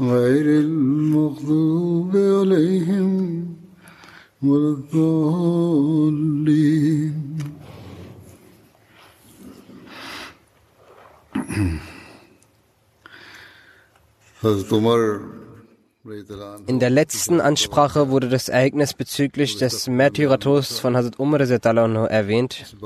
غير 0.00 0.60
المغضوب 0.60 2.16
عليهم 2.16 3.56
ولا 4.42 4.68
الضالين 4.68 6.36
In 16.68 16.78
der 16.78 16.90
letzten 16.90 17.40
Ansprache 17.40 18.10
wurde 18.10 18.28
das 18.28 18.48
Ereignis 18.48 18.94
bezüglich 18.94 19.56
des 19.56 19.88
Märtyrertodes 19.88 20.78
von 20.78 20.96
Hazrat 20.96 21.18
Umar 21.18 21.40
erwähnt. 21.40 22.76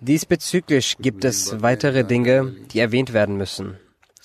Diesbezüglich 0.00 0.96
gibt 0.98 1.24
es 1.24 1.62
weitere 1.62 2.02
Dinge, 2.04 2.56
die 2.72 2.80
erwähnt 2.80 3.12
werden 3.12 3.36
müssen. 3.36 3.78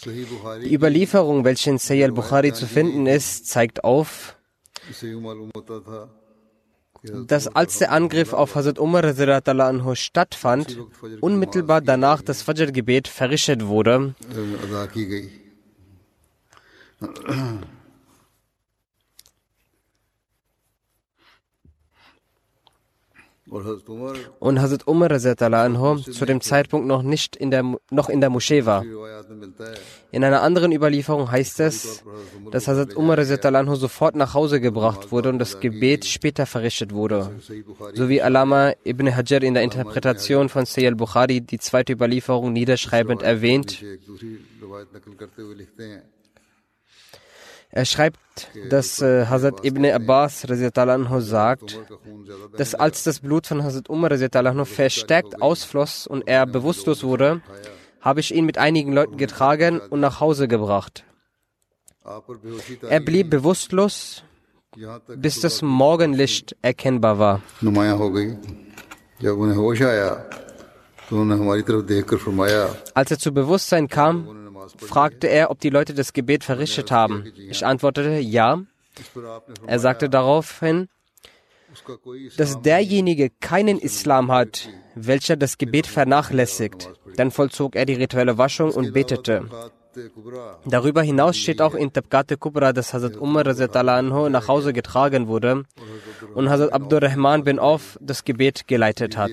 Die 0.05 0.73
Überlieferung, 0.73 1.43
welche 1.43 1.69
in 1.69 1.77
Sayyid 1.77 2.05
al-Bukhari 2.05 2.53
zu 2.53 2.65
finden 2.65 3.05
ist, 3.05 3.47
zeigt 3.47 3.83
auf, 3.83 4.35
dass 7.27 7.47
als 7.47 7.77
der 7.79 7.91
Angriff 7.91 8.33
auf 8.33 8.55
Hazrat 8.55 8.79
Umar 8.79 9.03
stattfand, 9.95 10.77
unmittelbar 11.19 11.81
danach 11.81 12.21
das 12.21 12.41
Fajr-Gebet 12.41 13.07
verrichtet 13.07 13.67
wurde. 13.67 14.15
Und 24.39 24.61
Hazrat 24.61 24.87
Umar 24.87 25.11
anho, 25.11 25.97
zu 25.97 26.25
dem 26.25 26.39
Zeitpunkt 26.39 26.87
noch 26.87 27.03
nicht 27.03 27.35
in 27.35 27.51
der, 27.51 27.63
noch 27.89 28.07
in 28.07 28.21
der 28.21 28.29
Moschee 28.29 28.65
war. 28.65 28.85
In 30.11 30.23
einer 30.23 30.41
anderen 30.41 30.71
Überlieferung 30.71 31.29
heißt 31.29 31.59
es, 31.59 32.03
dass 32.51 32.69
Hazrat 32.69 32.95
Umar 32.95 33.19
anho 33.19 33.75
sofort 33.75 34.15
nach 34.15 34.33
Hause 34.33 34.61
gebracht 34.61 35.11
wurde 35.11 35.27
und 35.27 35.39
das 35.39 35.59
Gebet 35.59 36.05
später 36.05 36.45
verrichtet 36.45 36.93
wurde. 36.93 37.29
So 37.93 38.07
wie 38.07 38.21
Alama 38.21 38.71
ibn 38.85 39.13
Hajar 39.13 39.43
in 39.43 39.53
der 39.53 39.63
Interpretation 39.63 40.47
von 40.47 40.65
Sayyid 40.65 40.95
Bukhari 40.95 41.41
die 41.41 41.59
zweite 41.59 41.91
Überlieferung 41.91 42.53
niederschreibend 42.53 43.21
erwähnt. 43.21 43.83
Er 47.71 47.85
schreibt, 47.85 48.19
dass 48.69 49.01
äh, 49.01 49.27
Hazrat 49.27 49.63
ibn 49.65 49.85
Abbas 49.85 50.45
sagt, 51.19 51.79
dass 52.57 52.75
als 52.75 53.03
das 53.03 53.19
Blut 53.19 53.47
von 53.47 53.63
Hazrat 53.63 53.89
Umar 53.89 54.11
verstärkt 54.65 55.41
ausfloss 55.41 56.05
und 56.05 56.27
er 56.27 56.45
bewusstlos 56.45 57.03
wurde, 57.03 57.41
habe 58.01 58.19
ich 58.19 58.33
ihn 58.33 58.45
mit 58.45 58.57
einigen 58.57 58.91
Leuten 58.91 59.17
getragen 59.17 59.79
und 59.79 60.01
nach 60.01 60.19
Hause 60.19 60.47
gebracht. 60.47 61.05
Er 62.89 62.99
blieb 62.99 63.29
bewusstlos, 63.29 64.23
bis 65.15 65.39
das 65.39 65.61
Morgenlicht 65.61 66.55
erkennbar 66.61 67.19
war. 67.19 67.41
Als 72.93 73.11
er 73.11 73.19
zu 73.19 73.33
Bewusstsein 73.33 73.87
kam, 73.87 74.40
fragte 74.77 75.27
er, 75.27 75.51
ob 75.51 75.59
die 75.59 75.69
Leute 75.69 75.93
das 75.93 76.13
Gebet 76.13 76.43
verrichtet 76.43 76.91
haben. 76.91 77.31
Ich 77.35 77.65
antwortete, 77.65 78.19
ja. 78.19 78.61
Er 79.67 79.79
sagte 79.79 80.09
daraufhin, 80.09 80.89
dass 82.37 82.61
derjenige 82.61 83.29
keinen 83.39 83.79
Islam 83.79 84.31
hat, 84.31 84.69
welcher 84.95 85.37
das 85.37 85.57
Gebet 85.57 85.87
vernachlässigt. 85.87 86.89
Dann 87.15 87.31
vollzog 87.31 87.75
er 87.75 87.85
die 87.85 87.93
rituelle 87.93 88.37
Waschung 88.37 88.71
und 88.71 88.93
betete. 88.93 89.49
Darüber 90.65 91.01
hinaus 91.01 91.37
steht 91.37 91.61
auch 91.61 91.75
in 91.75 91.91
Tabqat 91.91 92.39
Kubra, 92.39 92.73
dass 92.73 92.93
Hazrat 92.93 93.17
Umar 93.17 93.45
anhu 93.47 94.29
nach 94.29 94.47
Hause 94.47 94.73
getragen 94.73 95.27
wurde 95.27 95.63
und 96.33 96.49
Hazrat 96.49 96.73
Abdurrahman 96.73 97.43
bin 97.43 97.59
Auf 97.59 97.97
das 98.01 98.23
Gebet 98.23 98.67
geleitet 98.67 99.17
hat. 99.17 99.31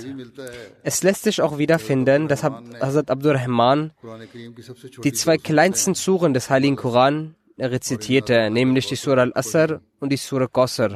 Es 0.83 1.03
lässt 1.03 1.25
sich 1.25 1.41
auch 1.43 1.59
wiederfinden, 1.59 2.29
dass 2.29 2.43
Hazrat 2.45 3.11
Abdurrahman 3.11 3.93
die 5.05 5.13
zwei 5.13 5.37
kleinsten 5.39 5.95
Suren 5.95 6.35
des 6.35 6.51
Heiligen 6.51 6.77
Koran 6.77 7.35
rezitierte, 7.59 8.51
nämlich 8.51 8.87
die 8.87 8.97
Surah 8.97 9.23
Al-Asr 9.23 9.81
und 10.01 10.11
die 10.11 10.17
Surah 10.17 10.47
Qasr. 10.47 10.91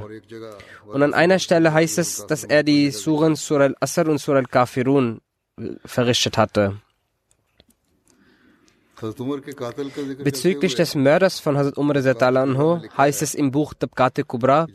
Und 0.86 1.02
an 1.02 1.14
einer 1.14 1.38
Stelle 1.38 1.72
heißt 1.72 1.98
es, 1.98 2.26
dass 2.26 2.44
er 2.44 2.62
die 2.62 2.90
Suren 2.90 3.34
Surah 3.36 3.64
Al-Asr 3.64 4.08
und 4.08 4.18
Surah 4.18 4.38
Al-Kafirun 4.38 5.20
verrichtet 5.84 6.38
hatte. 6.38 6.81
Bezüglich 10.22 10.74
des 10.74 10.94
Mörders 10.94 11.40
von 11.40 11.56
Hazrat 11.56 11.76
Umar 11.76 11.96
anhu 11.96 12.80
heißt 12.96 13.22
es 13.22 13.34
im 13.34 13.50
Buch 13.50 13.74
Tabqate 13.74 14.24
Kubra, 14.24 14.66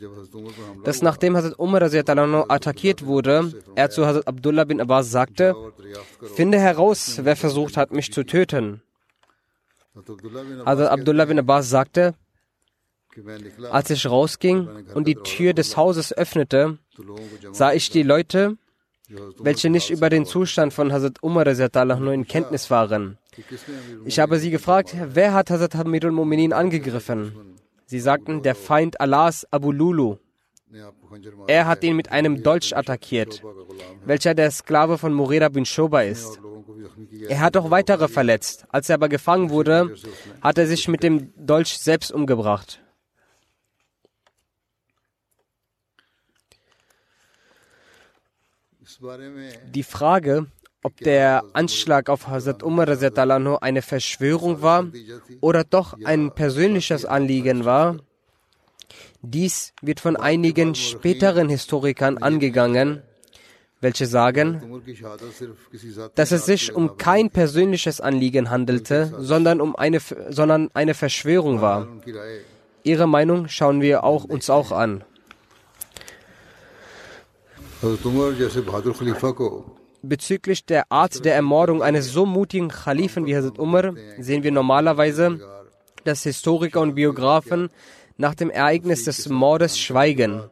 dass 0.84 1.02
nachdem 1.02 1.36
Hazrat 1.36 1.58
Umar 1.58 1.82
anhu 1.82 2.44
attackiert 2.48 3.06
wurde, 3.06 3.52
er 3.74 3.90
zu 3.90 4.06
Hazrat 4.06 4.26
Abdullah 4.28 4.64
bin 4.64 4.80
Abbas 4.80 5.10
sagte, 5.10 5.54
finde 6.34 6.58
heraus, 6.58 7.20
wer 7.22 7.36
versucht 7.36 7.76
hat, 7.76 7.92
mich 7.92 8.12
zu 8.12 8.24
töten. 8.24 8.82
Hazrat 10.64 10.90
Abdullah 10.90 11.24
bin 11.24 11.38
Abbas 11.38 11.70
sagte, 11.70 12.14
als 13.70 13.90
ich 13.90 14.06
rausging 14.06 14.68
und 14.94 15.08
die 15.08 15.16
Tür 15.16 15.52
des 15.54 15.76
Hauses 15.76 16.12
öffnete, 16.12 16.78
sah 17.52 17.72
ich 17.72 17.90
die 17.90 18.02
Leute, 18.02 18.56
welche 19.38 19.70
nicht 19.70 19.90
über 19.90 20.10
den 20.10 20.26
Zustand 20.26 20.72
von 20.72 20.92
Hazrat 20.92 21.22
Umar 21.22 21.44
nur 21.44 22.12
in 22.12 22.26
Kenntnis 22.26 22.70
waren. 22.70 23.18
Ich 24.04 24.18
habe 24.18 24.38
sie 24.38 24.50
gefragt, 24.50 24.94
wer 25.14 25.32
hat 25.32 25.50
Hazrat 25.50 25.74
Hamidul 25.74 26.12
Mominin 26.12 26.52
angegriffen? 26.52 27.56
Sie 27.86 28.00
sagten, 28.00 28.42
der 28.42 28.54
Feind 28.54 29.00
Allahs 29.00 29.46
Abu 29.50 29.72
Lulu. 29.72 30.16
Er 31.46 31.66
hat 31.66 31.82
ihn 31.82 31.96
mit 31.96 32.10
einem 32.12 32.42
Dolch 32.42 32.76
attackiert, 32.76 33.42
welcher 34.04 34.34
der 34.34 34.50
Sklave 34.50 34.98
von 34.98 35.14
Mureda 35.14 35.48
bin 35.48 35.64
Shoba 35.64 36.02
ist. 36.02 36.38
Er 37.28 37.40
hat 37.40 37.56
auch 37.56 37.70
weitere 37.70 38.08
verletzt. 38.08 38.66
Als 38.68 38.90
er 38.90 38.94
aber 38.94 39.08
gefangen 39.08 39.48
wurde, 39.48 39.94
hat 40.42 40.58
er 40.58 40.66
sich 40.66 40.86
mit 40.88 41.02
dem 41.02 41.32
Dolch 41.36 41.78
selbst 41.78 42.12
umgebracht. 42.12 42.82
Die 49.74 49.82
Frage, 49.82 50.46
ob 50.82 50.96
der 50.98 51.44
Anschlag 51.52 52.08
auf 52.08 52.26
Hazrat 52.26 52.62
Umar 52.62 52.88
eine 52.88 53.82
Verschwörung 53.82 54.62
war 54.62 54.86
oder 55.40 55.64
doch 55.64 55.96
ein 56.04 56.32
persönliches 56.34 57.04
Anliegen 57.04 57.64
war, 57.64 57.96
dies 59.22 59.72
wird 59.82 60.00
von 60.00 60.16
einigen 60.16 60.74
späteren 60.74 61.48
Historikern 61.48 62.18
angegangen, 62.18 63.02
welche 63.80 64.06
sagen, 64.06 64.82
dass 66.14 66.32
es 66.32 66.46
sich 66.46 66.74
um 66.74 66.96
kein 66.96 67.30
persönliches 67.30 68.00
Anliegen 68.00 68.50
handelte, 68.50 69.14
sondern 69.18 69.60
um 69.60 69.76
eine, 69.76 70.00
sondern 70.30 70.70
eine 70.74 70.94
Verschwörung 70.94 71.60
war. 71.60 71.86
Ihre 72.82 73.06
Meinung 73.06 73.48
schauen 73.48 73.80
wir 73.80 74.02
auch, 74.02 74.24
uns 74.24 74.50
auch 74.50 74.72
an. 74.72 75.04
Bezüglich 80.02 80.64
der 80.64 80.90
Art 80.90 81.24
der 81.24 81.34
Ermordung 81.34 81.82
eines 81.82 82.12
so 82.12 82.26
mutigen 82.26 82.68
Khalifen 82.68 83.26
wie 83.26 83.36
Hazrat 83.36 83.58
Umar 83.58 83.94
sehen 84.18 84.42
wir 84.42 84.52
normalerweise, 84.52 85.40
dass 86.04 86.22
Historiker 86.24 86.80
und 86.80 86.94
Biografen 86.94 87.68
nach 88.16 88.34
dem 88.34 88.50
Ereignis 88.50 89.04
des 89.04 89.28
Mordes 89.28 89.78
schweigen. 89.78 90.42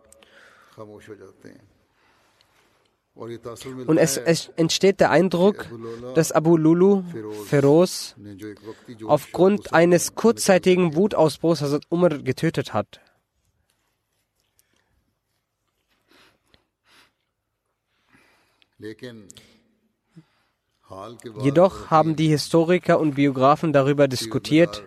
Und 3.16 3.96
es, 3.96 4.18
es, 4.18 4.50
entsteht 4.56 5.00
der 5.00 5.10
Eindruck, 5.10 5.66
dass 6.14 6.32
Abu 6.32 6.56
Lulu 6.56 7.02
Feroz 7.46 8.14
aufgrund 9.06 9.72
eines 9.72 10.14
kurzzeitigen 10.14 10.94
Wutausbruchs 10.94 11.62
Hazrat 11.62 11.84
Umar 11.88 12.10
getötet 12.10 12.74
hat. 12.74 13.00
Jedoch 21.42 21.90
haben 21.90 22.14
die 22.16 22.28
Historiker 22.28 23.00
und 23.00 23.14
Biografen 23.14 23.72
darüber 23.72 24.06
diskutiert, 24.06 24.84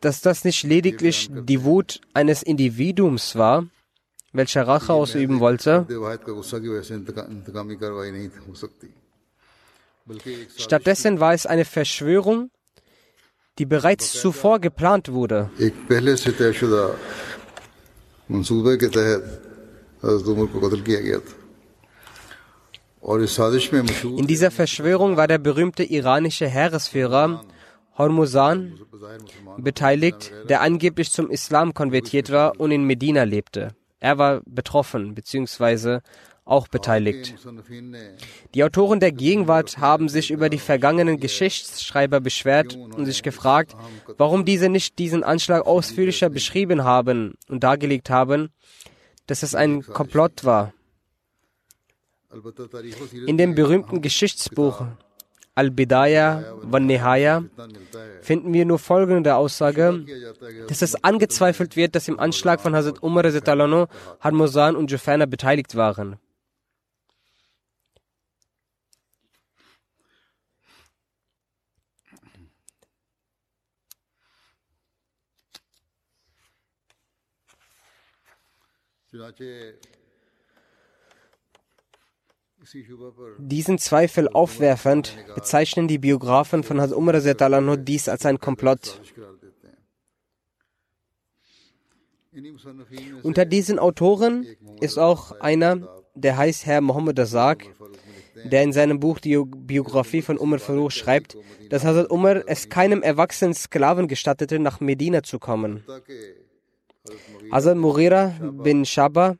dass 0.00 0.20
das 0.22 0.44
nicht 0.44 0.62
lediglich 0.64 1.28
die 1.30 1.62
Wut 1.64 2.00
eines 2.14 2.42
Individuums 2.42 3.36
war, 3.36 3.66
welcher 4.32 4.66
Rache 4.66 4.92
ausüben 4.94 5.40
wollte. 5.40 5.86
Stattdessen 10.56 11.20
war 11.20 11.34
es 11.34 11.46
eine 11.46 11.64
Verschwörung, 11.66 12.50
die 13.58 13.66
bereits 13.66 14.12
zuvor 14.12 14.58
geplant 14.58 15.12
wurde. 15.12 15.50
In 20.02 20.18
dieser 24.26 24.50
Verschwörung 24.50 25.16
war 25.16 25.28
der 25.28 25.38
berühmte 25.38 25.84
iranische 25.84 26.48
Heeresführer 26.48 27.42
Hormuzan 27.98 28.80
beteiligt, 29.58 30.32
der 30.48 30.62
angeblich 30.62 31.10
zum 31.10 31.30
Islam 31.30 31.74
konvertiert 31.74 32.30
war 32.30 32.58
und 32.58 32.70
in 32.70 32.84
Medina 32.84 33.24
lebte. 33.24 33.74
Er 33.98 34.16
war 34.16 34.40
betroffen 34.46 35.14
bzw. 35.14 35.98
auch 36.46 36.68
beteiligt. 36.68 37.34
Die 38.54 38.64
Autoren 38.64 39.00
der 39.00 39.12
Gegenwart 39.12 39.76
haben 39.78 40.08
sich 40.08 40.30
über 40.30 40.48
die 40.48 40.58
vergangenen 40.58 41.20
Geschichtsschreiber 41.20 42.20
beschwert 42.20 42.74
und 42.74 43.04
sich 43.04 43.22
gefragt, 43.22 43.76
warum 44.16 44.46
diese 44.46 44.70
nicht 44.70 44.98
diesen 44.98 45.24
Anschlag 45.24 45.66
ausführlicher 45.66 46.30
beschrieben 46.30 46.84
haben 46.84 47.34
und 47.48 47.62
dargelegt 47.62 48.08
haben 48.08 48.48
dass 49.26 49.42
es 49.42 49.54
ein 49.54 49.82
Komplott 49.82 50.44
war. 50.44 50.72
In 53.26 53.38
dem 53.38 53.54
berühmten 53.54 54.02
Geschichtsbuch 54.02 54.84
Al-Bidaya 55.56 56.54
van 56.62 56.86
Nihaya 56.86 57.44
finden 58.22 58.52
wir 58.52 58.64
nur 58.64 58.78
folgende 58.78 59.34
Aussage, 59.34 60.06
dass 60.68 60.80
es 60.80 61.02
angezweifelt 61.02 61.76
wird, 61.76 61.94
dass 61.96 62.08
im 62.08 62.20
Anschlag 62.20 62.60
von 62.60 62.74
Hazrat 62.74 63.02
Umar 63.02 63.28
Zitalano 63.30 63.88
Harmozan 64.20 64.76
und 64.76 64.90
Jufana 64.90 65.26
beteiligt 65.26 65.74
waren. 65.74 66.16
Diesen 83.38 83.78
Zweifel 83.78 84.28
aufwerfend 84.28 85.16
bezeichnen 85.34 85.88
die 85.88 85.98
Biografen 85.98 86.62
von 86.62 86.80
Hazrat 86.80 86.96
Umar 86.96 87.20
Zetalanho 87.20 87.76
dies 87.76 88.08
als 88.08 88.24
ein 88.26 88.38
Komplott. 88.38 89.00
Unter 93.22 93.44
diesen 93.44 93.78
Autoren 93.78 94.46
ist 94.80 94.98
auch 94.98 95.32
einer, 95.40 95.88
der 96.14 96.36
heißt 96.36 96.66
Herr 96.66 96.80
Mohammed 96.80 97.18
Azak, 97.18 97.66
der 98.44 98.62
in 98.62 98.72
seinem 98.72 99.00
Buch 99.00 99.18
die 99.18 99.36
Biografie 99.44 100.22
von 100.22 100.38
Umar 100.38 100.60
Farouk 100.60 100.92
schreibt, 100.92 101.36
dass 101.70 101.84
Hazrat 101.84 102.10
Umar 102.10 102.44
es 102.46 102.68
keinem 102.68 103.02
erwachsenen 103.02 103.54
Sklaven 103.54 104.06
gestattete, 104.06 104.60
nach 104.60 104.80
Medina 104.80 105.22
zu 105.24 105.40
kommen. 105.40 105.82
Hazrat 107.50 107.76
Murira 107.76 108.34
bin 108.64 108.84
Shaba, 108.84 109.36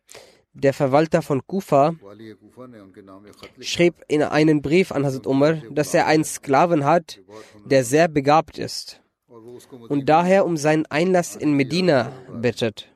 der 0.53 0.73
Verwalter 0.73 1.23
von 1.23 1.47
Kufa, 1.47 1.95
schrieb 3.61 3.95
in 4.09 4.23
einen 4.23 4.63
Brief 4.63 4.93
an 4.93 5.05
Hazrat 5.05 5.27
Umar, 5.27 5.55
dass 5.71 5.95
er 5.95 6.07
einen 6.07 6.25
Sklaven 6.25 6.85
hat, 6.85 7.21
der 7.65 7.85
sehr 7.85 8.09
begabt 8.09 8.59
ist 8.59 9.01
und 9.89 10.09
daher 10.09 10.45
um 10.47 10.57
seinen 10.57 10.87
Einlass 10.87 11.37
in 11.37 11.53
Medina 11.53 12.13
bittet. 12.33 12.89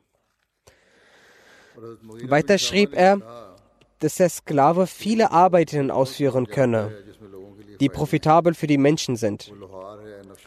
Weiter 2.23 2.57
schrieb 2.57 2.93
er, 2.93 3.53
dass 3.99 4.15
der 4.15 4.29
Sklave 4.29 4.87
viele 4.87 5.31
Arbeiten 5.31 5.91
ausführen 5.91 6.47
könne, 6.47 6.91
die 7.79 7.89
profitabel 7.89 8.53
für 8.53 8.67
die 8.67 8.77
Menschen 8.77 9.15
sind. 9.15 9.53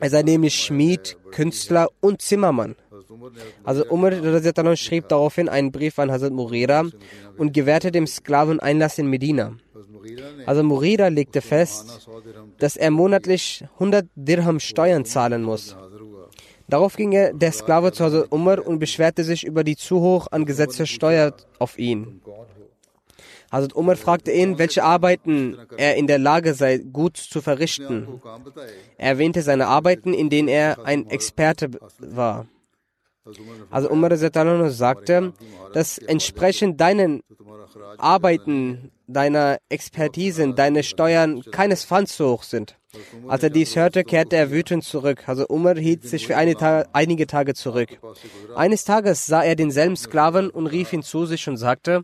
Er 0.00 0.10
sei 0.10 0.22
nämlich 0.22 0.54
Schmied, 0.54 1.16
Künstler 1.30 1.88
und 2.00 2.22
Zimmermann. 2.22 2.76
Also 3.64 3.84
Umar 3.88 4.12
schrieb 4.76 5.08
daraufhin 5.08 5.48
einen 5.48 5.72
Brief 5.72 5.98
an 5.98 6.10
Hazrat 6.10 6.32
Murira 6.32 6.84
und 7.36 7.52
gewährte 7.52 7.90
dem 7.90 8.06
Sklaven 8.06 8.60
Einlass 8.60 8.98
in 8.98 9.08
Medina. 9.08 9.56
Also 10.46 10.62
Murira 10.62 11.08
legte 11.08 11.40
fest, 11.40 12.08
dass 12.58 12.76
er 12.76 12.90
monatlich 12.90 13.64
100 13.74 14.06
Dirham 14.14 14.60
Steuern 14.60 15.04
zahlen 15.04 15.42
muss. 15.42 15.76
Darauf 16.68 16.96
ging 16.96 17.12
er, 17.12 17.32
der 17.32 17.52
Sklave 17.52 17.92
zu 17.92 18.04
Hazrat 18.04 18.30
Umar 18.30 18.66
und 18.66 18.78
beschwerte 18.78 19.24
sich 19.24 19.44
über 19.44 19.64
die 19.64 19.76
zu 19.76 20.00
hoch 20.00 20.26
angesetzte 20.30 20.86
Steuer 20.86 21.34
auf 21.58 21.78
ihn. 21.78 22.20
Hazrat 23.50 23.74
Umar 23.74 23.96
fragte 23.96 24.30
ihn, 24.30 24.58
welche 24.58 24.84
Arbeiten 24.84 25.56
er 25.78 25.96
in 25.96 26.06
der 26.06 26.18
Lage 26.18 26.52
sei, 26.52 26.78
gut 26.78 27.16
zu 27.16 27.40
verrichten. 27.40 28.20
Er 28.98 29.10
erwähnte 29.10 29.40
seine 29.40 29.68
Arbeiten, 29.68 30.12
in 30.12 30.28
denen 30.28 30.48
er 30.48 30.84
ein 30.84 31.08
Experte 31.08 31.70
war. 31.98 32.46
Also 33.70 33.90
Umar 33.90 34.16
sagte, 34.70 35.32
dass 35.72 35.98
entsprechend 35.98 36.80
deinen 36.80 37.22
Arbeiten, 37.98 38.90
deiner 39.06 39.58
Expertisen, 39.68 40.54
deine 40.54 40.82
Steuern 40.82 41.42
keinesfalls 41.50 42.16
so 42.16 42.30
hoch 42.30 42.42
sind. 42.42 42.76
Als 43.26 43.42
er 43.42 43.50
dies 43.50 43.76
hörte, 43.76 44.02
kehrte 44.02 44.36
er 44.36 44.50
wütend 44.50 44.82
zurück. 44.82 45.28
Also 45.28 45.46
Umar 45.48 45.76
hielt 45.76 46.04
sich 46.04 46.26
für 46.26 46.34
Ta 46.54 46.86
einige 46.92 47.26
Tage 47.26 47.54
zurück. 47.54 47.98
Eines 48.54 48.84
Tages 48.84 49.26
sah 49.26 49.42
er 49.42 49.56
denselben 49.56 49.96
Sklaven 49.96 50.48
und 50.48 50.66
rief 50.66 50.92
ihn 50.92 51.02
zu 51.02 51.26
sich 51.26 51.46
und 51.48 51.58
sagte, 51.58 52.02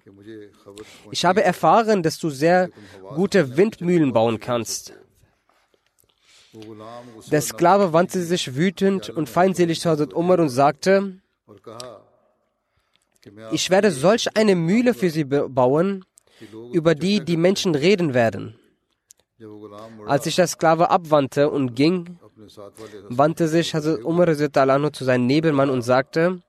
ich 1.11 1.25
habe 1.25 1.43
erfahren, 1.43 2.03
dass 2.03 2.19
du 2.19 2.29
sehr 2.29 2.69
gute 3.15 3.57
Windmühlen 3.57 4.13
bauen 4.13 4.41
kannst. 4.41 4.95
Der 7.31 7.43
Sklave 7.43 7.93
wandte 7.93 8.23
sich 8.23 8.55
wütend 8.55 9.11
und 9.11 9.29
feindselig 9.29 9.81
zu 9.81 9.91
Hazrat 9.91 10.15
Umar 10.15 10.39
und 10.39 10.51
sagte, 10.51 11.21
ich 13.53 13.71
werde 13.71 13.91
solch 13.91 14.37
eine 14.37 14.55
Mühle 14.55 14.95
für 14.95 15.11
sie 15.11 15.25
bauen, 15.25 16.05
über 16.73 16.95
die 16.95 17.25
die 17.25 17.37
Menschen 17.37 17.75
reden 17.75 18.15
werden. 18.15 18.57
Als 20.07 20.25
sich 20.25 20.37
der 20.37 20.47
Sklave 20.47 20.91
abwandte 20.91 21.51
und 21.51 21.75
ging, 21.75 22.19
wandte 23.09 23.49
sich 23.49 23.75
Hazrat 23.75 24.05
Umar 24.05 24.93
zu 24.93 25.05
seinem 25.05 25.27
Nebenmann 25.27 25.71
und 25.71 25.83
sagte, 25.83 26.41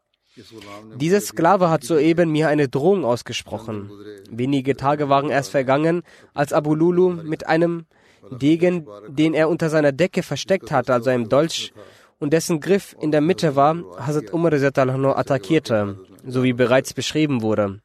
dieser 0.97 1.21
Sklave 1.21 1.69
hat 1.69 1.83
soeben 1.83 2.29
mir 2.29 2.49
eine 2.49 2.67
Drohung 2.67 3.05
ausgesprochen. 3.05 3.89
Wenige 4.29 4.75
Tage 4.75 5.07
waren 5.07 5.29
erst 5.29 5.51
vergangen, 5.51 6.03
als 6.33 6.51
Abu 6.51 6.75
Lulu 6.75 7.09
mit 7.09 7.47
einem 7.47 7.85
Degen, 8.31 8.87
den 9.07 9.33
er 9.33 9.49
unter 9.49 9.69
seiner 9.69 9.91
Decke 9.91 10.23
versteckt 10.23 10.71
hatte, 10.71 10.93
also 10.93 11.09
einem 11.09 11.29
Dolch, 11.29 11.73
und 12.19 12.31
dessen 12.31 12.59
Griff 12.59 12.95
in 12.99 13.11
der 13.11 13.21
Mitte 13.21 13.55
war, 13.55 13.75
Hazrat 13.97 14.33
Umar 14.33 14.53
attackierte, 14.53 15.99
so 16.25 16.43
wie 16.43 16.53
bereits 16.53 16.93
beschrieben 16.93 17.41
wurde. 17.41 17.81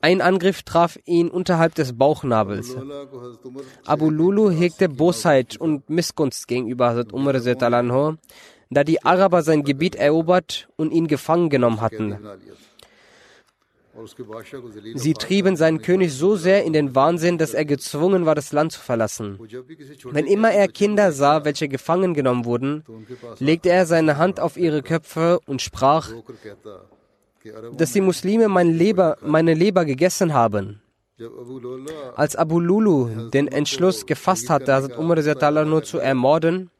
Ein 0.00 0.20
Angriff 0.22 0.62
traf 0.62 0.98
ihn 1.04 1.28
unterhalb 1.28 1.74
des 1.74 1.96
Bauchnabels. 1.96 2.76
Abu 3.84 4.10
Lulu 4.10 4.50
hegte 4.50 4.88
Bosheit 4.88 5.56
und 5.58 5.90
Missgunst 5.90 6.48
gegenüber 6.48 6.90
Hazrat 6.90 7.12
Umar, 7.12 7.34
da 8.70 8.84
die 8.84 9.02
Araber 9.04 9.42
sein 9.42 9.64
Gebiet 9.64 9.96
erobert 9.96 10.68
und 10.76 10.92
ihn 10.92 11.08
gefangen 11.08 11.50
genommen 11.50 11.82
hatten. 11.82 12.18
Sie 14.94 15.12
trieben 15.12 15.56
seinen 15.56 15.82
König 15.82 16.14
so 16.14 16.36
sehr 16.36 16.64
in 16.64 16.72
den 16.72 16.94
Wahnsinn, 16.94 17.38
dass 17.38 17.52
er 17.52 17.64
gezwungen 17.64 18.24
war, 18.24 18.34
das 18.34 18.52
Land 18.52 18.72
zu 18.72 18.80
verlassen. 18.80 19.38
Wenn 20.04 20.26
immer 20.26 20.50
er 20.50 20.68
Kinder 20.68 21.12
sah, 21.12 21.44
welche 21.44 21.68
gefangen 21.68 22.14
genommen 22.14 22.44
wurden, 22.44 22.84
legte 23.38 23.70
er 23.70 23.86
seine 23.86 24.16
Hand 24.16 24.40
auf 24.40 24.56
ihre 24.56 24.82
Köpfe 24.82 25.40
und 25.46 25.60
sprach, 25.60 26.10
dass 27.76 27.92
die 27.92 28.00
Muslime 28.00 28.48
mein 28.48 28.72
Leber, 28.72 29.18
meine 29.20 29.54
Leber 29.54 29.84
gegessen 29.84 30.32
haben. 30.32 30.80
Als 32.16 32.34
Abu 32.36 32.60
Lulu 32.60 33.28
den 33.30 33.48
Entschluss 33.48 34.06
gefasst 34.06 34.48
hatte, 34.48 34.72
Hazrat 34.72 34.98
Umar 34.98 35.64
nur 35.64 35.82
zu 35.82 35.98
ermorden, 35.98 36.70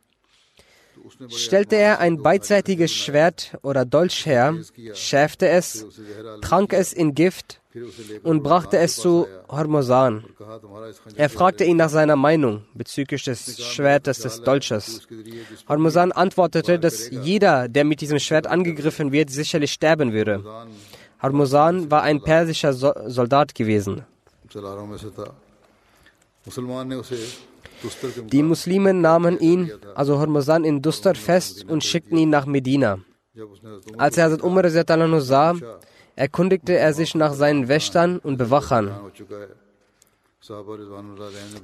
Stellte 1.29 1.77
er 1.77 1.99
ein 1.99 2.23
beidseitiges 2.23 2.93
Schwert 2.93 3.57
oder 3.63 3.85
Dolch 3.85 4.27
her, 4.27 4.55
schärfte 4.95 5.49
es, 5.49 5.87
trank 6.41 6.73
es 6.73 6.93
in 6.93 7.15
Gift 7.15 7.61
und 8.23 8.43
brachte 8.43 8.79
es 8.79 8.97
zu 8.97 9.27
Hormosan. 9.49 10.25
Er 11.17 11.31
fragte 11.31 11.65
ihn 11.65 11.77
nach 11.77 11.89
seiner 11.89 12.17
Meinung 12.17 12.65
bezüglich 12.75 13.25
des 13.25 13.63
Schwertes 13.63 14.19
des 14.21 14.43
Dolches. 14.43 15.07
Hormosan 15.69 16.13
antwortete, 16.13 16.79
dass 16.79 17.11
jeder, 17.11 17.69
der 17.69 17.85
mit 17.85 18.01
diesem 18.01 18.19
Schwert 18.19 18.47
angegriffen 18.47 19.13
wird, 19.13 19.31
sicherlich 19.31 19.73
sterben 19.73 20.13
würde. 20.13 20.45
Hormosan 21.23 21.91
war 21.91 22.03
ein 22.03 22.23
persischer 22.23 22.73
Soldat 22.73 23.55
gewesen. 23.55 24.05
Die 28.33 28.43
Muslime 28.43 28.95
nahmen 28.95 29.39
ihn, 29.39 29.73
also 29.95 30.19
Hormuzan, 30.19 30.65
in 30.65 30.83
Dustar 30.83 31.15
fest 31.15 31.65
und 31.69 31.85
schickten 31.85 32.19
ihn 32.19 32.31
nach 32.31 32.47
Medina. 32.47 32.99
Als 33.97 34.17
er 34.17 34.25
Hazrat 34.25 34.43
Umar 34.43 34.69
sah, 35.21 35.55
erkundigte 36.17 36.77
er 36.77 36.93
sich 36.93 37.15
nach 37.15 37.35
seinen 37.35 37.69
Wächtern 37.69 38.19
und 38.19 38.37
Bewachern. 38.37 38.91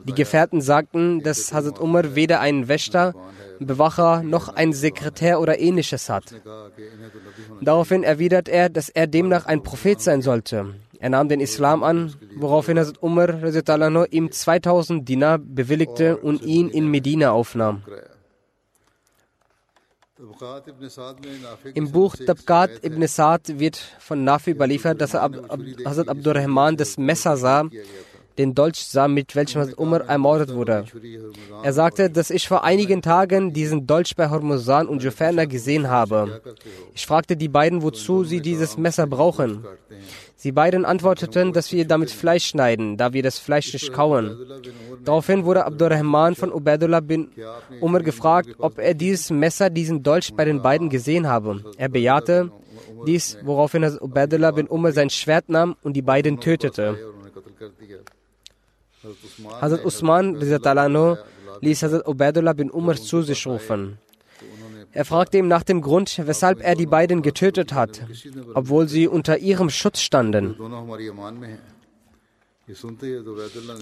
Die 0.04 0.14
Gefährten 0.14 0.60
sagten, 0.60 1.20
dass 1.20 1.52
Hazrat 1.52 1.80
Umar 1.80 2.14
weder 2.14 2.40
einen 2.40 2.68
Wächter, 2.68 3.14
Bewacher 3.58 4.22
noch 4.22 4.48
einen 4.48 4.72
Sekretär 4.72 5.40
oder 5.40 5.58
ähnliches 5.58 6.08
hat. 6.08 6.32
Daraufhin 7.60 8.04
erwidert 8.04 8.48
er, 8.48 8.68
dass 8.68 8.88
er 8.88 9.08
demnach 9.08 9.46
ein 9.46 9.62
Prophet 9.64 10.00
sein 10.00 10.22
sollte. 10.22 10.74
Er 11.00 11.10
nahm 11.10 11.28
den 11.28 11.40
Islam 11.40 11.82
an, 11.84 12.14
woraufhin 12.36 12.78
Hazrat 12.78 13.02
Umar 13.02 13.28
ihm 14.10 14.32
2000 14.32 15.08
Dinar 15.08 15.38
bewilligte 15.38 16.16
und 16.16 16.42
ihn 16.42 16.68
in 16.68 16.90
Medina 16.90 17.30
aufnahm. 17.30 17.82
Im 21.74 21.92
Buch 21.92 22.16
Tabqat 22.16 22.82
ibn 22.82 23.06
Sa'd 23.06 23.60
wird 23.60 23.76
von 24.00 24.24
Nafi 24.24 24.50
überliefert, 24.50 25.00
dass 25.00 25.14
er 25.14 25.22
Ab 25.22 25.32
Ab 25.48 25.60
Hazrat 25.84 26.08
Abdurrahman 26.08 26.76
das 26.76 26.98
Messer 26.98 27.36
sah, 27.36 27.64
den 28.36 28.54
Dolch 28.54 28.84
sah, 28.84 29.06
mit 29.06 29.36
welchem 29.36 29.60
Hazrat 29.60 29.78
Umar 29.78 30.00
ermordet 30.08 30.52
wurde. 30.52 30.84
Er 31.62 31.72
sagte, 31.72 32.10
dass 32.10 32.30
ich 32.30 32.48
vor 32.48 32.64
einigen 32.64 33.00
Tagen 33.00 33.52
diesen 33.52 33.86
Dolch 33.86 34.16
bei 34.16 34.28
Hormuzan 34.28 34.88
und 34.88 35.04
Juferna 35.04 35.44
gesehen 35.44 35.88
habe. 35.88 36.40
Ich 36.94 37.06
fragte 37.06 37.36
die 37.36 37.48
beiden, 37.48 37.82
wozu 37.82 38.24
sie 38.24 38.40
dieses 38.40 38.76
Messer 38.76 39.06
brauchen. 39.06 39.64
Sie 40.40 40.52
beiden 40.52 40.84
antworteten, 40.84 41.52
dass 41.52 41.72
wir 41.72 41.84
damit 41.84 42.12
Fleisch 42.12 42.46
schneiden, 42.46 42.96
da 42.96 43.12
wir 43.12 43.24
das 43.24 43.40
Fleisch 43.40 43.72
nicht 43.72 43.92
kauen. 43.92 44.36
Daraufhin 45.04 45.44
wurde 45.44 45.64
Abdurrahman 45.64 46.36
von 46.36 46.52
Ubaidullah 46.52 47.00
bin 47.00 47.30
Umar 47.80 48.02
gefragt, 48.04 48.50
ob 48.58 48.78
er 48.78 48.94
dieses 48.94 49.30
Messer, 49.30 49.68
diesen 49.68 50.04
Dolch 50.04 50.32
bei 50.36 50.44
den 50.44 50.62
beiden 50.62 50.90
gesehen 50.90 51.26
habe. 51.26 51.64
Er 51.76 51.88
bejahte 51.88 52.52
dies, 53.04 53.36
woraufhin 53.42 53.82
Ubaidullah 53.82 54.52
bin 54.52 54.68
Umar 54.68 54.92
sein 54.92 55.10
Schwert 55.10 55.48
nahm 55.48 55.74
und 55.82 55.94
die 55.94 56.02
beiden 56.02 56.38
tötete. 56.38 56.96
Hazrat 59.60 59.84
Usman 59.84 60.36
ließ 60.36 61.82
Hazrat 61.82 62.06
Ubaidullah 62.06 62.52
bin 62.52 62.70
Umar 62.70 62.94
zu 62.94 63.22
sich 63.22 63.44
rufen. 63.44 63.98
Er 64.98 65.04
fragte 65.04 65.38
ihm 65.38 65.46
nach 65.46 65.62
dem 65.62 65.80
Grund, 65.80 66.20
weshalb 66.26 66.60
er 66.60 66.74
die 66.74 66.86
beiden 66.86 67.22
getötet 67.22 67.72
hat, 67.72 68.04
obwohl 68.54 68.88
sie 68.88 69.06
unter 69.06 69.38
ihrem 69.38 69.70
Schutz 69.70 70.00
standen. 70.00 70.56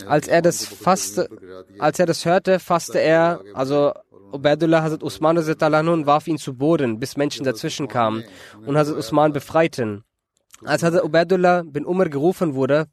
Als 0.07 0.29
er 0.29 0.43
das, 0.43 0.67
fasste, 0.67 1.31
als 1.79 1.99
er 1.99 2.05
das 2.05 2.27
hörte, 2.27 2.59
fasste 2.59 2.99
er, 3.01 3.41
also 3.55 3.95
Ubaidullah 4.31 4.83
Hazrat 4.83 5.03
Usman 5.03 5.39
und 5.39 6.07
warf 6.07 6.29
ihn 6.29 6.37
zu 6.37 6.53
Boden, 6.53 7.01
bis 7.01 7.17
Menschen 7.17 7.47
dazwischen 7.47 7.89
kamen 7.89 8.23
und 8.67 8.77
Hazrat 8.77 8.99
Usman 8.99 9.33
befreiten. 9.33 10.05
Als 10.67 10.83
Hazrat 10.83 11.03
Ubaidullah 11.03 11.63
bin 11.63 11.87
Umar 11.87 12.11
gerufen 12.11 12.55
wurde, 12.55 12.89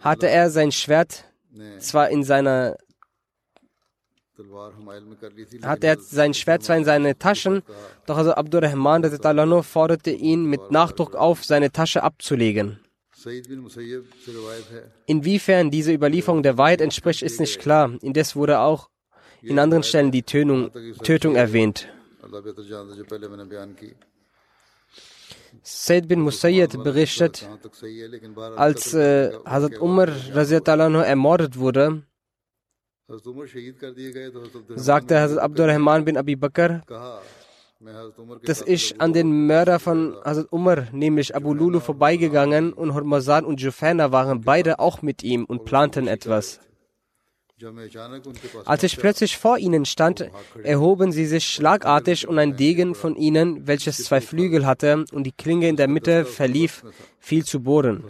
hatte 0.00 0.30
er 0.30 0.48
sein 0.48 0.72
Schwert 0.72 1.26
zwar 1.80 2.08
in 2.08 2.24
seiner 2.24 2.76
hat 5.62 5.84
er 5.84 5.98
sein 5.98 6.34
Schwert 6.34 6.62
zwar 6.64 6.76
in 6.76 6.84
seine 6.84 7.16
Taschen, 7.18 7.62
doch 8.06 8.16
also 8.16 8.32
Abdurrahman 8.32 9.02
forderte 9.62 10.10
ihn 10.10 10.46
mit 10.46 10.70
Nachdruck 10.70 11.14
auf, 11.14 11.44
seine 11.44 11.70
Tasche 11.70 12.02
abzulegen. 12.02 12.80
Inwiefern 15.06 15.70
diese 15.70 15.92
Überlieferung 15.92 16.42
der 16.42 16.58
Wahrheit 16.58 16.80
entspricht, 16.80 17.22
ist 17.22 17.40
nicht 17.40 17.58
klar. 17.58 17.92
Indes 18.02 18.36
wurde 18.36 18.58
auch 18.60 18.90
in 19.40 19.58
anderen 19.58 19.82
Stellen 19.82 20.10
die 20.10 20.22
Tönung, 20.22 20.70
Tötung 21.02 21.36
erwähnt. 21.36 21.88
Said 25.62 26.08
bin 26.08 26.20
Musayyid 26.20 26.82
berichtet, 26.82 27.48
als 28.56 28.92
äh, 28.92 29.32
Hazrat 29.44 29.80
Umar 29.80 30.08
ermordet 31.06 31.58
wurde, 31.58 32.02
sagte 34.76 35.20
Hazrat 35.20 35.38
Abdurrahman 35.38 36.04
bin 36.04 36.16
Abi 36.16 36.36
Bakr, 36.36 36.82
dass 38.44 38.62
ich 38.62 39.00
an 39.00 39.12
den 39.12 39.46
Mörder 39.46 39.78
von 39.78 40.16
Hazrat 40.24 40.50
Umar, 40.50 40.88
nämlich 40.92 41.36
Abu 41.36 41.52
Lulu, 41.52 41.80
vorbeigegangen 41.80 42.72
und 42.72 42.94
Hormazan 42.94 43.44
und 43.44 43.60
Jufana 43.60 44.10
waren 44.10 44.40
beide 44.40 44.78
auch 44.78 45.02
mit 45.02 45.22
ihm 45.22 45.44
und 45.44 45.64
planten 45.64 46.08
etwas. 46.08 46.60
Als 48.64 48.82
ich 48.82 48.96
plötzlich 48.96 49.38
vor 49.38 49.58
ihnen 49.58 49.84
stand, 49.84 50.28
erhoben 50.64 51.12
sie 51.12 51.24
sich 51.24 51.46
schlagartig 51.46 52.26
und 52.26 52.38
ein 52.38 52.56
Degen 52.56 52.96
von 52.96 53.14
ihnen, 53.14 53.66
welches 53.68 54.04
zwei 54.04 54.20
Flügel 54.20 54.66
hatte 54.66 55.04
und 55.12 55.24
die 55.24 55.32
Klinge 55.32 55.68
in 55.68 55.76
der 55.76 55.86
Mitte 55.86 56.24
verlief, 56.24 56.82
fiel 57.20 57.44
zu 57.44 57.60
Boden. 57.60 58.04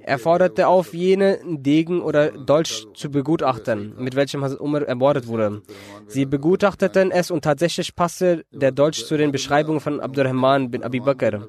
Er 0.00 0.18
forderte 0.18 0.68
auf, 0.68 0.94
jenen 0.94 1.62
Degen 1.62 2.00
oder 2.00 2.30
Dolch 2.30 2.86
zu 2.94 3.10
begutachten, 3.10 3.94
mit 3.98 4.16
welchem 4.16 4.42
Hazrat 4.42 4.60
Umar 4.60 4.82
ermordet 4.82 5.26
wurde. 5.26 5.62
Sie 6.08 6.24
begutachteten 6.24 7.10
es 7.10 7.30
und 7.30 7.44
tatsächlich 7.44 7.94
passte 7.94 8.44
der 8.52 8.72
Dolch 8.72 9.04
zu 9.04 9.18
den 9.18 9.32
Beschreibungen 9.32 9.80
von 9.80 10.00
Abdurrahman 10.00 10.70
bin 10.70 10.82
Abi 10.82 11.00
Bakr. 11.00 11.46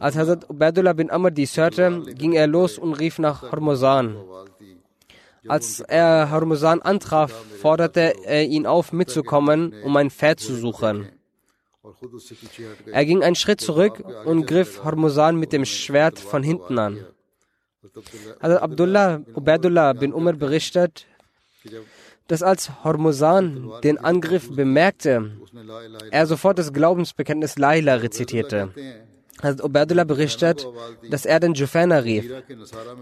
Als 0.00 0.16
Hazrat 0.16 0.50
Ubaidullah 0.50 0.92
bin 0.92 1.10
Amr 1.10 1.30
dies 1.30 1.56
hörte, 1.56 2.02
ging 2.14 2.32
er 2.32 2.48
los 2.48 2.78
und 2.78 2.94
rief 2.94 3.20
nach 3.20 3.52
Hormozan. 3.52 4.16
Als 5.48 5.80
er 5.80 6.30
Harmuzan 6.30 6.82
antraf, 6.82 7.32
forderte 7.60 8.14
er 8.24 8.44
ihn 8.44 8.66
auf, 8.66 8.92
mitzukommen, 8.92 9.74
um 9.82 9.96
ein 9.96 10.10
Pferd 10.10 10.40
zu 10.40 10.54
suchen. 10.54 11.08
Er 12.86 13.04
ging 13.04 13.22
einen 13.22 13.34
Schritt 13.34 13.60
zurück 13.60 14.02
und 14.24 14.46
griff 14.46 14.84
Harmuzan 14.84 15.36
mit 15.36 15.52
dem 15.52 15.64
Schwert 15.64 16.18
von 16.18 16.42
hinten 16.42 16.78
an. 16.78 17.04
Hazrat 18.40 18.62
Abdullah 18.62 19.20
Ubaidullah 19.34 19.92
bin 19.94 20.12
Umar 20.12 20.34
berichtet, 20.34 21.06
dass 22.28 22.42
als 22.42 22.84
Hormuzan 22.84 23.72
den 23.82 23.98
Angriff 23.98 24.54
bemerkte, 24.54 25.32
er 26.10 26.26
sofort 26.26 26.58
das 26.58 26.72
Glaubensbekenntnis 26.72 27.58
Laila 27.58 27.96
rezitierte. 27.96 28.70
Hazrat 29.42 29.64
Ubaidullah 29.64 30.04
berichtet, 30.04 30.66
dass 31.10 31.26
er 31.26 31.40
den 31.40 31.54
Jufana 31.54 31.98
rief. 31.98 32.30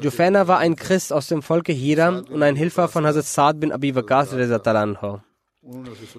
Jufana 0.01 0.49
war 0.49 0.59
ein 0.59 0.77
Christ 0.77 1.13
aus 1.13 1.29
dem 1.29 1.43
Volke 1.43 1.73
Hira 1.73 2.23
und 2.31 2.43
ein 2.43 2.57
Hilfer 2.57 2.89
von 2.89 3.07
Hazrat 3.07 3.27
Saad 3.27 3.61
bin 3.61 3.73
Abi 3.73 3.95
Waqas 3.95 4.33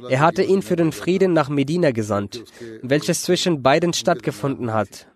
Er 0.10 0.20
hatte 0.20 0.44
ihn 0.44 0.62
für 0.62 0.76
den 0.76 0.92
Frieden 0.92 1.34
nach 1.34 1.50
Medina 1.50 1.92
gesandt, 1.92 2.44
welches 2.82 3.24
zwischen 3.24 3.64
beiden 3.64 3.94
stattgefunden 3.94 4.74
hat. 4.74 5.08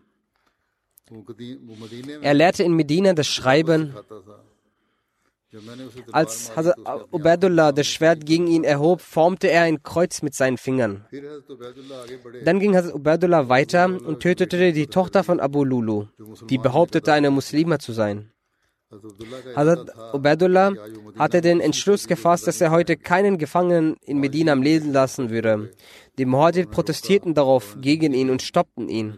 Er 2.21 2.33
lehrte 2.33 2.63
in 2.63 2.73
Medina 2.73 3.13
das 3.13 3.27
Schreiben, 3.27 3.93
als 6.11 6.55
Hazrat 6.55 6.77
Ubaidullah 7.11 7.71
das 7.71 7.87
Schwert 7.87 8.25
gegen 8.25 8.47
ihn 8.47 8.63
erhob, 8.63 9.01
formte 9.01 9.49
er 9.49 9.63
ein 9.63 9.83
Kreuz 9.83 10.21
mit 10.21 10.33
seinen 10.33 10.57
Fingern. 10.57 11.05
Dann 12.43 12.59
ging 12.59 12.75
Hazrat 12.75 12.95
Ubaidullah 12.95 13.49
weiter 13.49 13.85
und 13.85 14.19
tötete 14.21 14.73
die 14.73 14.87
Tochter 14.87 15.23
von 15.23 15.39
Abu 15.39 15.63
Lulu, 15.63 16.05
die 16.49 16.57
behauptete, 16.57 17.13
eine 17.13 17.31
Muslima 17.31 17.79
zu 17.79 17.93
sein. 17.93 18.31
Hazrat 19.55 19.91
Ubaidullah 20.13 20.73
hatte 21.17 21.41
den 21.41 21.59
Entschluss 21.59 22.07
gefasst, 22.07 22.47
dass 22.47 22.61
er 22.61 22.71
heute 22.71 22.97
keinen 22.97 23.37
Gefangenen 23.37 23.97
in 24.01 24.19
Medina 24.19 24.51
am 24.51 24.61
Leben 24.61 24.93
lassen 24.93 25.29
würde. 25.29 25.71
Die 26.17 26.25
Muhajir 26.25 26.67
protestierten 26.67 27.33
darauf 27.33 27.75
gegen 27.81 28.13
ihn 28.13 28.29
und 28.29 28.41
stoppten 28.41 28.87
ihn. 28.87 29.17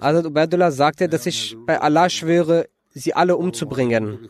Hazrat 0.00 0.26
Ubaidullah 0.26 0.70
sagte, 0.70 1.08
dass 1.08 1.26
ich 1.26 1.56
bei 1.66 1.80
Allah 1.80 2.08
schwöre, 2.08 2.66
sie 2.94 3.14
alle 3.14 3.36
umzubringen. 3.36 4.28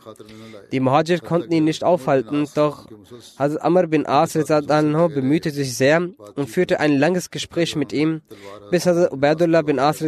Die 0.73 0.81
Muhajir 0.81 1.21
konnten 1.21 1.53
ihn 1.53 1.65
nicht 1.65 1.85
aufhalten, 1.85 2.49
doch 2.55 2.87
Hazrat 3.39 3.63
Amr 3.63 3.87
bin 3.87 4.07
As 4.07 4.33
bemühte 4.33 5.51
sich 5.51 5.77
sehr 5.77 6.09
und 6.35 6.49
führte 6.49 6.81
ein 6.81 6.99
langes 6.99 7.31
Gespräch 7.31 7.77
mit 7.77 7.93
ihm, 7.93 8.23
bis 8.71 8.87
Hazrat 8.87 9.13
Ubaidullah 9.13 9.63
bin 9.63 9.79
As 9.79 9.99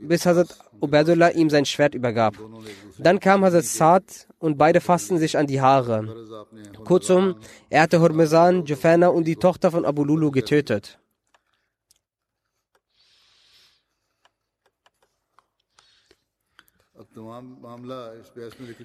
bis 0.00 0.26
Hazrat 0.26 0.58
Ubaidullah 0.80 1.30
ihm 1.30 1.48
sein 1.48 1.64
Schwert 1.64 1.94
übergab. 1.94 2.34
Dann 2.98 3.18
kam 3.18 3.42
Hazrat 3.44 3.64
Saad 3.64 4.28
und 4.38 4.58
beide 4.58 4.82
fassten 4.82 5.18
sich 5.18 5.38
an 5.38 5.46
die 5.46 5.62
Haare. 5.62 6.14
Kurzum, 6.84 7.36
er 7.70 7.82
hatte 7.82 8.00
Hormezan, 8.00 8.66
Jufana 8.66 9.08
und 9.08 9.24
die 9.24 9.36
Tochter 9.36 9.70
von 9.70 9.86
Abu 9.86 10.04
Lulu 10.04 10.30
getötet. 10.30 10.98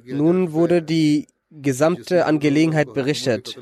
Nun 0.06 0.52
wurde 0.54 0.82
die 0.82 1.28
gesamte 1.52 2.26
Angelegenheit 2.26 2.94
berichtet. 2.94 3.60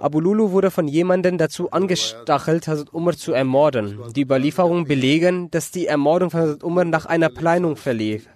Abu 0.00 0.20
Lulu 0.20 0.50
wurde 0.50 0.70
von 0.70 0.88
jemandem 0.88 1.38
dazu 1.38 1.70
angestachelt, 1.70 2.66
Hazrat 2.68 2.92
Umar 2.92 3.16
zu 3.16 3.32
ermorden. 3.32 4.00
Die 4.14 4.22
Überlieferungen 4.22 4.84
belegen, 4.84 5.50
dass 5.50 5.70
die 5.70 5.86
Ermordung 5.86 6.30
von 6.30 6.40
Hazrat 6.40 6.64
Umar 6.64 6.84
nach 6.84 7.06
einer 7.06 7.28
Planung 7.28 7.76
verlief. 7.76 8.28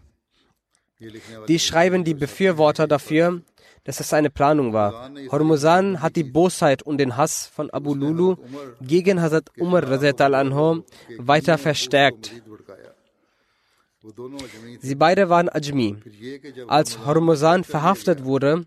Die 1.49 1.59
schreiben 1.59 2.05
die 2.05 2.15
Befürworter 2.15 2.87
dafür, 2.87 3.43
dass 3.83 4.01
es 4.01 4.13
eine 4.15 4.31
Planung 4.31 4.73
war. 4.73 5.11
Hormuzan 5.31 6.01
hat 6.01 6.17
die 6.17 6.25
Bosheit 6.25 6.83
und 6.83 6.99
den 6.99 7.17
Hass 7.17 7.47
von 7.47 7.71
Abu 7.71 7.95
Lulu 7.95 8.37
gegen 8.81 9.21
Hazrat 9.21 9.51
Umar 9.59 9.83
weiter 11.19 11.59
verstärkt. 11.59 12.33
Sie 14.81 14.95
beide 14.95 15.29
waren 15.29 15.49
Ajmi. 15.49 15.97
Als 16.67 17.07
Hormuzan 17.07 17.65
verhaftet 17.65 18.25
wurde 18.25 18.67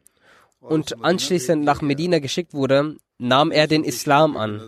und 0.60 1.04
anschließend 1.04 1.64
nach 1.64 1.82
Medina 1.82 2.20
geschickt 2.20 2.54
wurde, 2.54 2.98
nahm 3.20 3.52
er 3.52 3.68
den 3.68 3.84
Islam 3.84 4.36
an, 4.36 4.62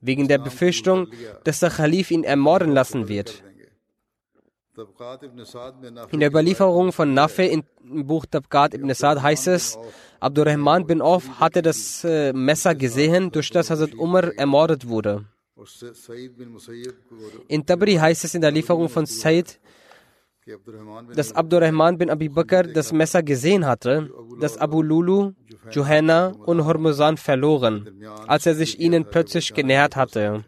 wegen 0.00 0.28
der 0.28 0.38
Befürchtung, 0.38 1.08
dass 1.44 1.60
der 1.60 1.70
Khalif 1.70 2.10
ihn 2.10 2.24
ermorden 2.24 2.72
lassen 2.72 3.08
wird. 3.08 3.42
In 6.10 6.20
der 6.20 6.28
Überlieferung 6.28 6.92
von 6.92 7.14
Nafe 7.14 7.44
im 7.44 7.64
Buch 7.82 8.26
Tabqat 8.26 8.74
ibn 8.74 8.92
Sa'd 8.92 9.22
heißt 9.22 9.46
es, 9.48 9.78
Abdurrahman 10.20 10.86
bin 10.86 11.00
Auf 11.00 11.40
hatte 11.40 11.62
das 11.62 12.04
äh, 12.04 12.34
Messer 12.34 12.74
gesehen, 12.74 13.32
durch 13.32 13.50
das 13.50 13.70
Hazrat 13.70 13.94
Umar 13.94 14.34
ermordet 14.36 14.86
wurde. 14.86 15.24
In 17.48 17.64
Tabri 17.64 17.94
heißt 17.94 18.24
es 18.24 18.34
in 18.34 18.42
der 18.42 18.50
Lieferung 18.50 18.90
von 18.90 19.06
Said, 19.06 19.58
dass 21.14 21.32
Abdurrahman 21.32 21.98
bin 21.98 22.08
Abi 22.08 22.28
Bakr 22.28 22.62
das 22.62 22.92
Messer 22.92 23.22
gesehen 23.22 23.66
hatte, 23.66 24.10
das 24.40 24.56
Abu 24.58 24.80
Lulu, 24.80 25.32
Johanna 25.72 26.28
und 26.28 26.64
Hormuzan 26.64 27.16
verloren, 27.16 28.04
als 28.28 28.46
er 28.46 28.54
sich 28.54 28.78
ihnen 28.78 29.04
plötzlich 29.06 29.54
genähert 29.54 29.96
hatte. 29.96 30.44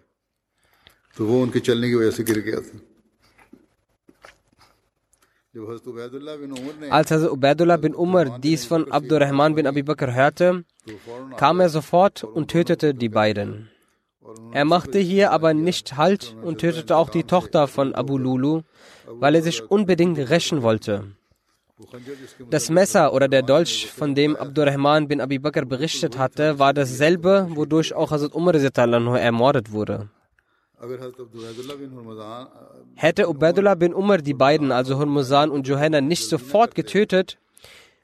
Als 6.91 7.11
Hazrat 7.11 7.31
Ubaidullah 7.33 7.77
bin 7.79 7.95
Umar 7.95 8.39
dies 8.39 8.67
von 8.67 8.93
Abdurrahman 8.93 9.57
bin 9.57 9.67
Abi 9.67 9.83
Bakr 9.83 10.15
hörte, 10.15 10.65
kam 11.37 11.59
er 11.59 11.71
sofort 11.71 12.23
und 12.23 12.49
tötete 12.53 12.95
die 12.95 13.09
beiden. 13.09 13.69
Er 14.53 14.65
machte 14.65 14.99
hier 14.99 15.31
aber 15.33 15.55
nicht 15.55 15.97
Halt 15.97 16.37
und 16.43 16.59
tötete 16.59 16.97
auch 16.97 17.11
die 17.11 17.25
Tochter 17.25 17.69
von 17.69 17.95
Abu 17.95 18.19
Lulu, 18.19 18.63
weil 19.07 19.35
er 19.35 19.43
sich 19.43 19.71
unbedingt 19.71 20.19
rächen 20.19 20.63
wollte. 20.63 21.05
Das 22.51 22.71
Messer 22.71 23.13
oder 23.13 23.29
der 23.29 23.43
Dolch, 23.43 23.87
von 23.87 24.15
dem 24.15 24.35
Abdurrahman 24.37 25.07
bin 25.07 25.21
Abi 25.21 25.39
Bakr 25.39 25.65
berichtet 25.65 26.19
hatte, 26.19 26.59
war 26.59 26.75
dasselbe, 26.75 27.49
wodurch 27.51 27.95
auch 27.95 28.11
Hazrat 28.11 28.35
Umar 28.35 28.55
ermordet 28.55 29.71
wurde. 29.71 30.09
Hätte 32.95 33.29
Ubaidullah 33.29 33.75
bin 33.75 33.95
Umar 33.95 34.19
die 34.19 34.35
beiden, 34.35 34.73
also 34.73 34.99
Hormuzan 34.99 35.51
und 35.51 35.69
Johanna, 35.69 36.01
nicht 36.01 36.29
sofort 36.29 36.75
getötet, 36.75 37.39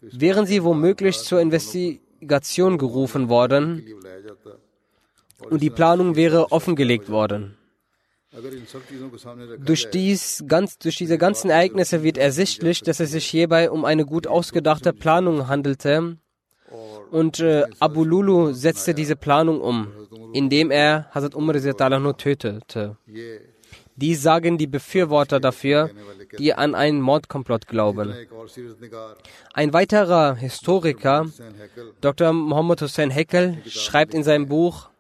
wären 0.01 0.47
sie 0.47 0.63
womöglich 0.63 1.19
zur 1.19 1.41
Investigation 1.41 2.79
gerufen 2.79 3.29
worden 3.29 3.83
und 5.51 5.63
die 5.63 5.71
Planung 5.71 6.17
wäre 6.17 6.53
offengelegt 6.53 7.09
worden. 7.09 7.57
Durch, 9.59 9.91
dies, 9.91 10.45
ganz, 10.49 10.79
durch 10.79 10.97
diese 10.97 11.19
ganzen 11.19 11.51
Ereignisse 11.51 12.03
wird 12.03 12.19
ersichtlich, 12.19 12.83
dass 12.83 12.99
es 12.99 13.13
sich 13.13 13.27
hierbei 13.27 13.71
um 13.71 13.85
eine 13.85 14.05
gut 14.05 14.27
ausgedachte 14.27 14.93
Planung 14.93 15.47
handelte. 15.47 16.19
Und 17.11 17.39
äh, 17.39 17.65
Abu 17.79 18.05
Lulu 18.05 18.53
setzte 18.53 18.93
diese 18.93 19.15
Planung 19.15 19.61
um, 19.61 19.87
indem 20.33 20.73
er 20.73 21.07
Hazrat 21.13 21.37
Umar 21.37 21.55
tötete. 22.17 22.97
Dies 23.97 24.23
sagen 24.23 24.59
die 24.59 24.67
Befürworter 24.67 25.39
dafür, 25.39 25.91
die 26.37 26.53
an 26.55 26.75
einen 26.75 27.01
Mordkomplott 27.01 27.69
glauben. 27.69 28.13
Ein 29.53 29.73
weiterer 29.73 30.35
Historiker, 30.35 31.27
Dr. 32.01 32.33
Muhammad 32.33 32.83
Hussein 32.83 33.11
Heckel, 33.11 33.59
schreibt 33.69 34.13
in 34.13 34.25
seinem 34.25 34.49
Buch, 34.49 34.91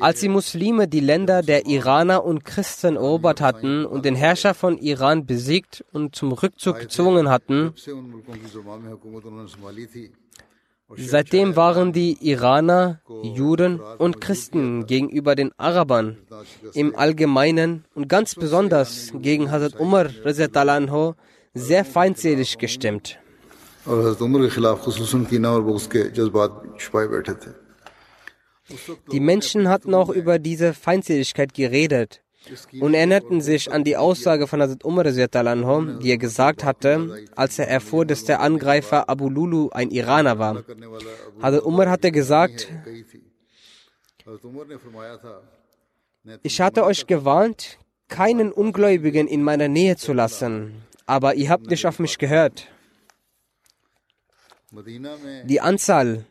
als 0.00 0.20
die 0.20 0.28
Muslime 0.28 0.88
die 0.88 1.00
Länder 1.00 1.42
der 1.42 1.66
Iraner 1.66 2.24
und 2.24 2.44
Christen 2.44 2.96
erobert 2.96 3.40
hatten 3.40 3.84
und 3.84 4.04
den 4.04 4.14
Herrscher 4.14 4.54
von 4.54 4.78
Iran 4.78 5.26
besiegt 5.26 5.84
und 5.92 6.14
zum 6.14 6.32
Rückzug 6.32 6.80
gezwungen 6.80 7.28
hatten, 7.28 7.72
Seitdem 10.96 11.56
waren 11.56 11.92
die 11.92 12.18
Iraner, 12.20 13.00
Juden 13.22 13.80
und 13.98 14.20
Christen 14.20 14.86
gegenüber 14.86 15.34
den 15.34 15.50
Arabern 15.56 16.18
im 16.74 16.94
Allgemeinen 16.94 17.84
und 17.94 18.08
ganz 18.08 18.34
besonders 18.34 19.10
gegen 19.14 19.50
Hazrat 19.50 19.80
Umar 19.80 20.10
sehr 21.54 21.84
feindselig 21.84 22.58
gestimmt. 22.58 23.18
Die 29.12 29.20
Menschen 29.20 29.68
hatten 29.68 29.94
auch 29.94 30.08
über 30.08 30.38
diese 30.38 30.72
Feindseligkeit 30.72 31.52
geredet 31.52 32.22
und 32.80 32.94
erinnerten 32.94 33.40
sich 33.40 33.70
an 33.72 33.84
die 33.84 33.96
Aussage 33.96 34.46
von 34.46 34.60
Hazrat 34.60 34.84
Umar, 34.84 35.04
die 35.04 36.10
er 36.10 36.18
gesagt 36.18 36.64
hatte, 36.64 37.24
als 37.36 37.58
er 37.58 37.68
erfuhr, 37.68 38.04
dass 38.04 38.24
der 38.24 38.40
Angreifer 38.40 39.08
Abu 39.08 39.28
Lulu 39.28 39.70
ein 39.70 39.90
Iraner 39.90 40.38
war. 40.38 40.64
Hazrat 41.40 41.64
Umar 41.64 41.90
hatte 41.90 42.10
gesagt, 42.10 42.68
ich 46.42 46.60
hatte 46.60 46.84
euch 46.84 47.06
gewarnt, 47.06 47.78
keinen 48.08 48.52
Ungläubigen 48.52 49.26
in 49.26 49.42
meiner 49.42 49.68
Nähe 49.68 49.96
zu 49.96 50.12
lassen, 50.12 50.82
aber 51.06 51.34
ihr 51.34 51.50
habt 51.50 51.66
nicht 51.66 51.86
auf 51.86 51.98
mich 51.98 52.16
gehört. 52.18 52.68
Die 55.44 55.60
Anzahl 55.60 56.24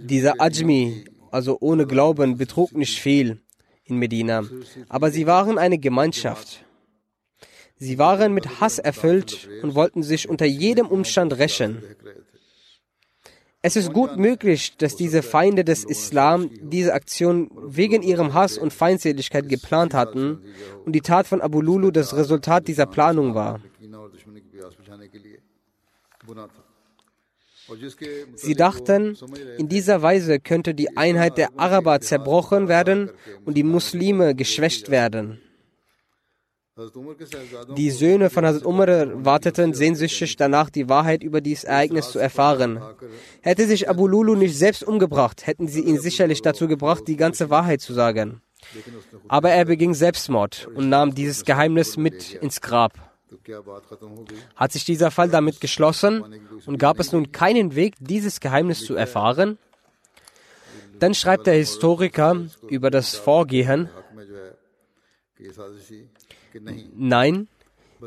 dieser 0.00 0.40
Ajmi, 0.40 1.04
also 1.30 1.58
ohne 1.60 1.86
Glauben, 1.86 2.36
betrug 2.36 2.72
nicht 2.72 3.00
viel 3.00 3.40
in 3.84 3.96
Medina, 3.96 4.44
aber 4.88 5.10
sie 5.10 5.26
waren 5.26 5.58
eine 5.58 5.78
Gemeinschaft. 5.78 6.64
Sie 7.76 7.98
waren 7.98 8.34
mit 8.34 8.60
Hass 8.60 8.78
erfüllt 8.78 9.48
und 9.62 9.74
wollten 9.74 10.02
sich 10.02 10.28
unter 10.28 10.44
jedem 10.44 10.86
Umstand 10.86 11.38
rächen. 11.38 11.82
Es 13.62 13.76
ist 13.76 13.92
gut 13.92 14.16
möglich, 14.16 14.76
dass 14.78 14.96
diese 14.96 15.22
Feinde 15.22 15.64
des 15.64 15.84
Islam 15.84 16.50
diese 16.62 16.94
Aktion 16.94 17.50
wegen 17.54 18.02
ihrem 18.02 18.32
Hass 18.32 18.56
und 18.56 18.72
Feindseligkeit 18.72 19.48
geplant 19.48 19.92
hatten 19.92 20.40
und 20.86 20.92
die 20.92 21.02
Tat 21.02 21.26
von 21.26 21.42
Abu 21.42 21.60
Lulu 21.60 21.90
das 21.90 22.16
Resultat 22.16 22.68
dieser 22.68 22.86
Planung 22.86 23.34
war. 23.34 23.60
Sie 28.34 28.54
dachten, 28.54 29.16
in 29.58 29.68
dieser 29.68 30.02
Weise 30.02 30.40
könnte 30.40 30.74
die 30.74 30.96
Einheit 30.96 31.38
der 31.38 31.58
Araber 31.58 32.00
zerbrochen 32.00 32.68
werden 32.68 33.10
und 33.44 33.56
die 33.56 33.62
Muslime 33.62 34.34
geschwächt 34.34 34.90
werden. 34.90 35.40
Die 37.76 37.90
Söhne 37.90 38.30
von 38.30 38.46
Hazrat 38.46 38.64
Umar 38.64 39.24
warteten 39.24 39.74
sehnsüchtig 39.74 40.36
danach, 40.36 40.70
die 40.70 40.88
Wahrheit 40.88 41.22
über 41.22 41.40
dieses 41.40 41.64
Ereignis 41.64 42.10
zu 42.10 42.18
erfahren. 42.18 42.80
Hätte 43.42 43.66
sich 43.66 43.88
Abu 43.88 44.06
Lulu 44.06 44.34
nicht 44.34 44.56
selbst 44.56 44.82
umgebracht, 44.84 45.46
hätten 45.46 45.68
sie 45.68 45.82
ihn 45.82 46.00
sicherlich 46.00 46.40
dazu 46.42 46.68
gebracht, 46.68 47.06
die 47.06 47.16
ganze 47.16 47.50
Wahrheit 47.50 47.80
zu 47.82 47.92
sagen. 47.92 48.40
Aber 49.28 49.50
er 49.50 49.64
beging 49.64 49.94
Selbstmord 49.94 50.68
und 50.74 50.88
nahm 50.88 51.14
dieses 51.14 51.44
Geheimnis 51.44 51.96
mit 51.96 52.34
ins 52.34 52.60
Grab. 52.60 53.09
Hat 54.56 54.72
sich 54.72 54.84
dieser 54.84 55.10
Fall 55.10 55.28
damit 55.28 55.60
geschlossen? 55.60 56.24
Und 56.66 56.78
gab 56.78 56.98
es 57.00 57.12
nun 57.12 57.32
keinen 57.32 57.74
Weg, 57.74 57.94
dieses 58.00 58.40
Geheimnis 58.40 58.84
zu 58.84 58.94
erfahren? 58.94 59.58
Dann 60.98 61.14
schreibt 61.14 61.46
der 61.46 61.54
Historiker 61.54 62.46
über 62.68 62.90
das 62.90 63.16
Vorgehen, 63.16 63.88
Nein, 66.94 67.48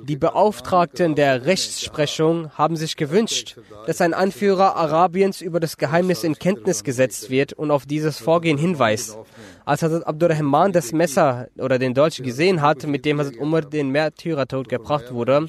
die 0.02 0.16
Beauftragten 0.16 1.16
der 1.16 1.46
Rechtsprechung 1.46 2.50
haben 2.58 2.76
sich 2.76 2.96
gewünscht, 2.96 3.58
dass 3.86 4.02
ein 4.02 4.14
Anführer 4.14 4.76
Arabiens 4.76 5.42
über 5.42 5.60
das 5.60 5.78
Geheimnis 5.78 6.24
in 6.24 6.36
Kenntnis 6.36 6.84
gesetzt 6.84 7.30
wird 7.30 7.54
und 7.54 7.72
auf 7.72 7.86
dieses 7.86 8.20
Vorgehen 8.20 8.58
hinweist. 8.58 9.18
Als 9.66 9.84
Hazrat 9.84 10.08
Abdurrahman 10.08 10.72
das 10.72 10.92
Messer 10.92 11.48
oder 11.58 11.80
den 11.80 11.94
Dolch 11.94 12.22
gesehen 12.22 12.62
hat, 12.62 12.86
mit 12.86 13.06
dem 13.06 13.20
Hazrat 13.20 13.38
Umar 13.38 13.62
den 13.62 13.90
Märtyrertod 13.90 14.68
gebracht 14.68 15.14
wurde, 15.14 15.48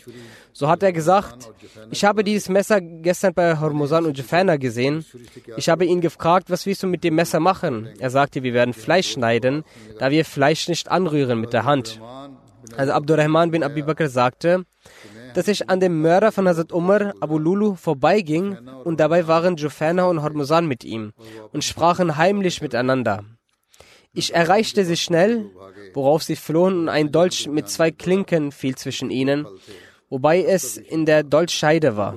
so 0.52 0.68
hat 0.68 0.83
er 0.83 0.92
gesagt, 0.92 1.50
ich 1.90 2.04
habe 2.04 2.22
dieses 2.22 2.48
Messer 2.48 2.80
gestern 2.80 3.35
bei 3.35 3.59
Hormuzan 3.59 4.07
und 4.07 4.16
Jafana 4.16 4.57
gesehen. 4.57 5.04
Ich 5.57 5.68
habe 5.68 5.85
ihn 5.85 6.00
gefragt, 6.00 6.50
was 6.50 6.64
willst 6.66 6.83
du 6.83 6.87
mit 6.87 7.02
dem 7.02 7.16
Messer 7.16 7.40
machen? 7.40 7.88
Er 7.98 8.11
sagte, 8.11 8.42
wir 8.42 8.54
werden 8.54 8.74
Fleisch 8.74 9.12
schneiden, 9.12 9.64
da 9.98 10.11
wir 10.11 10.24
Fleisch 10.24 10.68
nicht 10.68 10.88
anrühren 10.90 11.40
mit 11.40 11.52
der 11.52 11.64
Hand. 11.64 12.00
Also 12.76 12.92
Abdurrahman 12.92 13.50
bin 13.50 13.62
Abi 13.62 13.82
Bakr 13.82 14.08
sagte, 14.08 14.64
dass 15.34 15.48
ich 15.48 15.68
an 15.68 15.80
dem 15.80 16.00
Mörder 16.00 16.32
von 16.32 16.48
Hazrat 16.48 16.72
Umar, 16.72 17.14
Abu 17.20 17.38
Lulu, 17.38 17.74
vorbeiging 17.74 18.56
und 18.84 19.00
dabei 19.00 19.26
waren 19.26 19.56
Jufana 19.56 20.04
und 20.04 20.22
Hormuzan 20.22 20.66
mit 20.66 20.84
ihm 20.84 21.12
und 21.52 21.64
sprachen 21.64 22.16
heimlich 22.16 22.62
miteinander. 22.62 23.24
Ich 24.12 24.32
erreichte 24.32 24.84
sie 24.84 24.96
schnell, 24.96 25.50
worauf 25.92 26.22
sie 26.22 26.37
flohen 26.37 26.78
und 26.78 26.88
ein 26.88 27.10
Dolch 27.10 27.48
mit 27.48 27.68
zwei 27.68 27.90
Klinken 27.90 28.52
fiel 28.52 28.76
zwischen 28.76 29.10
ihnen 29.10 29.46
wobei 30.11 30.43
es 30.43 30.77
in 30.77 31.07
der 31.07 31.23
Dolchscheide 31.23 31.97
war. 31.97 32.17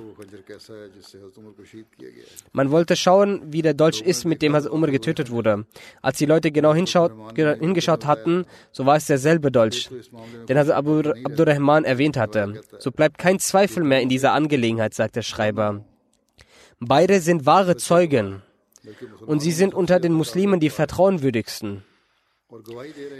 Man 2.51 2.71
wollte 2.71 2.95
schauen, 2.95 3.41
wie 3.45 3.61
der 3.61 3.73
Dolch 3.73 4.01
ist, 4.01 4.25
mit 4.25 4.41
dem 4.41 4.55
Hazrat 4.55 4.71
Umar 4.71 4.91
getötet 4.91 5.31
wurde. 5.31 5.65
Als 6.01 6.17
die 6.17 6.25
Leute 6.25 6.51
genau 6.51 6.73
hinschaut, 6.73 7.11
hingeschaut 7.35 8.05
hatten, 8.05 8.45
so 8.71 8.85
war 8.85 8.97
es 8.97 9.07
derselbe 9.07 9.51
Dolch, 9.51 9.89
den 10.47 10.57
Hazrat 10.57 10.77
Abu 10.77 10.99
Abdurrahman 11.23 11.85
erwähnt 11.85 12.17
hatte. 12.17 12.61
So 12.79 12.91
bleibt 12.91 13.17
kein 13.17 13.39
Zweifel 13.39 13.83
mehr 13.83 14.01
in 14.01 14.09
dieser 14.09 14.33
Angelegenheit, 14.33 14.93
sagt 14.93 15.15
der 15.15 15.23
Schreiber. 15.23 15.83
Beide 16.79 17.21
sind 17.21 17.45
wahre 17.45 17.75
Zeugen 17.77 18.43
und 19.25 19.41
sie 19.41 19.51
sind 19.51 19.73
unter 19.73 19.99
den 19.99 20.13
Muslimen 20.13 20.59
die 20.59 20.69
vertrauenwürdigsten. 20.69 21.83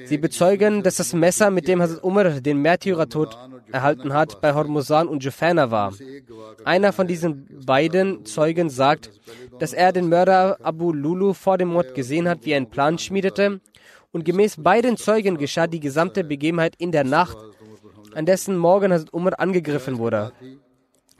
Sie 0.05 0.17
bezeugen, 0.17 0.83
dass 0.83 0.95
das 0.95 1.11
Messer, 1.11 1.51
mit 1.51 1.67
dem 1.67 1.81
Hazrat 1.81 2.01
Umar 2.01 2.39
den 2.39 2.61
Märtyrertod 2.61 3.37
erhalten 3.73 4.13
hat, 4.13 4.39
bei 4.39 4.53
Hormuzan 4.53 5.09
und 5.09 5.21
Jufana 5.21 5.69
war. 5.69 5.93
Einer 6.63 6.93
von 6.93 7.07
diesen 7.07 7.45
beiden 7.65 8.25
Zeugen 8.25 8.69
sagt, 8.69 9.11
dass 9.59 9.73
er 9.73 9.91
den 9.91 10.07
Mörder 10.07 10.57
Abu 10.63 10.93
Lulu 10.93 11.33
vor 11.33 11.57
dem 11.57 11.69
Mord 11.69 11.93
gesehen 11.93 12.29
hat, 12.29 12.45
wie 12.45 12.51
er 12.51 12.57
einen 12.57 12.69
Plan 12.69 12.97
schmiedete. 12.97 13.59
Und 14.13 14.23
gemäß 14.23 14.63
beiden 14.63 14.95
Zeugen 14.95 15.37
geschah 15.37 15.67
die 15.67 15.81
gesamte 15.81 16.23
Begebenheit 16.23 16.75
in 16.77 16.93
der 16.93 17.03
Nacht, 17.03 17.37
an 18.15 18.25
dessen 18.25 18.55
Morgen 18.55 18.93
Hazrat 18.93 19.11
Umar 19.11 19.39
angegriffen 19.39 19.97
wurde. 19.97 20.31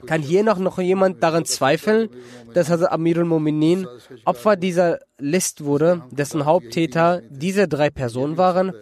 Kann 0.06 0.22
hier 0.22 0.44
noch, 0.44 0.58
noch 0.58 0.78
jemand 0.78 1.22
daran 1.22 1.44
zweifeln, 1.44 2.08
dass 2.54 2.70
Hazrat 2.70 2.92
Amirul 2.92 3.24
Mominin 3.24 3.86
Opfer 4.24 4.56
dieser 4.56 4.98
List 5.18 5.64
wurde, 5.64 6.02
dessen 6.10 6.44
Haupttäter 6.44 7.22
diese 7.30 7.66
drei 7.68 7.90
Personen 7.90 8.36
waren? 8.36 8.72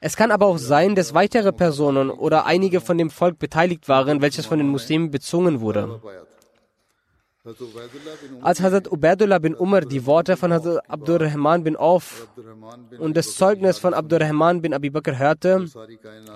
Es 0.00 0.16
kann 0.16 0.30
aber 0.30 0.46
auch 0.46 0.58
sein, 0.58 0.94
dass 0.94 1.14
weitere 1.14 1.52
Personen 1.52 2.10
oder 2.10 2.44
einige 2.44 2.80
von 2.80 2.98
dem 2.98 3.10
Volk 3.10 3.38
beteiligt 3.38 3.88
waren, 3.88 4.20
welches 4.20 4.44
von 4.44 4.58
den 4.58 4.68
Muslimen 4.68 5.10
bezwungen 5.10 5.60
wurde. 5.60 6.00
Als 8.40 8.60
Hazrat 8.60 8.90
Ubaidullah 8.90 9.38
bin 9.38 9.54
Umar 9.54 9.82
die 9.82 10.06
Worte 10.06 10.36
von 10.36 10.52
Hazrat 10.52 10.88
Abdurrahman 10.88 11.62
bin 11.62 11.76
Auf 11.76 12.28
und 12.98 13.16
das 13.16 13.36
Zeugnis 13.36 13.78
von 13.78 13.92
Abdurrahman 13.92 14.62
bin 14.62 14.72
Abi 14.72 14.88
Bakr 14.88 15.18
hörte, 15.18 15.66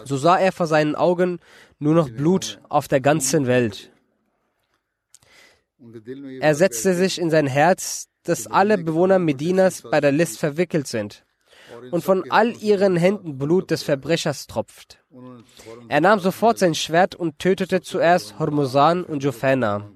so 0.04 0.16
sah 0.18 0.38
er 0.38 0.52
vor 0.52 0.66
seinen 0.66 0.94
Augen 0.96 1.38
nur 1.78 1.94
noch 1.94 2.10
Blut 2.10 2.60
auf 2.68 2.88
der 2.88 3.00
ganzen 3.00 3.46
Welt. 3.46 3.90
Er 6.40 6.54
setzte 6.54 6.94
sich 6.94 7.20
in 7.20 7.30
sein 7.30 7.46
Herz, 7.46 8.08
dass 8.24 8.46
alle 8.46 8.78
Bewohner 8.78 9.18
Medinas 9.18 9.82
bei 9.82 10.00
der 10.00 10.12
List 10.12 10.38
verwickelt 10.38 10.86
sind. 10.86 11.24
Und 11.90 12.02
von 12.02 12.30
all 12.30 12.56
ihren 12.56 12.96
Händen 12.96 13.38
Blut 13.38 13.70
des 13.70 13.82
Verbrechers 13.82 14.46
tropft. 14.46 14.98
Er 15.88 16.00
nahm 16.00 16.18
sofort 16.18 16.58
sein 16.58 16.74
Schwert 16.74 17.14
und 17.14 17.38
tötete 17.38 17.80
zuerst 17.80 18.38
Hormuzan 18.38 19.04
und 19.04 19.22
Jofana. 19.22 19.90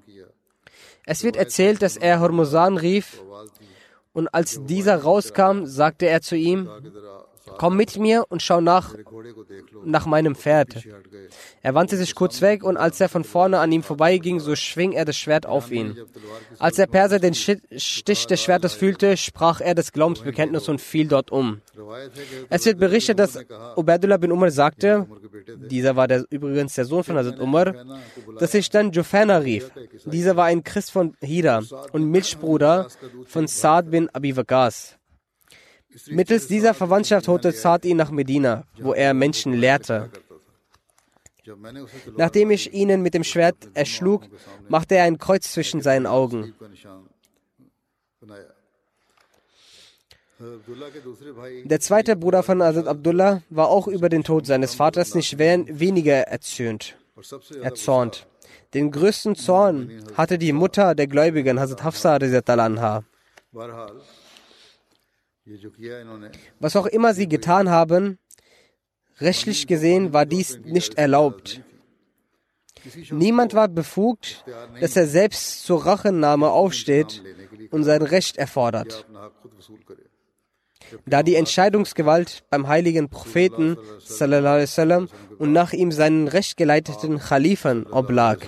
Es 1.05 1.23
wird 1.23 1.35
erzählt, 1.35 1.81
dass 1.81 1.97
er 1.97 2.19
Hormuzan 2.19 2.77
rief. 2.77 3.21
Und 4.13 4.27
als 4.33 4.63
dieser 4.63 4.97
rauskam, 4.97 5.65
sagte 5.65 6.07
er 6.07 6.21
zu 6.21 6.35
ihm, 6.35 6.69
Komm 7.57 7.75
mit 7.75 7.97
mir 7.97 8.25
und 8.29 8.41
schau 8.41 8.61
nach, 8.61 8.95
nach 9.83 10.05
meinem 10.05 10.35
Pferd. 10.35 10.87
Er 11.61 11.75
wandte 11.75 11.97
sich 11.97 12.15
kurz 12.15 12.41
weg 12.41 12.63
und 12.63 12.77
als 12.77 12.99
er 13.01 13.09
von 13.09 13.23
vorne 13.23 13.59
an 13.59 13.71
ihm 13.71 13.83
vorbeiging, 13.83 14.39
so 14.39 14.55
schwing 14.55 14.93
er 14.93 15.05
das 15.05 15.17
Schwert 15.17 15.45
auf 15.45 15.71
ihn. 15.71 15.97
Als 16.59 16.77
der 16.77 16.87
Perser 16.87 17.19
den 17.19 17.33
Stich 17.33 18.27
des 18.27 18.41
Schwertes 18.41 18.73
fühlte, 18.73 19.17
sprach 19.17 19.61
er 19.61 19.75
das 19.75 19.91
Glaubensbekenntnis 19.91 20.69
und 20.69 20.79
fiel 20.79 21.07
dort 21.07 21.31
um. 21.31 21.61
Es 22.49 22.65
wird 22.65 22.79
berichtet, 22.79 23.19
dass 23.19 23.37
Ubaidullah 23.75 24.17
bin 24.17 24.31
Umar 24.31 24.51
sagte, 24.51 25.07
dieser 25.69 25.95
war 25.95 26.07
der, 26.07 26.25
übrigens 26.29 26.75
der 26.75 26.85
Sohn 26.85 27.03
von 27.03 27.17
Hazrat 27.17 27.39
Umar, 27.39 27.73
dass 28.39 28.53
sich 28.53 28.69
dann 28.69 28.91
Jufana 28.91 29.37
rief. 29.37 29.71
Dieser 30.05 30.35
war 30.35 30.45
ein 30.45 30.63
Christ 30.63 30.91
von 30.91 31.15
Hira 31.21 31.61
und 31.91 32.05
Milchbruder 32.05 32.87
von 33.25 33.47
Saad 33.47 33.91
bin 33.91 34.09
Abi 34.13 34.35
Waqas. 34.35 34.97
Mittels 36.07 36.47
dieser 36.47 36.73
Verwandtschaft 36.73 37.27
holte 37.27 37.51
Saad 37.51 37.85
ihn 37.85 37.97
nach 37.97 38.11
Medina, 38.11 38.63
wo 38.79 38.93
er 38.93 39.13
Menschen 39.13 39.53
lehrte. 39.53 40.09
Nachdem 42.17 42.51
ich 42.51 42.73
ihnen 42.73 43.01
mit 43.01 43.13
dem 43.13 43.23
Schwert 43.23 43.55
erschlug, 43.73 44.23
machte 44.69 44.95
er 44.95 45.03
ein 45.03 45.17
Kreuz 45.17 45.51
zwischen 45.51 45.81
seinen 45.81 46.05
Augen. 46.07 46.53
Der 51.65 51.79
zweite 51.79 52.15
Bruder 52.15 52.43
von 52.43 52.61
Azad 52.61 52.87
Abdullah 52.87 53.43
war 53.49 53.69
auch 53.69 53.87
über 53.87 54.09
den 54.09 54.23
Tod 54.23 54.45
seines 54.45 54.75
Vaters 54.75 55.15
nicht 55.15 55.37
weniger 55.37 56.27
erzürnt, 56.27 56.97
erzornt. 57.61 58.27
Den 58.73 58.91
größten 58.91 59.35
Zorn 59.35 60.03
hatte 60.15 60.37
die 60.37 60.51
Mutter 60.51 60.95
der 60.95 61.07
Gläubigen, 61.07 61.59
Hazrat 61.59 61.83
Hafsa 61.83 62.15
anha. 62.15 63.03
Was 66.59 66.75
auch 66.75 66.85
immer 66.85 67.13
sie 67.13 67.27
getan 67.27 67.69
haben, 67.69 68.17
rechtlich 69.19 69.67
gesehen 69.67 70.13
war 70.13 70.25
dies 70.25 70.59
nicht 70.63 70.95
erlaubt. 70.95 71.61
Niemand 73.11 73.53
war 73.53 73.67
befugt, 73.67 74.43
dass 74.79 74.95
er 74.95 75.07
selbst 75.07 75.63
zur 75.65 75.85
Rachennahme 75.85 76.49
aufsteht 76.49 77.23
und 77.71 77.83
sein 77.83 78.01
Recht 78.01 78.37
erfordert. 78.37 79.05
Da 81.05 81.23
die 81.23 81.35
Entscheidungsgewalt 81.35 82.43
beim 82.49 82.67
heiligen 82.67 83.09
Propheten 83.09 83.77
sallam, 83.99 85.07
und 85.39 85.51
nach 85.51 85.73
ihm 85.73 85.91
seinen 85.91 86.27
rechtgeleiteten 86.27 87.19
Khalifen 87.19 87.87
oblag. 87.87 88.39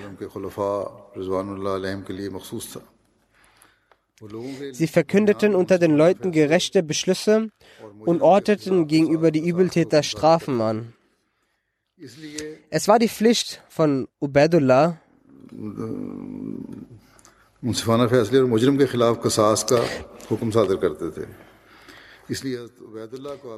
Sie 4.71 4.87
verkündeten 4.87 5.55
unter 5.55 5.77
den 5.77 5.97
Leuten 5.97 6.31
gerechte 6.31 6.83
Beschlüsse 6.83 7.49
und 7.99 8.21
ordneten 8.21 8.87
gegenüber 8.87 9.31
die 9.31 9.45
Übeltäter 9.45 10.03
Strafen 10.03 10.61
an. 10.61 10.93
Es 12.69 12.87
war 12.87 12.99
die 12.99 13.09
Pflicht 13.09 13.61
von 13.69 14.07
Ubaidullah, 14.19 14.99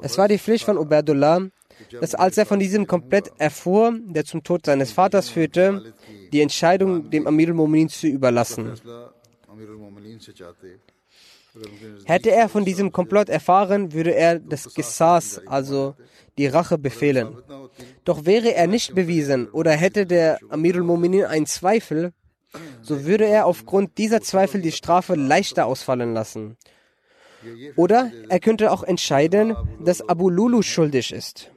es 0.02 0.18
war 0.18 0.28
die 0.28 0.38
Pflicht 0.40 0.66
von 0.66 0.78
Ubaidullah, 0.78 1.48
dass 2.02 2.16
als 2.16 2.38
er 2.38 2.46
von 2.46 2.60
diesem 2.60 2.88
komplett 2.88 3.32
erfuhr, 3.38 3.94
der 4.08 4.26
zum 4.26 4.44
Tod 4.44 4.66
seines 4.66 4.92
Vaters 4.92 5.30
führte, 5.30 5.94
die 6.32 6.42
Entscheidung 6.42 7.10
dem 7.10 7.28
Amir 7.28 7.50
al-Mu'minin 7.50 7.90
zu 7.90 8.08
überlassen. 8.08 8.74
Hätte 12.06 12.32
er 12.32 12.50
von 12.50 12.66
diesem 12.66 12.92
Komplott 12.92 13.30
erfahren, 13.30 13.94
würde 13.94 14.14
er 14.14 14.40
das 14.40 14.74
Gesaß, 14.74 15.48
also 15.48 15.96
die 16.38 16.48
Rache, 16.48 16.78
befehlen. 16.78 17.36
Doch 18.04 18.26
wäre 18.26 18.54
er 18.54 18.68
nicht 18.68 18.94
bewiesen 18.94 19.50
oder 19.50 19.72
hätte 19.72 20.06
der 20.06 20.40
Amirul 20.50 20.84
Mu'minin 20.84 21.26
einen 21.26 21.46
Zweifel, 21.46 22.14
so 22.82 23.06
würde 23.06 23.26
er 23.26 23.46
aufgrund 23.46 23.98
dieser 23.98 24.22
Zweifel 24.22 24.62
die 24.62 24.72
Strafe 24.72 25.16
leichter 25.16 25.66
ausfallen 25.66 26.14
lassen. 26.14 26.58
Oder 27.76 28.12
er 28.30 28.40
könnte 28.40 28.72
auch 28.72 28.84
entscheiden, 28.84 29.56
dass 29.84 30.08
Abu 30.08 30.30
Lulu 30.30 30.62
schuldig 30.62 31.12
ist. 31.12 31.52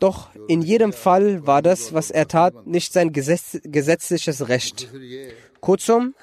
Doch 0.00 0.30
in 0.48 0.60
jedem 0.60 0.92
Fall 0.92 1.46
war 1.46 1.62
das, 1.62 1.94
was 1.94 2.10
er 2.10 2.26
tat, 2.26 2.66
nicht 2.66 2.92
sein 2.92 3.12
gesetz 3.12 3.58
gesetzliches 3.62 4.48
Recht. 4.48 4.88
Kurzum, 5.60 6.14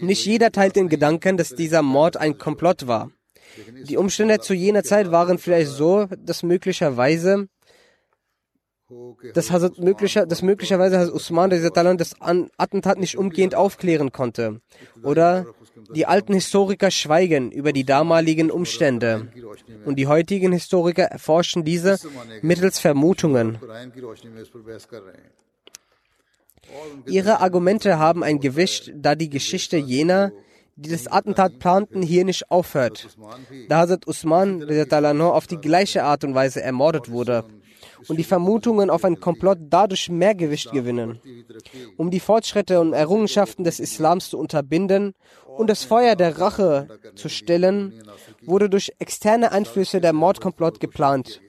nicht 0.00 0.26
jeder 0.26 0.52
teilt 0.52 0.76
den 0.76 0.88
Gedanken, 0.88 1.36
dass 1.36 1.54
dieser 1.54 1.82
Mord 1.82 2.16
ein 2.16 2.38
Komplott 2.38 2.86
war. 2.86 3.10
Die 3.88 3.96
Umstände 3.96 4.40
zu 4.40 4.54
jener 4.54 4.82
Zeit 4.82 5.10
waren 5.10 5.38
vielleicht 5.38 5.70
so, 5.70 6.06
dass 6.18 6.42
möglicherweise 6.42 7.48
dass, 9.32 9.50
Hazrat 9.50 9.78
möglicher, 9.78 10.26
dass 10.26 10.42
möglicherweise 10.42 10.98
Hazrat 10.98 11.14
Usman 11.14 11.50
das 11.50 12.14
Attentat 12.20 12.98
nicht 12.98 13.16
umgehend 13.16 13.54
aufklären 13.54 14.12
konnte. 14.12 14.60
Oder 15.02 15.46
die 15.94 16.06
alten 16.06 16.34
Historiker 16.34 16.90
schweigen 16.90 17.50
über 17.50 17.72
die 17.72 17.84
damaligen 17.84 18.50
Umstände 18.50 19.28
und 19.84 19.96
die 19.96 20.06
heutigen 20.06 20.52
Historiker 20.52 21.04
erforschen 21.04 21.64
diese 21.64 21.98
mittels 22.42 22.78
Vermutungen. 22.78 23.58
Ihre 27.06 27.40
Argumente 27.40 27.98
haben 27.98 28.22
ein 28.22 28.40
Gewicht, 28.40 28.92
da 28.94 29.14
die 29.14 29.30
Geschichte 29.30 29.76
jener, 29.76 30.32
die 30.76 30.90
das 30.90 31.06
Attentat 31.06 31.58
planten, 31.58 32.02
hier 32.02 32.24
nicht 32.24 32.50
aufhört. 32.50 33.16
Da 33.68 33.78
Hazrat 33.78 34.06
Usman 34.06 34.64
auf 35.20 35.46
die 35.46 35.58
gleiche 35.58 36.04
Art 36.04 36.24
und 36.24 36.34
Weise 36.34 36.62
ermordet 36.62 37.10
wurde 37.10 37.44
und 38.08 38.16
die 38.16 38.24
Vermutungen 38.24 38.90
auf 38.90 39.04
ein 39.04 39.20
Komplott 39.20 39.58
dadurch 39.70 40.08
mehr 40.08 40.34
Gewicht 40.34 40.72
gewinnen. 40.72 41.20
Um 41.96 42.10
die 42.10 42.20
Fortschritte 42.20 42.80
und 42.80 42.92
Errungenschaften 42.92 43.64
des 43.64 43.80
Islams 43.80 44.30
zu 44.30 44.38
unterbinden 44.38 45.14
und 45.46 45.70
das 45.70 45.84
Feuer 45.84 46.16
der 46.16 46.38
Rache 46.38 46.88
zu 47.14 47.28
stillen, 47.28 48.02
wurde 48.42 48.68
durch 48.68 48.92
externe 48.98 49.52
Einflüsse 49.52 50.00
der 50.00 50.12
Mordkomplott 50.12 50.80
geplant. 50.80 51.40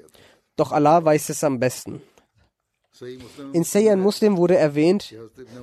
Doch 0.56 0.71
Allah 0.71 1.04
weiß 1.04 1.30
es 1.30 1.43
am 1.43 1.60
besten. 1.60 2.01
In 3.54 3.64
Sayyid 3.64 3.98
Muslim 3.98 4.38
wurde 4.38 4.56
erwähnt, 4.56 5.14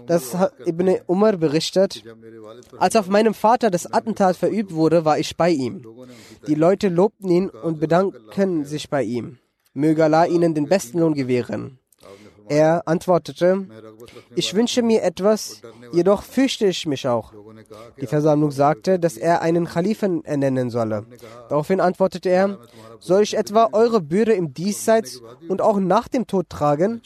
dass 0.07 0.37
Ibn 0.67 0.99
Umar 1.07 1.37
berichtet, 1.37 2.03
als 2.79 2.97
auf 2.97 3.09
meinem 3.09 3.35
Vater 3.35 3.71
das 3.71 3.91
Attentat 3.93 4.37
verübt 4.37 4.75
wurde, 4.75 5.05
war 5.05 5.19
ich 5.19 5.37
bei 5.37 5.51
ihm. 5.51 5.83
Die 6.47 6.55
Leute 6.55 6.89
lobten 6.89 7.31
ihn 7.31 7.49
und 7.49 7.81
bedanken 7.81 8.65
sich 8.65 8.91
bei 8.91 9.03
ihm. 9.03 9.39
Möge 9.75 10.05
Allah 10.05 10.27
ihnen 10.27 10.55
den 10.55 10.69
besten 10.69 10.99
Lohn 10.99 11.15
gewähren. 11.15 11.79
Er 12.53 12.87
antwortete, 12.87 13.67
ich 14.35 14.53
wünsche 14.53 14.83
mir 14.83 15.03
etwas, 15.03 15.63
jedoch 15.91 16.23
fürchte 16.23 16.67
ich 16.67 16.85
mich 16.85 17.09
auch. 17.09 17.33
Die 17.99 18.07
Versammlung 18.07 18.51
sagte, 18.51 18.99
dass 18.99 19.17
er 19.17 19.41
einen 19.41 19.65
Khalifen 19.65 20.23
ernennen 20.27 20.69
solle. 20.69 21.07
Daraufhin 21.49 21.81
antwortete 21.81 22.29
er, 22.29 22.59
soll 23.01 23.23
ich 23.23 23.39
etwa 23.39 23.71
eure 23.73 24.03
Bürde 24.03 24.35
im 24.35 24.53
Diesseits 24.53 25.23
und 25.49 25.63
auch 25.63 25.81
nach 25.81 26.09
dem 26.09 26.27
Tod 26.27 26.51
tragen? 26.51 27.01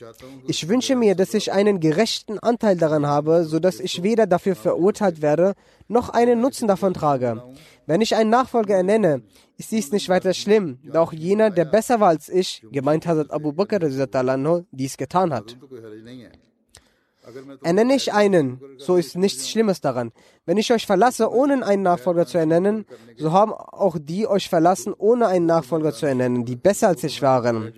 Ich 0.49 0.69
wünsche 0.69 0.97
mir, 0.97 1.15
dass 1.15 1.33
ich 1.33 1.53
einen 1.53 1.79
gerechten 1.79 2.41
Anteil 2.41 2.77
daran 2.77 3.07
habe, 3.07 3.45
sodass 3.45 3.79
ich 3.79 4.03
weder 4.03 4.27
dafür 4.27 4.57
verurteilt 4.57 5.23
werde, 5.23 5.55
noch 5.89 6.11
einen 6.11 6.41
Nutzen 6.41 6.69
davon 6.69 6.95
trage. 6.95 7.43
Wenn 7.87 8.01
ich 8.01 8.17
einen 8.17 8.31
Nachfolger 8.31 8.77
ernenne, 8.77 9.23
ist 9.57 9.71
dies 9.73 9.93
nicht 9.93 10.09
weiter 10.09 10.35
schlimm, 10.35 10.79
da 10.83 11.01
auch 11.01 11.13
jener, 11.13 11.51
der 11.51 11.65
besser 11.65 12.01
war 12.01 12.09
als 12.09 12.29
ich, 12.29 12.67
gemeint 12.73 13.07
Hazrat 13.07 13.31
Abu 13.31 13.53
Bakr, 13.53 13.79
dies 13.79 14.97
getan 14.97 15.33
hat. 15.33 15.57
Ernenne 17.63 17.97
ich 17.97 18.13
einen, 18.13 18.61
so 18.77 18.97
ist 18.97 19.17
nichts 19.17 19.49
Schlimmes 19.49 19.81
daran. 19.81 20.13
Wenn 20.45 20.59
ich 20.59 20.73
euch 20.73 20.87
verlasse, 20.87 21.33
ohne 21.33 21.67
einen 21.67 21.83
Nachfolger 21.83 22.25
zu 22.25 22.39
ernennen, 22.39 22.87
so 23.17 23.33
haben 23.33 23.53
auch 23.53 23.97
die 23.99 24.29
euch 24.29 24.49
verlassen, 24.49 24.95
ohne 24.97 25.27
einen 25.27 25.47
Nachfolger 25.47 25.93
zu 25.93 26.07
ernennen, 26.07 26.45
die 26.45 26.55
besser 26.55 26.89
als 26.89 27.03
ich 27.03 27.23
waren. 27.23 27.73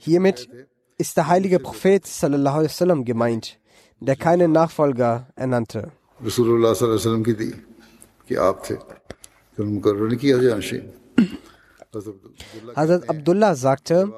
Hiermit 0.00 0.48
ist 0.98 1.16
der 1.16 1.26
heilige 1.26 1.58
Prophet 1.58 2.04
wasallam 2.04 3.04
gemeint, 3.04 3.58
der 3.98 4.14
keinen 4.14 4.52
Nachfolger 4.52 5.28
ernannte. 5.34 5.90
Rasulullah 6.24 6.74
Hazrat 12.74 13.08
Abdullah 13.08 13.54
sagte, 13.54 14.12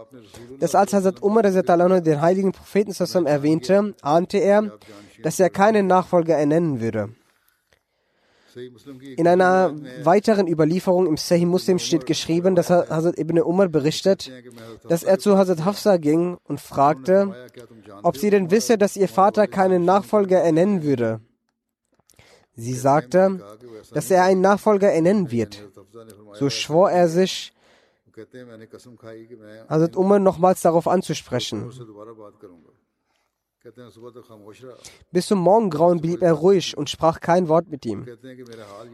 dass 0.60 0.74
als 0.74 0.92
Hazrat 0.92 1.22
Umar 1.22 1.42
den 1.42 2.20
heiligen 2.20 2.52
Propheten 2.52 2.92
erwähnte, 3.26 3.94
ahnte 4.02 4.38
er, 4.38 4.72
dass 5.22 5.40
er 5.40 5.50
keinen 5.50 5.86
Nachfolger 5.86 6.36
ernennen 6.36 6.80
würde. 6.80 7.10
In 9.16 9.28
einer 9.28 9.74
weiteren 10.02 10.48
Überlieferung 10.48 11.06
im 11.06 11.18
Sahih 11.18 11.44
Muslim 11.44 11.78
steht 11.78 12.06
geschrieben, 12.06 12.54
dass 12.54 12.70
Hazrat 12.70 13.18
Ibn 13.18 13.40
Umar 13.40 13.68
berichtet, 13.68 14.30
dass 14.88 15.02
er 15.02 15.18
zu 15.18 15.36
Hazrat 15.36 15.64
Hafsa 15.66 15.98
ging 15.98 16.38
und 16.44 16.60
fragte, 16.60 17.34
ob 18.02 18.16
sie 18.16 18.30
denn 18.30 18.50
wisse, 18.50 18.78
dass 18.78 18.96
ihr 18.96 19.08
Vater 19.08 19.46
keinen 19.46 19.84
Nachfolger 19.84 20.38
ernennen 20.38 20.82
würde. 20.82 21.20
Sie 22.56 22.74
sagte, 22.74 23.38
dass 23.92 24.10
er 24.10 24.24
einen 24.24 24.40
Nachfolger 24.40 24.90
ernennen 24.90 25.30
wird. 25.30 25.68
So 26.32 26.50
schwor 26.50 26.90
er 26.90 27.08
sich, 27.08 27.52
Hazrat 29.68 29.96
Umar 29.96 30.18
nochmals 30.18 30.62
darauf 30.62 30.88
anzusprechen. 30.88 31.70
Bis 35.10 35.26
zum 35.26 35.38
Morgengrauen 35.38 36.00
blieb 36.00 36.22
er 36.22 36.32
ruhig 36.32 36.76
und 36.76 36.90
sprach 36.90 37.20
kein 37.20 37.48
Wort 37.48 37.68
mit 37.68 37.84
ihm. 37.86 38.06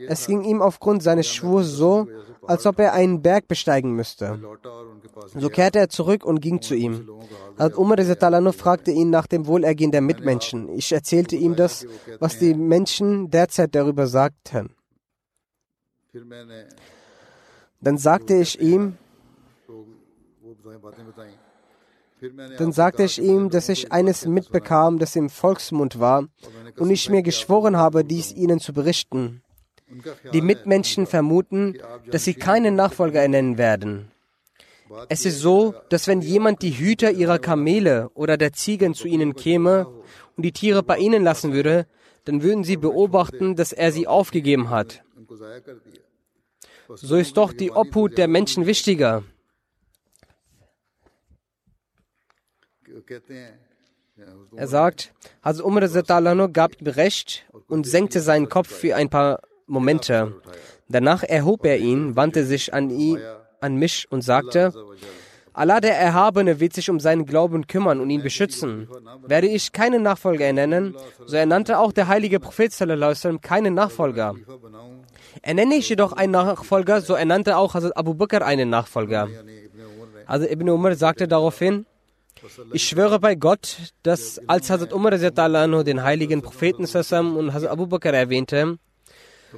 Es 0.09 0.27
ging 0.27 0.45
ihm 0.45 0.63
aufgrund 0.63 1.03
seines 1.03 1.29
Schwurs 1.29 1.67
so, 1.69 2.09
als 2.43 2.67
ob 2.67 2.79
er 2.79 2.93
einen 2.93 3.23
Berg 3.23 3.49
besteigen 3.49 3.93
müsste. 3.93 4.41
So 5.35 5.49
kehrte 5.49 5.79
er 5.79 5.89
zurück 5.89 6.25
und 6.25 6.41
ging 6.41 6.63
zu 6.63 6.75
ihm. 6.75 7.09
Hat 7.59 7.77
Umar 7.77 7.99
fragte 8.53 8.91
ihn 8.91 9.11
nach 9.11 9.27
dem 9.27 9.47
Wohlergehen 9.47 9.93
der 9.93 10.01
Mitmenschen. 10.01 10.69
Ich 10.71 10.93
erzählte 10.93 11.37
ihm 11.37 11.55
das, 11.57 11.87
was 12.19 12.39
die 12.39 12.55
Menschen 12.55 13.31
derzeit 13.31 13.75
darüber 13.75 14.07
sagten. 14.07 14.75
Dann 17.81 17.99
sagte 17.99 18.35
ich 18.35 18.61
ihm, 18.61 18.97
dann 22.59 22.73
sagte 22.73 23.05
ich 23.05 23.21
ihm, 23.21 23.51
dass 23.51 23.69
ich 23.69 23.93
eines 23.93 24.27
mitbekam, 24.27 24.99
das 24.99 25.17
im 25.17 25.29
Volksmund 25.29 25.99
war, 25.99 26.27
und 26.79 26.91
ich 26.91 27.11
mir 27.11 27.23
geschworen 27.23 27.77
habe, 27.77 28.05
dies 28.05 28.33
ihnen 28.33 28.61
zu 28.61 28.73
berichten. 28.73 29.43
Die 30.33 30.41
Mitmenschen 30.41 31.07
vermuten, 31.07 31.79
dass 32.11 32.25
sie 32.25 32.35
keinen 32.35 32.75
Nachfolger 32.77 33.21
ernennen 33.21 33.59
werden. 33.59 34.11
Es 35.09 35.25
ist 35.25 35.41
so, 35.41 35.75
dass 35.89 36.07
wenn 36.07 36.21
jemand 36.21 36.63
die 36.63 36.79
Hüter 36.79 37.11
ihrer 37.11 37.39
Kamele 37.39 38.11
oder 38.15 38.37
der 38.37 38.53
Ziegen 38.53 38.95
zu 38.95 39.09
ihnen 39.09 39.35
käme 39.35 39.87
und 40.37 40.45
die 40.45 40.53
Tiere 40.53 40.83
bei 40.83 40.99
ihnen 40.99 41.23
lassen 41.23 41.53
würde, 41.53 41.87
dann 42.25 42.43
würden 42.43 42.65
sie 42.65 42.77
beobachten, 42.77 43.57
dass 43.57 43.73
er 43.73 43.91
sie 43.93 44.07
aufgegeben 44.07 44.71
hat. 44.71 45.03
So 46.95 47.17
ist 47.17 47.37
doch 47.37 47.53
die 47.53 47.71
Obhut 47.71 48.19
der 48.19 48.29
Menschen 48.29 48.67
wichtiger. 48.67 49.25
Er 54.57 54.69
sagt, 54.69 55.13
Hazrat 55.43 55.65
Umar 55.65 55.83
gab 56.49 56.81
ihm 56.81 56.87
Recht 56.87 57.47
und 57.69 57.87
senkte 57.87 58.21
seinen 58.21 58.49
Kopf 58.49 58.69
für 58.69 58.95
ein 58.95 59.09
paar 59.09 59.41
Momente. 59.67 60.35
Danach 60.89 61.23
erhob 61.23 61.65
er 61.65 61.79
ihn, 61.79 62.17
wandte 62.17 62.45
sich 62.45 62.75
an, 62.75 62.91
ihn, 62.91 63.19
an 63.61 63.77
mich 63.77 64.07
und 64.11 64.23
sagte, 64.23 64.73
Allah 65.55 65.81
der 65.81 65.99
Erhabene 65.99 66.61
wird 66.61 66.73
sich 66.73 66.89
um 66.89 66.99
seinen 66.99 67.27
Glauben 67.27 67.67
kümmern 67.67 68.01
und 68.01 68.09
ihn 68.11 68.23
beschützen. 68.23 68.89
Werde 69.27 69.49
ich 69.49 69.73
keinen 69.73 70.03
Nachfolger 70.03 70.47
ernennen, 70.47 70.97
so 71.27 71.37
ernannte 71.37 71.79
auch 71.79 71.93
der 71.93 72.09
heilige 72.09 72.41
Prophet 72.41 72.73
keinen 73.43 73.75
Nachfolger. 73.75 74.35
Ernenne 75.43 75.77
ich 75.77 75.89
jedoch 75.89 76.13
einen 76.13 76.33
Nachfolger, 76.33 77.01
so 77.01 77.15
ernannte 77.15 77.57
auch 77.57 77.75
Hazrat 77.75 77.97
Abu 77.97 78.15
Bakr 78.15 78.45
einen 78.45 78.71
Nachfolger. 78.71 79.29
Also 80.27 80.47
Ibn 80.47 80.71
Umar 80.71 80.95
sagte 80.95 81.29
daraufhin, 81.29 81.87
ich 82.73 82.89
schwöre 82.89 83.19
bei 83.19 83.35
Gott, 83.35 83.77
dass 84.03 84.41
als 84.47 84.71
Hazrat 84.71 84.93
Umar 84.93 85.13
den 85.13 86.03
heiligen 86.03 86.43
Propheten 86.43 86.85
und 86.85 87.53
Hazrat 87.53 87.71
Abu 87.71 87.87
Bakr 87.87 88.13
erwähnte, 88.13 88.79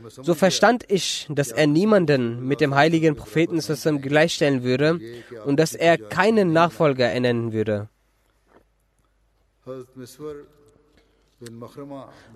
so 0.08 0.34
verstand 0.34 0.84
ich, 0.88 1.26
dass 1.30 1.50
er 1.52 1.66
niemanden 1.66 2.46
mit 2.46 2.60
dem 2.60 2.74
heiligen 2.74 3.16
Propheten 3.16 3.60
gleichstellen 4.00 4.62
würde 4.62 5.00
und 5.44 5.58
dass 5.58 5.74
er 5.74 5.98
keinen 5.98 6.52
Nachfolger 6.52 7.06
ernennen 7.06 7.52
würde. 7.52 7.88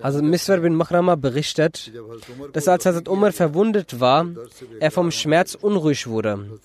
Also 0.01 0.23
Miswar 0.23 0.59
bin 0.59 0.75
Mahrama 0.75 1.15
berichtet, 1.15 1.93
dass 2.53 2.69
als 2.69 2.87
Hazrat 2.87 3.09
Umar 3.09 3.33
verwundet 3.33 4.01
war, 4.01 4.27
er 4.81 4.91
vom 4.91 5.11
Schmerz 5.11 5.55
unruhig 5.55 6.07
wurde. 6.07 6.59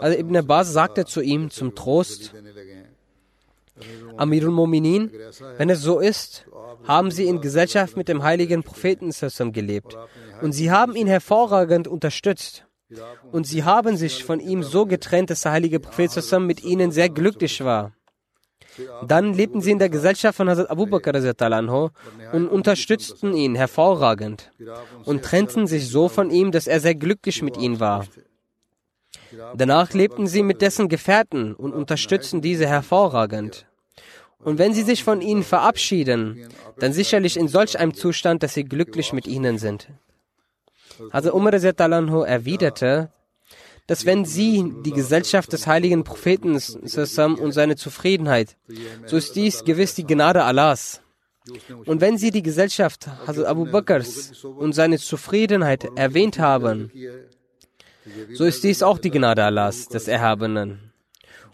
Also 0.00 0.18
Ibn 0.18 0.36
Abbas 0.36 0.72
sagte 0.72 1.04
zu 1.04 1.20
ihm 1.20 1.50
zum 1.50 1.74
Trost, 1.74 2.34
Amirul 4.16 4.50
Mominin, 4.50 5.10
wenn 5.58 5.70
es 5.70 5.82
so 5.82 5.98
ist, 6.00 6.46
haben 6.84 7.10
sie 7.10 7.26
in 7.26 7.40
Gesellschaft 7.40 7.96
mit 7.96 8.08
dem 8.08 8.22
heiligen 8.22 8.62
Propheten 8.62 9.12
gelebt 9.52 9.96
und 10.42 10.52
sie 10.52 10.70
haben 10.70 10.94
ihn 10.96 11.06
hervorragend 11.06 11.88
unterstützt. 11.88 12.66
Und 13.32 13.46
sie 13.46 13.64
haben 13.64 13.96
sich 13.96 14.22
von 14.22 14.38
ihm 14.38 14.62
so 14.62 14.86
getrennt, 14.86 15.30
dass 15.30 15.40
der 15.40 15.52
heilige 15.52 15.80
Prophet 15.80 16.10
mit 16.40 16.62
ihnen 16.62 16.92
sehr 16.92 17.08
glücklich 17.08 17.64
war. 17.64 17.92
Dann 19.06 19.32
lebten 19.32 19.60
sie 19.60 19.70
in 19.70 19.78
der 19.78 19.88
Gesellschaft 19.88 20.36
von 20.36 20.48
Hazrat 20.48 20.70
Abu 20.70 20.86
Bakr 20.86 21.14
und 22.32 22.48
unterstützten 22.48 23.34
ihn 23.34 23.54
hervorragend 23.54 24.52
und 25.04 25.24
trennten 25.24 25.66
sich 25.66 25.88
so 25.88 26.08
von 26.08 26.30
ihm, 26.30 26.52
dass 26.52 26.66
er 26.66 26.80
sehr 26.80 26.94
glücklich 26.94 27.42
mit 27.42 27.56
ihnen 27.56 27.80
war. 27.80 28.06
Danach 29.56 29.92
lebten 29.92 30.26
sie 30.26 30.42
mit 30.42 30.62
dessen 30.62 30.88
Gefährten 30.88 31.54
und 31.54 31.72
unterstützten 31.72 32.40
diese 32.40 32.66
hervorragend. 32.66 33.66
Und 34.38 34.58
wenn 34.58 34.74
sie 34.74 34.82
sich 34.82 35.02
von 35.02 35.20
ihnen 35.20 35.42
verabschieden, 35.42 36.48
dann 36.78 36.92
sicherlich 36.92 37.36
in 37.36 37.48
solch 37.48 37.78
einem 37.78 37.94
Zustand, 37.94 38.42
dass 38.42 38.54
sie 38.54 38.64
glücklich 38.64 39.12
mit 39.12 39.26
ihnen 39.26 39.58
sind. 39.58 39.88
Also 41.10 41.32
Umar 41.32 41.52
erwiderte, 41.52 43.10
dass 43.86 44.04
wenn 44.04 44.24
sie 44.24 44.72
die 44.84 44.92
Gesellschaft 44.92 45.52
des 45.52 45.66
heiligen 45.66 46.04
Propheten 46.04 46.52
und 46.54 47.52
seine 47.52 47.76
Zufriedenheit, 47.76 48.56
so 49.06 49.16
ist 49.16 49.36
dies 49.36 49.64
gewiss 49.64 49.94
die 49.94 50.06
Gnade 50.06 50.44
Allahs. 50.44 51.02
Und 51.84 52.00
wenn 52.00 52.18
sie 52.18 52.32
die 52.32 52.42
Gesellschaft 52.42 53.06
Hazrat 53.26 53.46
Abu 53.46 53.66
Bakrs 53.66 54.44
und 54.44 54.72
seine 54.72 54.98
Zufriedenheit 54.98 55.86
erwähnt 55.94 56.40
haben, 56.40 56.90
so 58.34 58.44
ist 58.44 58.62
dies 58.64 58.82
auch 58.82 58.98
die 58.98 59.10
Gnade 59.10 59.44
Allahs, 59.44 59.88
des 59.88 60.08
Erhabenen. 60.08 60.92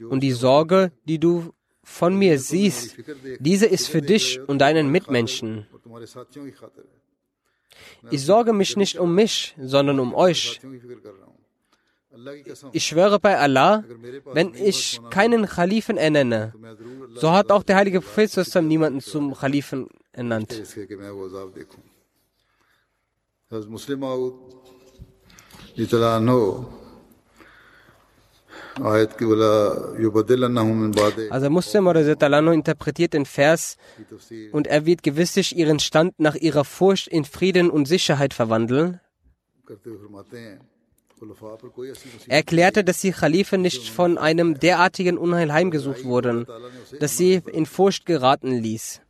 Und 0.09 0.21
die 0.21 0.33
Sorge, 0.33 0.93
die 1.05 1.19
du 1.19 1.53
von 1.83 2.17
mir 2.17 2.39
siehst, 2.39 2.97
diese 3.39 3.67
ist 3.67 3.89
für 3.89 4.03
dich 4.03 4.41
und 4.47 4.59
deinen 4.59 4.91
Mitmenschen. 4.91 5.67
Ich 8.11 8.25
sorge 8.25 8.53
mich 8.53 8.77
nicht 8.77 8.99
um 8.99 9.15
mich, 9.15 9.55
sondern 9.59 10.01
um 10.01 10.15
euch. 10.15 10.61
Ich 12.73 12.87
schwöre 12.87 13.19
bei 13.19 13.39
Allah, 13.39 13.85
wenn 14.27 14.55
ich 14.55 15.01
keinen 15.11 15.47
Khalifen 15.47 15.97
ernenne, 15.97 16.53
so 17.15 17.33
hat 17.33 17.51
auch 17.51 17.63
der 17.63 17.77
heilige 17.77 18.01
Prophet 18.01 18.63
niemanden 18.63 19.01
zum 19.01 19.35
Khalifen 19.35 19.89
ernannt. 20.13 20.63
Also 31.31 31.51
Muslim 31.51 31.87
oder 31.87 32.03
interpretiert 32.53 33.13
den 33.13 33.27
Vers 33.27 33.77
und 34.53 34.67
er 34.67 34.87
wird 34.87 35.03
gewisslich 35.03 35.57
ihren 35.57 35.79
Stand 35.79 36.19
nach 36.19 36.35
ihrer 36.35 36.65
Furcht 36.65 37.09
in 37.09 37.25
Frieden 37.25 37.71
und 37.71 37.87
Sicherheit 37.87 38.33
verwandeln. 38.35 39.01
Er 42.29 42.37
erklärte, 42.37 42.85
dass 42.85 43.01
die 43.01 43.13
Khalifen 43.13 43.63
nicht 43.63 43.89
von 43.89 44.19
einem 44.19 44.59
derartigen 44.59 45.19
Unheil 45.19 45.53
heimgesucht 45.53 46.05
wurden, 46.05 46.47
dass 46.99 47.17
sie 47.17 47.41
in 47.53 47.67
Furcht 47.67 48.07
geraten 48.07 48.53
ließ. 48.53 49.01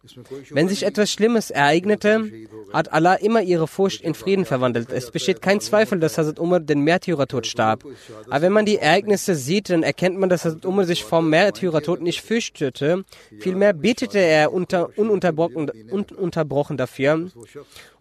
Wenn 0.51 0.68
sich 0.68 0.83
etwas 0.83 1.11
Schlimmes 1.11 1.51
ereignete, 1.51 2.31
hat 2.72 2.92
Allah 2.92 3.14
immer 3.14 3.42
ihre 3.42 3.68
Furcht 3.68 4.03
in 4.03 4.14
Frieden 4.14 4.44
verwandelt. 4.44 4.90
Es 4.90 5.11
besteht 5.11 5.40
kein 5.40 5.61
Zweifel, 5.61 6.01
dass 6.01 6.18
Hazrat 6.18 6.40
Umar 6.40 6.61
den 6.61 6.81
Märtyrertod 6.81 7.46
starb. 7.46 7.85
Aber 8.29 8.42
wenn 8.42 8.53
man 8.53 8.66
die 8.66 8.79
Ereignisse 8.79 9.35
sieht, 9.35 9.70
dann 9.70 9.83
erkennt 9.83 10.18
man, 10.18 10.29
dass 10.29 10.44
Hazrat 10.44 10.66
Umar 10.66 10.87
sich 10.87 11.05
vom 11.05 11.31
Märtyrertod 11.31 12.01
nicht 12.01 12.20
fürchtete. 12.20 13.05
Vielmehr 13.38 13.72
betete 13.72 14.18
er 14.18 14.53
unter, 14.53 14.90
ununterbrochen, 14.98 15.70
ununterbrochen 15.90 16.77
dafür, 16.77 17.31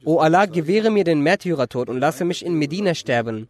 O 0.03 0.17
Allah, 0.17 0.47
gewähre 0.47 0.89
mir 0.89 1.03
den 1.03 1.21
Märtyrertod 1.21 1.87
und 1.87 1.99
lasse 1.99 2.25
mich 2.25 2.43
in 2.43 2.55
Medina 2.55 2.95
sterben. 2.95 3.47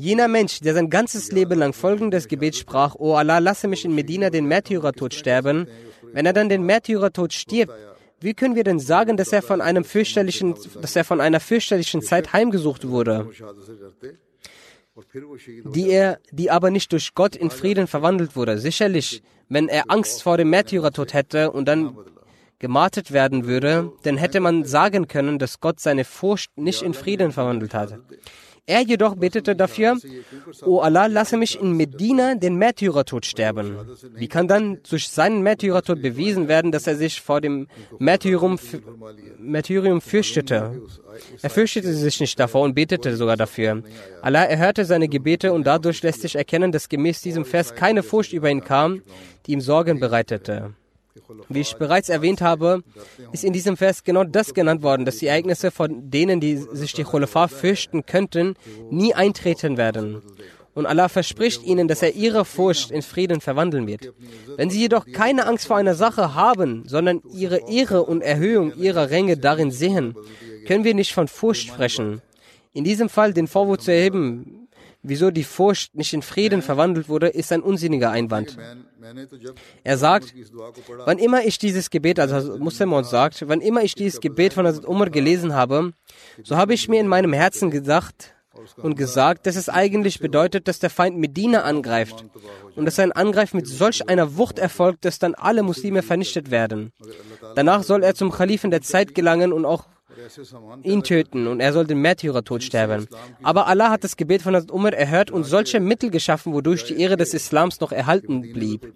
Jener 0.00 0.28
Mensch, 0.28 0.60
der 0.60 0.72
sein 0.72 0.88
ganzes 0.88 1.30
Leben 1.30 1.58
lang 1.58 1.74
folgendes 1.74 2.26
Gebet 2.26 2.56
sprach, 2.56 2.94
O 2.94 3.16
Allah, 3.16 3.38
lasse 3.38 3.68
mich 3.68 3.84
in 3.84 3.94
Medina 3.94 4.30
den 4.30 4.46
Märtyrertod 4.46 5.12
sterben, 5.12 5.68
wenn 6.14 6.24
er 6.24 6.32
dann 6.32 6.48
den 6.48 6.62
Märtyrertod 6.62 7.34
stirbt, 7.34 7.74
wie 8.18 8.32
können 8.32 8.54
wir 8.54 8.64
denn 8.64 8.78
sagen, 8.78 9.18
dass 9.18 9.30
er 9.30 9.42
von 9.42 9.60
einem 9.60 9.84
fürchterlichen, 9.84 10.54
dass 10.80 10.96
er 10.96 11.04
von 11.04 11.20
einer 11.20 11.38
fürchterlichen 11.38 12.00
Zeit 12.00 12.32
heimgesucht 12.32 12.88
wurde, 12.88 13.28
die 15.74 15.90
er, 15.90 16.18
die 16.32 16.50
aber 16.50 16.70
nicht 16.70 16.92
durch 16.92 17.12
Gott 17.14 17.36
in 17.36 17.50
Frieden 17.50 17.86
verwandelt 17.86 18.36
wurde? 18.36 18.56
Sicherlich, 18.56 19.22
wenn 19.50 19.68
er 19.68 19.90
Angst 19.90 20.22
vor 20.22 20.38
dem 20.38 20.48
Märtyrertod 20.48 21.12
hätte 21.12 21.50
und 21.50 21.66
dann 21.66 21.94
gemartet 22.58 23.12
werden 23.12 23.46
würde, 23.46 23.92
dann 24.02 24.16
hätte 24.16 24.40
man 24.40 24.64
sagen 24.64 25.08
können, 25.08 25.38
dass 25.38 25.60
Gott 25.60 25.78
seine 25.78 26.04
Furcht 26.04 26.56
nicht 26.56 26.80
in 26.80 26.94
Frieden 26.94 27.32
verwandelt 27.32 27.74
hat. 27.74 27.98
Er 28.66 28.82
jedoch 28.82 29.14
betete 29.16 29.56
dafür, 29.56 29.96
O 30.62 30.78
Allah, 30.80 31.06
lasse 31.06 31.36
mich 31.36 31.60
in 31.60 31.76
Medina 31.76 32.34
den 32.34 32.56
Märtyrertod 32.56 33.26
sterben. 33.26 33.76
Wie 34.14 34.28
kann 34.28 34.48
dann 34.48 34.78
durch 34.88 35.08
seinen 35.08 35.42
Märtyrertod 35.42 36.02
bewiesen 36.02 36.48
werden, 36.48 36.72
dass 36.72 36.86
er 36.86 36.96
sich 36.96 37.20
vor 37.20 37.40
dem 37.40 37.68
Märtyrium, 37.98 38.58
Märtyrium 39.38 40.00
fürchtete? 40.00 40.82
Er 41.42 41.50
fürchtete 41.50 41.92
sich 41.92 42.20
nicht 42.20 42.38
davor 42.38 42.62
und 42.62 42.74
betete 42.74 43.16
sogar 43.16 43.36
dafür. 43.36 43.82
Allah 44.22 44.44
erhörte 44.44 44.84
seine 44.84 45.08
Gebete 45.08 45.52
und 45.52 45.66
dadurch 45.66 46.02
lässt 46.02 46.22
sich 46.22 46.36
erkennen, 46.36 46.72
dass 46.72 46.88
gemäß 46.88 47.22
diesem 47.22 47.44
Vers 47.44 47.74
keine 47.74 48.02
Furcht 48.02 48.32
über 48.32 48.50
ihn 48.50 48.62
kam, 48.62 49.02
die 49.46 49.52
ihm 49.52 49.60
Sorgen 49.60 50.00
bereitete. 50.00 50.74
Wie 51.48 51.60
ich 51.60 51.74
bereits 51.74 52.08
erwähnt 52.08 52.40
habe, 52.40 52.82
ist 53.32 53.44
in 53.44 53.52
diesem 53.52 53.76
Vers 53.76 54.04
genau 54.04 54.24
das 54.24 54.54
genannt 54.54 54.82
worden, 54.82 55.04
dass 55.04 55.18
die 55.18 55.26
Ereignisse, 55.26 55.70
von 55.70 56.10
denen 56.10 56.40
die 56.40 56.56
sich 56.56 56.92
die 56.92 57.04
Khulafa 57.04 57.48
fürchten 57.48 58.06
könnten, 58.06 58.54
nie 58.90 59.14
eintreten 59.14 59.76
werden. 59.76 60.22
Und 60.74 60.86
Allah 60.86 61.08
verspricht 61.08 61.64
ihnen, 61.64 61.88
dass 61.88 62.02
er 62.02 62.14
ihre 62.14 62.44
Furcht 62.44 62.90
in 62.90 63.02
Frieden 63.02 63.40
verwandeln 63.40 63.86
wird. 63.86 64.12
Wenn 64.56 64.70
sie 64.70 64.80
jedoch 64.80 65.04
keine 65.12 65.46
Angst 65.46 65.66
vor 65.66 65.76
einer 65.76 65.94
Sache 65.94 66.34
haben, 66.34 66.84
sondern 66.86 67.22
ihre 67.32 67.68
Ehre 67.68 68.04
und 68.04 68.22
Erhöhung 68.22 68.74
ihrer 68.76 69.10
Ränge 69.10 69.36
darin 69.36 69.72
sehen, 69.72 70.14
können 70.66 70.84
wir 70.84 70.94
nicht 70.94 71.12
von 71.12 71.26
Furcht 71.26 71.66
sprechen. 71.66 72.22
In 72.72 72.84
diesem 72.84 73.08
Fall 73.08 73.32
den 73.32 73.48
Vorwurf 73.48 73.78
zu 73.78 73.92
erheben, 73.92 74.68
wieso 75.02 75.30
die 75.32 75.44
Furcht 75.44 75.96
nicht 75.96 76.12
in 76.12 76.22
Frieden 76.22 76.62
verwandelt 76.62 77.08
wurde, 77.08 77.28
ist 77.28 77.52
ein 77.52 77.62
unsinniger 77.62 78.10
Einwand. 78.10 78.56
Er 79.84 79.98
sagt, 79.98 80.34
wann 81.04 81.18
immer 81.18 81.44
ich 81.44 81.58
dieses 81.58 81.90
Gebet, 81.90 82.18
also 82.18 82.58
Muslim 82.58 83.02
sagt, 83.04 83.48
wann 83.48 83.60
immer 83.60 83.82
ich 83.82 83.94
dieses 83.94 84.20
Gebet 84.20 84.52
von 84.52 84.66
Hazrat 84.66 84.86
Umar 84.86 85.10
gelesen 85.10 85.54
habe, 85.54 85.92
so 86.42 86.56
habe 86.56 86.74
ich 86.74 86.88
mir 86.88 87.00
in 87.00 87.06
meinem 87.08 87.32
Herzen 87.32 87.70
gedacht 87.70 88.34
und 88.76 88.96
gesagt, 88.96 89.46
dass 89.46 89.56
es 89.56 89.68
eigentlich 89.68 90.20
bedeutet, 90.20 90.68
dass 90.68 90.78
der 90.78 90.90
Feind 90.90 91.16
Medina 91.16 91.62
angreift 91.62 92.24
und 92.76 92.84
dass 92.84 92.96
sein 92.96 93.12
Angreif 93.12 93.54
mit 93.54 93.66
solch 93.66 94.08
einer 94.08 94.36
Wucht 94.36 94.58
erfolgt, 94.58 95.04
dass 95.04 95.18
dann 95.18 95.34
alle 95.34 95.62
Muslime 95.62 96.02
vernichtet 96.02 96.50
werden. 96.50 96.92
Danach 97.54 97.82
soll 97.82 98.02
er 98.02 98.14
zum 98.14 98.30
Khalifen 98.30 98.70
der 98.70 98.82
Zeit 98.82 99.14
gelangen 99.14 99.52
und 99.52 99.64
auch 99.64 99.86
ihn 100.82 101.02
töten 101.02 101.46
und 101.46 101.60
er 101.60 101.72
soll 101.72 101.86
den 101.86 102.00
Märtyrertod 102.00 102.62
sterben. 102.62 103.06
Aber 103.42 103.66
Allah 103.66 103.90
hat 103.90 104.04
das 104.04 104.16
Gebet 104.16 104.42
von 104.42 104.54
Hazrat 104.54 104.70
Umar 104.70 104.92
erhört 104.92 105.30
und 105.30 105.44
solche 105.44 105.80
Mittel 105.80 106.10
geschaffen, 106.10 106.52
wodurch 106.52 106.84
die 106.84 107.00
Ehre 107.00 107.16
des 107.16 107.34
Islams 107.34 107.80
noch 107.80 107.92
erhalten 107.92 108.40
blieb. 108.40 108.92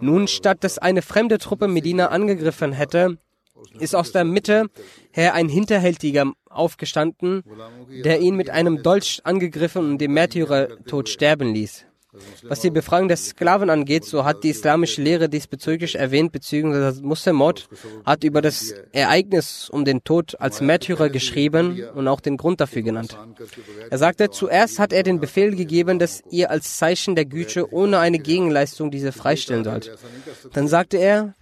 Nun, 0.00 0.28
statt 0.28 0.58
dass 0.60 0.78
eine 0.78 1.02
fremde 1.02 1.38
Truppe 1.38 1.68
Medina 1.68 2.08
angegriffen 2.08 2.72
hätte, 2.72 3.18
ist 3.78 3.94
aus 3.94 4.12
der 4.12 4.24
Mitte 4.24 4.66
her 5.12 5.34
ein 5.34 5.48
Hinterhältiger 5.48 6.32
aufgestanden, 6.48 7.42
der 8.04 8.20
ihn 8.20 8.36
mit 8.36 8.50
einem 8.50 8.82
Dolch 8.82 9.20
angegriffen 9.24 9.90
und 9.90 9.98
den 9.98 10.12
Märtyrertod 10.12 11.08
sterben 11.08 11.54
ließ. 11.54 11.86
Was 12.42 12.60
die 12.60 12.70
Befragung 12.70 13.06
der 13.06 13.16
Sklaven 13.16 13.70
angeht, 13.70 14.04
so 14.04 14.24
hat 14.24 14.42
die 14.42 14.50
islamische 14.50 15.00
Lehre 15.00 15.28
diesbezüglich 15.28 15.96
erwähnt, 15.96 16.32
beziehungsweise 16.32 17.02
Muslimot 17.02 17.68
hat 18.04 18.24
über 18.24 18.42
das 18.42 18.74
Ereignis 18.92 19.70
um 19.70 19.84
den 19.84 20.02
Tod 20.02 20.40
als 20.40 20.60
Märtyrer 20.60 21.08
geschrieben 21.08 21.84
und 21.94 22.08
auch 22.08 22.20
den 22.20 22.36
Grund 22.36 22.60
dafür 22.60 22.82
genannt. 22.82 23.16
Er 23.90 23.98
sagte, 23.98 24.30
zuerst 24.30 24.80
hat 24.80 24.92
er 24.92 25.04
den 25.04 25.20
Befehl 25.20 25.54
gegeben, 25.54 25.98
dass 26.00 26.22
ihr 26.30 26.50
als 26.50 26.78
Zeichen 26.78 27.14
der 27.14 27.26
Güte 27.26 27.72
ohne 27.72 27.98
eine 28.00 28.18
Gegenleistung 28.18 28.90
diese 28.90 29.12
freistellen 29.12 29.64
sollt. 29.64 29.96
Dann 30.52 30.66
sagte 30.66 30.96
er, 30.96 31.34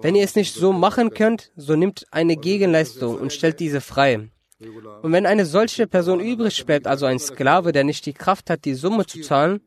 wenn 0.00 0.14
ihr 0.14 0.24
es 0.24 0.36
nicht 0.36 0.54
so 0.54 0.72
machen 0.72 1.10
könnt, 1.10 1.50
so 1.56 1.76
nimmt 1.76 2.06
eine 2.10 2.36
Gegenleistung 2.36 3.18
und 3.18 3.32
stellt 3.32 3.60
diese 3.60 3.80
frei. 3.80 4.30
Und 5.02 5.12
wenn 5.12 5.26
eine 5.26 5.44
solche 5.44 5.86
Person 5.86 6.20
übrig 6.20 6.64
bleibt, 6.64 6.86
also 6.86 7.04
ein 7.06 7.18
Sklave, 7.18 7.72
der 7.72 7.84
nicht 7.84 8.06
die 8.06 8.14
Kraft 8.14 8.48
hat, 8.48 8.64
die 8.64 8.74
Summe 8.74 9.04
zu 9.04 9.20
zahlen, 9.20 9.60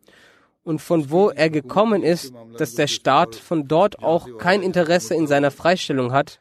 und 0.68 0.80
von 0.82 1.10
wo 1.10 1.30
er 1.30 1.50
gekommen 1.50 2.04
ist, 2.04 2.34
dass 2.58 2.76
der 2.76 2.88
Staat 2.88 3.36
von 3.36 3.68
dort 3.68 4.00
auch 4.00 4.38
kein 4.38 4.62
Interesse 4.62 5.16
in 5.16 5.26
seiner 5.26 5.50
Freistellung 5.50 6.12
hat, 6.12 6.40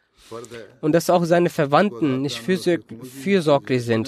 und 0.80 0.90
dass 0.92 1.08
auch 1.08 1.24
seine 1.24 1.50
Verwandten 1.50 2.22
nicht 2.22 2.40
fürsorglich 2.40 3.84
sind, 3.84 4.06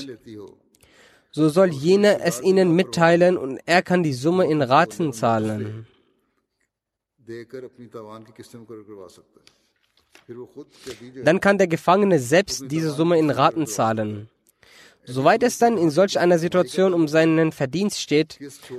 so 1.30 1.48
soll 1.48 1.68
jener 1.68 2.20
es 2.24 2.40
ihnen 2.40 2.74
mitteilen 2.74 3.36
und 3.36 3.60
er 3.64 3.82
kann 3.82 4.02
die 4.02 4.12
Summe 4.12 4.44
in 4.50 4.60
Raten 4.60 5.12
zahlen. 5.12 5.86
Dann 11.24 11.40
kann 11.40 11.58
der 11.58 11.68
Gefangene 11.68 12.18
selbst 12.18 12.64
diese 12.68 12.90
Summe 12.90 13.18
in 13.18 13.30
Raten 13.30 13.66
zahlen. 13.68 14.28
Soweit 15.08 15.42
es 15.42 15.58
dann 15.58 15.78
in 15.78 15.90
solch 15.90 16.18
einer 16.18 16.38
Situation 16.38 16.92
um 16.92 17.08
seinen 17.08 17.52
Verdienst 17.52 18.00
steht, 18.00 18.38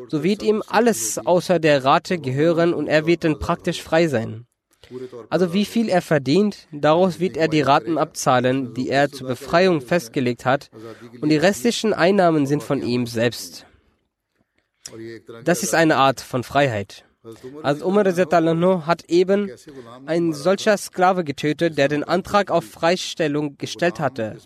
so 0.09 0.23
wird 0.23 0.43
ihm 0.43 0.63
alles 0.67 1.17
außer 1.17 1.59
der 1.59 1.83
Rate 1.83 2.19
gehören 2.19 2.73
und 2.73 2.87
er 2.87 3.07
wird 3.07 3.23
dann 3.23 3.39
praktisch 3.39 3.81
frei 3.81 4.07
sein. 4.07 4.45
Also 5.29 5.53
wie 5.53 5.65
viel 5.65 5.89
er 5.89 6.01
verdient, 6.01 6.67
daraus 6.71 7.19
wird 7.19 7.37
er 7.37 7.47
die 7.47 7.61
Raten 7.61 7.97
abzahlen, 7.97 8.73
die 8.73 8.89
er 8.89 9.11
zur 9.11 9.27
Befreiung 9.27 9.81
festgelegt 9.81 10.45
hat, 10.45 10.69
und 11.21 11.29
die 11.29 11.37
restlichen 11.37 11.93
Einnahmen 11.93 12.45
sind 12.47 12.63
von 12.63 12.81
ihm 12.81 13.05
selbst. 13.05 13.65
Das 15.43 15.63
ist 15.63 15.75
eine 15.75 15.97
Art 15.97 16.21
von 16.21 16.43
Freiheit. 16.43 17.05
Also 17.63 17.85
Umar 17.85 18.05
hat 18.05 19.03
eben 19.09 19.51
ein 20.05 20.33
solcher 20.33 20.77
Sklave 20.77 21.23
getötet, 21.23 21.77
der 21.77 21.89
den 21.89 22.03
Antrag 22.03 22.49
auf 22.49 22.63
Freistellung 22.63 23.57
gestellt 23.57 23.99
hatte. 23.99 24.37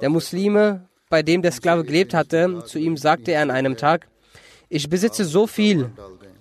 Der 0.00 0.08
Muslime, 0.08 0.88
bei 1.10 1.22
dem 1.22 1.42
der 1.42 1.52
Sklave 1.52 1.84
gelebt 1.84 2.14
hatte, 2.14 2.64
zu 2.66 2.78
ihm 2.78 2.96
sagte 2.96 3.32
er 3.32 3.42
an 3.42 3.50
einem 3.50 3.76
Tag, 3.76 4.08
ich 4.68 4.88
besitze 4.88 5.24
so 5.24 5.46
viel, 5.46 5.90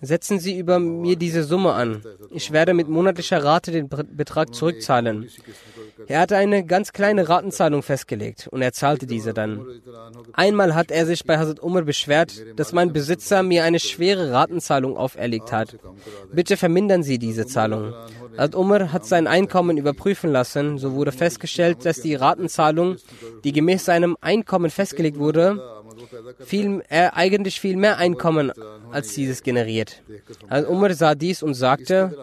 setzen 0.02 0.40
Sie 0.40 0.58
über 0.58 0.80
mir 0.80 1.16
diese 1.16 1.44
Summe 1.44 1.74
an. 1.74 2.04
Ich 2.32 2.52
werde 2.52 2.74
mit 2.74 2.88
monatlicher 2.88 3.44
Rate 3.44 3.72
den 3.72 3.90
Betrag 3.90 4.54
zurückzahlen. 4.54 5.30
Er 6.08 6.20
hatte 6.22 6.38
eine 6.38 6.64
ganz 6.66 6.94
kleine 6.94 7.28
Ratenzahlung 7.28 7.84
festgelegt 7.84 8.48
und 8.52 8.62
er 8.62 8.72
zahlte 8.72 9.08
diese 9.08 9.34
dann. 9.34 9.66
Einmal 10.34 10.76
hat 10.76 10.92
er 10.92 11.06
sich 11.06 11.26
bei 11.26 11.38
Hazrat 11.38 11.62
Umar 11.62 11.84
beschwert, 11.84 12.44
dass 12.56 12.72
mein 12.72 12.94
Besitzer 12.94 13.44
mir 13.44 13.64
eine 13.64 13.80
schwere 13.80 14.32
Ratenzahlung 14.32 14.96
auferlegt 14.96 15.52
hat. 15.52 15.78
Bitte 16.32 16.56
vermindern 16.56 17.04
Sie 17.04 17.18
diese 17.18 17.46
Zahlung. 17.46 17.94
Hazrat 18.38 18.56
Umar 18.56 18.94
hat 18.94 19.06
sein 19.06 19.28
Einkommen 19.28 19.78
überprüfen 19.78 20.32
lassen. 20.32 20.78
So 20.78 20.94
wurde 20.94 21.12
festgestellt, 21.12 21.86
dass 21.86 22.02
die 22.02 22.16
Ratenzahlung, 22.16 22.98
die 23.44 23.52
gemäß 23.52 23.86
seinem 23.86 24.16
Einkommen 24.22 24.70
festgelegt 24.70 25.18
wurde, 25.18 25.77
viel, 26.40 26.84
er 26.90 27.16
eigentlich 27.16 27.60
viel 27.60 27.76
mehr 27.76 27.98
Einkommen 27.98 28.52
als 28.92 29.14
dieses 29.14 29.44
generiert. 29.44 30.02
Also 30.48 30.70
Umar 30.70 30.94
sah 30.94 31.16
dies 31.16 31.44
und 31.44 31.54
sagte, 31.54 32.18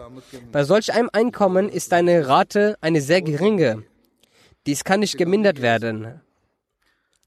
bei 0.51 0.63
solch 0.63 0.93
einem 0.93 1.09
Einkommen 1.13 1.69
ist 1.69 1.91
deine 1.91 2.27
Rate 2.27 2.77
eine 2.81 3.01
sehr 3.01 3.21
geringe. 3.21 3.83
Dies 4.65 4.83
kann 4.83 5.01
nicht 5.01 5.17
gemindert 5.17 5.61
werden. 5.61 6.21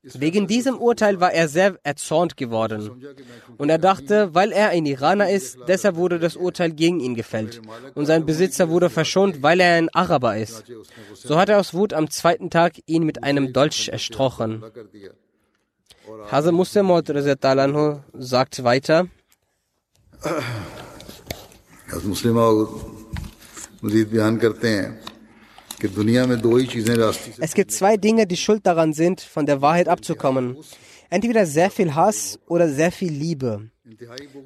Wegen 0.03 0.47
diesem 0.47 0.79
Urteil 0.79 1.21
war 1.21 1.33
er 1.33 1.49
sehr 1.49 1.77
erzornt 1.83 2.37
geworden. 2.37 3.05
Und 3.59 3.69
er 3.69 3.79
dachte, 3.79 4.35
weil 4.35 4.53
er 4.53 4.71
ein 4.71 4.87
Iraner 4.87 5.29
ist, 5.29 5.59
deshalb 5.67 5.97
wurde 5.97 6.19
das 6.19 6.37
Urteil 6.37 6.71
gegen 6.71 7.01
ihn 7.01 7.15
gefällt. 7.15 7.61
Und 7.95 8.07
sein 8.07 8.25
Besitzer 8.25 8.69
wurde 8.69 8.91
verschont, 8.91 9.43
weil 9.43 9.61
er 9.61 9.75
ein 9.75 9.89
Araber 9.91 10.37
ist. 10.37 10.65
So 11.15 11.39
hat 11.39 11.49
er 11.49 11.59
aus 11.59 11.75
Wut 11.75 11.93
am 11.93 12.11
zweiten 12.11 12.49
Tag 12.49 12.75
ihn 12.87 13.03
mit 13.03 13.25
einem 13.25 13.53
Dolch 13.53 13.89
erstochen. 13.89 14.65
Hazrat 16.31 16.53
Muslim 16.53 16.91
sagt 18.15 18.65
weiter, 18.65 19.09
es 27.41 27.55
gibt 27.55 27.71
zwei 27.71 27.97
Dinge, 27.97 28.27
die 28.27 28.37
schuld 28.37 28.67
daran 28.67 28.93
sind, 28.93 29.21
von 29.21 29.47
der 29.47 29.63
Wahrheit 29.63 29.89
abzukommen. 29.89 30.57
Entweder 31.11 31.47
sehr 31.47 31.71
viel 31.71 31.95
Hass 31.95 32.39
oder 32.47 32.69
sehr 32.69 32.93
viel 32.93 33.13
Liebe. 33.13 33.71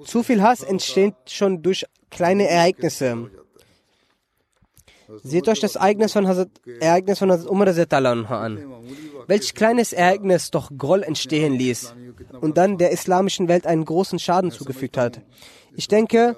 Zu 0.04 0.22
viel 0.22 0.42
Hass 0.42 0.62
entsteht 0.62 1.14
schon 1.26 1.62
durch 1.62 1.84
kleine 2.10 2.46
Ereignisse. 2.48 3.30
Seht 5.22 5.48
euch 5.48 5.60
das 5.60 5.76
Ereignis 5.76 6.12
von 6.12 6.26
Hazrat, 6.26 6.48
Ereignis 6.80 7.18
von 7.18 7.30
Hazrat 7.30 7.50
Umar 7.50 7.68
an. 7.68 8.58
Welch 9.26 9.54
kleines 9.54 9.92
Ereignis 9.92 10.50
doch 10.50 10.70
Groll 10.76 11.02
entstehen 11.02 11.54
ließ 11.54 11.94
und 12.40 12.56
dann 12.56 12.78
der 12.78 12.90
islamischen 12.90 13.48
Welt 13.48 13.66
einen 13.66 13.84
großen 13.84 14.18
Schaden 14.18 14.50
zugefügt 14.50 14.96
hat. 14.96 15.20
Ich 15.74 15.88
denke, 15.88 16.36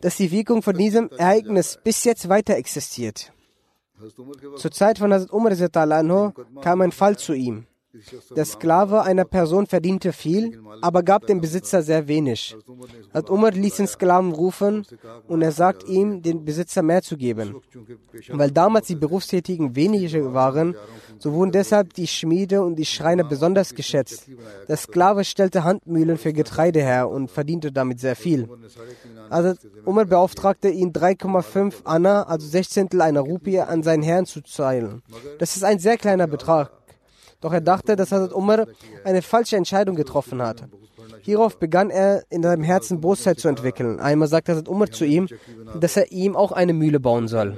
dass 0.00 0.16
die 0.16 0.30
Wirkung 0.30 0.62
von 0.62 0.76
diesem 0.76 1.10
Ereignis 1.10 1.78
bis 1.82 2.04
jetzt 2.04 2.28
weiter 2.28 2.56
existiert. 2.56 3.32
Zur 4.56 4.70
Zeit 4.70 4.98
von 4.98 5.12
Hazrat 5.12 5.32
Umar 5.32 6.32
kam 6.60 6.80
ein 6.80 6.92
Fall 6.92 7.18
zu 7.18 7.32
ihm. 7.32 7.66
Der 8.36 8.44
Sklave 8.44 9.02
einer 9.02 9.24
Person 9.24 9.66
verdiente 9.66 10.12
viel, 10.12 10.60
aber 10.80 11.02
gab 11.02 11.26
dem 11.26 11.40
Besitzer 11.40 11.82
sehr 11.82 12.08
wenig. 12.08 12.56
Hat 13.12 13.30
Umar 13.30 13.52
ließ 13.52 13.76
den 13.76 13.86
Sklaven 13.86 14.32
rufen 14.32 14.86
und 15.26 15.42
er 15.42 15.52
sagt 15.52 15.88
ihm, 15.88 16.22
den 16.22 16.44
Besitzer 16.44 16.82
mehr 16.82 17.02
zu 17.02 17.16
geben. 17.16 17.56
Weil 18.28 18.50
damals 18.50 18.86
die 18.86 18.96
Berufstätigen 18.96 19.74
wenige 19.76 20.34
waren, 20.34 20.76
so 21.18 21.32
wurden 21.32 21.52
deshalb 21.52 21.94
die 21.94 22.06
Schmiede 22.06 22.62
und 22.62 22.76
die 22.76 22.84
Schreiner 22.84 23.24
besonders 23.24 23.74
geschätzt. 23.74 24.28
Der 24.68 24.76
Sklave 24.76 25.24
stellte 25.24 25.64
Handmühlen 25.64 26.16
für 26.16 26.32
Getreide 26.32 26.80
her 26.80 27.08
und 27.08 27.30
verdiente 27.30 27.72
damit 27.72 28.00
sehr 28.00 28.16
viel. 28.16 28.48
Also 29.30 29.54
Umar 29.84 30.04
beauftragte 30.04 30.68
ihn 30.68 30.92
3,5 30.92 31.84
Anna, 31.84 32.22
also 32.24 32.46
Sechzehntel 32.46 33.00
einer 33.00 33.20
Rupie, 33.20 33.60
an 33.60 33.82
seinen 33.82 34.02
Herrn 34.02 34.26
zu 34.26 34.42
zahlen. 34.42 35.02
Das 35.38 35.56
ist 35.56 35.64
ein 35.64 35.78
sehr 35.78 35.96
kleiner 35.96 36.26
Betrag. 36.26 36.77
Doch 37.40 37.52
er 37.52 37.60
dachte, 37.60 37.94
dass 37.94 38.10
Hazrat 38.12 38.32
Umar 38.32 38.66
eine 39.04 39.22
falsche 39.22 39.56
Entscheidung 39.56 39.94
getroffen 39.94 40.42
hat. 40.42 40.64
Hierauf 41.20 41.58
begann 41.58 41.90
er 41.90 42.24
in 42.30 42.42
seinem 42.42 42.64
Herzen 42.64 43.00
Bosheit 43.00 43.38
zu 43.38 43.48
entwickeln. 43.48 44.00
Einmal 44.00 44.28
sagte 44.28 44.52
Hazrat 44.52 44.68
Umar 44.68 44.90
zu 44.90 45.04
ihm, 45.04 45.28
dass 45.80 45.96
er 45.96 46.10
ihm 46.10 46.36
auch 46.36 46.52
eine 46.52 46.72
Mühle 46.72 47.00
bauen 47.00 47.28
soll. 47.28 47.56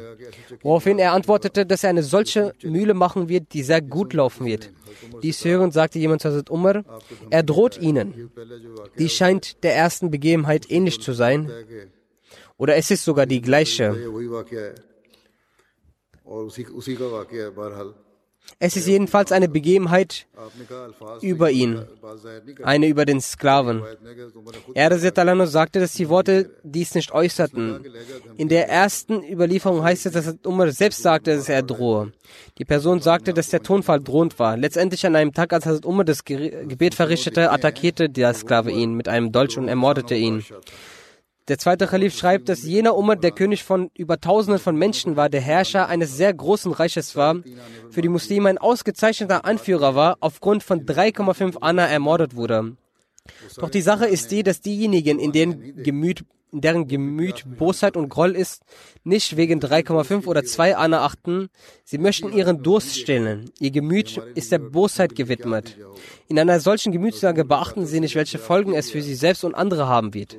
Woraufhin 0.62 0.98
er 0.98 1.12
antwortete, 1.12 1.66
dass 1.66 1.84
er 1.84 1.90
eine 1.90 2.02
solche 2.02 2.54
Mühle 2.62 2.94
machen 2.94 3.28
wird, 3.28 3.52
die 3.54 3.62
sehr 3.62 3.80
gut 3.80 4.12
laufen 4.12 4.46
wird. 4.46 4.70
Dies 5.22 5.44
hörend 5.44 5.72
sagte 5.72 5.98
jemand 5.98 6.20
zu 6.22 6.28
Hazrat 6.28 6.50
Umar, 6.50 6.84
er 7.30 7.42
droht 7.42 7.80
ihnen. 7.80 8.30
Dies 8.98 9.12
scheint 9.12 9.62
der 9.62 9.74
ersten 9.74 10.10
Begebenheit 10.10 10.70
ähnlich 10.70 11.00
zu 11.00 11.12
sein. 11.12 11.50
Oder 12.58 12.76
es 12.76 12.90
ist 12.90 13.04
sogar 13.04 13.24
die 13.24 13.40
gleiche. 13.40 13.96
Es 18.58 18.76
ist 18.76 18.86
jedenfalls 18.86 19.32
eine 19.32 19.48
Begebenheit 19.48 20.26
über 21.20 21.50
ihn, 21.50 21.84
eine 22.62 22.88
über 22.88 23.04
den 23.04 23.20
Sklaven. 23.20 23.82
Er 24.74 24.98
sagte, 25.46 25.80
dass 25.80 25.92
die 25.92 26.08
Worte 26.08 26.50
dies 26.62 26.94
nicht 26.94 27.12
äußerten. 27.12 27.84
In 28.36 28.48
der 28.48 28.68
ersten 28.68 29.22
Überlieferung 29.22 29.82
heißt 29.82 30.06
es, 30.06 30.12
dass 30.12 30.36
Umar 30.44 30.70
selbst 30.72 31.02
sagte, 31.02 31.36
dass 31.36 31.48
er 31.48 31.62
drohe. 31.62 32.12
Die 32.58 32.64
Person 32.64 33.00
sagte, 33.00 33.34
dass 33.34 33.48
der 33.48 33.62
Tonfall 33.62 34.00
drohend 34.00 34.38
war. 34.38 34.56
Letztendlich 34.56 35.06
an 35.06 35.16
einem 35.16 35.32
Tag, 35.32 35.52
als 35.52 35.66
Hazrat 35.66 35.86
Umar 35.86 36.04
das 36.04 36.24
Gebet 36.24 36.94
verrichtete, 36.94 37.50
attackierte 37.50 38.08
der 38.08 38.34
Sklave 38.34 38.70
ihn 38.70 38.94
mit 38.94 39.08
einem 39.08 39.32
Dolch 39.32 39.58
und 39.58 39.68
ermordete 39.68 40.14
ihn. 40.14 40.44
Der 41.50 41.58
zweite 41.58 41.88
Khalif 41.88 42.16
schreibt, 42.16 42.48
dass 42.48 42.62
jener 42.62 42.96
Umar 42.96 43.16
der 43.16 43.32
König 43.32 43.64
von 43.64 43.90
über 43.98 44.20
Tausenden 44.20 44.60
von 44.60 44.76
Menschen 44.76 45.16
war, 45.16 45.28
der 45.28 45.40
Herrscher 45.40 45.88
eines 45.88 46.16
sehr 46.16 46.32
großen 46.32 46.70
Reiches 46.70 47.16
war, 47.16 47.42
für 47.90 48.02
die 48.02 48.08
Muslime 48.08 48.50
ein 48.50 48.58
ausgezeichneter 48.58 49.44
Anführer 49.44 49.96
war, 49.96 50.16
aufgrund 50.20 50.62
von 50.62 50.86
3,5 50.86 51.56
Anna 51.60 51.88
ermordet 51.88 52.36
wurde. 52.36 52.76
Doch 53.56 53.68
die 53.68 53.80
Sache 53.80 54.06
ist 54.06 54.30
die, 54.30 54.44
dass 54.44 54.60
diejenigen, 54.60 55.18
in 55.18 55.32
denen 55.32 55.82
Gemüt 55.82 56.24
deren 56.52 56.86
Gemüt 56.86 57.44
Bosheit 57.58 57.96
und 57.96 58.08
Groll 58.08 58.36
ist, 58.36 58.62
nicht 59.04 59.36
wegen 59.36 59.60
3,5 59.60 60.26
oder 60.26 60.44
2 60.44 60.76
Anna. 60.76 61.10
Sie 61.84 61.98
möchten 61.98 62.32
ihren 62.32 62.62
Durst 62.62 62.98
stillen. 62.98 63.50
Ihr 63.58 63.70
Gemüt 63.70 64.20
ist 64.34 64.52
der 64.52 64.58
Bosheit 64.58 65.14
gewidmet. 65.14 65.78
In 66.28 66.38
einer 66.38 66.60
solchen 66.60 66.92
Gemütslage 66.92 67.44
beachten 67.44 67.86
sie 67.86 68.00
nicht, 68.00 68.14
welche 68.14 68.38
Folgen 68.38 68.74
es 68.74 68.90
für 68.90 69.02
sie 69.02 69.14
selbst 69.14 69.44
und 69.44 69.54
andere 69.54 69.88
haben 69.88 70.14
wird. 70.14 70.38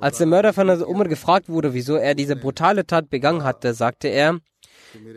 Als 0.00 0.18
der 0.18 0.26
Mörder 0.26 0.52
von 0.52 0.68
Umar 0.82 1.08
gefragt 1.08 1.48
wurde, 1.48 1.74
wieso 1.74 1.96
er 1.96 2.14
diese 2.14 2.36
brutale 2.36 2.86
Tat 2.86 3.10
begangen 3.10 3.44
hatte, 3.44 3.74
sagte 3.74 4.08
er, 4.08 4.38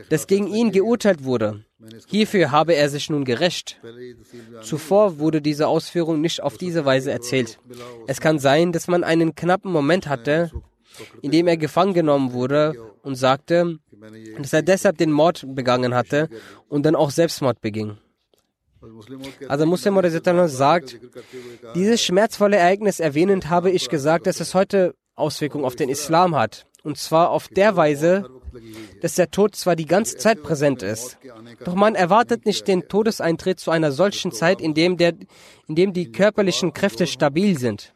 dass 0.10 0.28
gegen 0.28 0.48
ihn 0.48 0.72
geurteilt 0.72 1.24
wurde. 1.24 1.66
Hierfür 2.08 2.52
habe 2.52 2.76
er 2.76 2.90
sich 2.90 3.10
nun 3.10 3.26
gerecht. 3.26 3.80
Zuvor 4.62 5.20
wurde 5.20 5.42
diese 5.42 5.68
Ausführung 5.68 6.22
nicht 6.22 6.42
auf 6.42 6.58
diese 6.58 6.86
Weise 6.86 7.12
erzählt. 7.12 7.60
Es 8.08 8.22
kann 8.22 8.40
sein, 8.40 8.72
dass 8.72 8.88
man 8.88 9.04
einen 9.04 9.36
knappen 9.36 9.72
Moment 9.72 10.08
hatte, 10.08 10.52
in 11.22 11.32
dem 11.32 11.48
er 11.48 11.58
gefangen 11.58 11.94
genommen 11.94 12.34
wurde 12.34 12.74
und 13.04 13.16
sagte, 13.16 13.80
dass 14.38 14.54
er 14.54 14.62
deshalb 14.62 14.98
den 14.98 15.12
Mord 15.12 15.46
begangen 15.48 15.94
hatte 15.94 16.30
und 16.70 16.86
dann 16.86 16.96
auch 16.96 17.12
Selbstmord 17.12 17.62
beging. 17.62 17.98
Also 19.48 19.66
Muslim 19.66 20.48
sagt, 20.48 21.00
dieses 21.76 22.04
schmerzvolle 22.04 22.58
Ereignis 22.58 23.00
erwähnend 23.00 23.50
habe 23.50 23.72
ich 23.72 23.90
gesagt, 23.90 24.28
dass 24.28 24.40
es 24.40 24.54
heute 24.54 24.96
Auswirkungen 25.16 25.66
auf 25.66 25.76
den 25.76 25.90
Islam 25.90 26.36
hat. 26.36 26.66
Und 26.84 26.98
zwar 26.98 27.32
auf 27.32 27.48
der 27.48 27.76
Weise, 27.76 28.30
dass 29.02 29.16
der 29.16 29.32
Tod 29.32 29.56
zwar 29.56 29.76
die 29.76 29.86
ganze 29.86 30.18
Zeit 30.18 30.42
präsent 30.44 30.84
ist, 30.84 31.18
doch 31.64 31.76
man 31.76 31.96
erwartet 31.96 32.46
nicht 32.46 32.68
den 32.68 32.88
Todeseintritt 32.88 33.60
zu 33.60 33.72
einer 33.72 33.92
solchen 33.92 34.32
Zeit, 34.32 34.62
in 34.62 34.74
dem, 34.74 34.98
der, 34.98 35.14
in 35.68 35.76
dem 35.76 35.94
die 35.94 36.12
körperlichen 36.12 36.74
Kräfte 36.74 37.08
stabil 37.08 37.58
sind. 37.58 37.94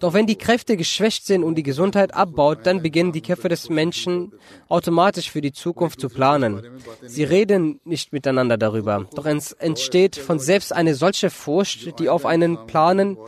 Doch 0.00 0.14
wenn 0.14 0.26
die 0.26 0.36
Kräfte 0.36 0.76
geschwächt 0.76 1.26
sind 1.26 1.44
und 1.44 1.56
die 1.56 1.62
Gesundheit 1.62 2.14
abbaut, 2.14 2.60
dann 2.64 2.80
beginnen 2.80 3.12
die 3.12 3.20
Köpfe 3.20 3.48
des 3.50 3.68
Menschen 3.68 4.32
automatisch 4.68 5.30
für 5.30 5.42
die 5.42 5.52
Zukunft 5.52 6.00
zu 6.00 6.08
planen. 6.08 6.62
Sie 7.02 7.24
reden 7.24 7.80
nicht 7.84 8.12
miteinander 8.14 8.56
darüber. 8.56 9.06
Doch 9.14 9.26
es 9.26 9.52
entsteht 9.52 10.16
von 10.16 10.38
selbst 10.38 10.72
eine 10.72 10.94
solche 10.94 11.28
Furcht, 11.28 11.98
die 11.98 12.08
auf 12.08 12.24
einen 12.24 12.66
Planen 12.66 13.18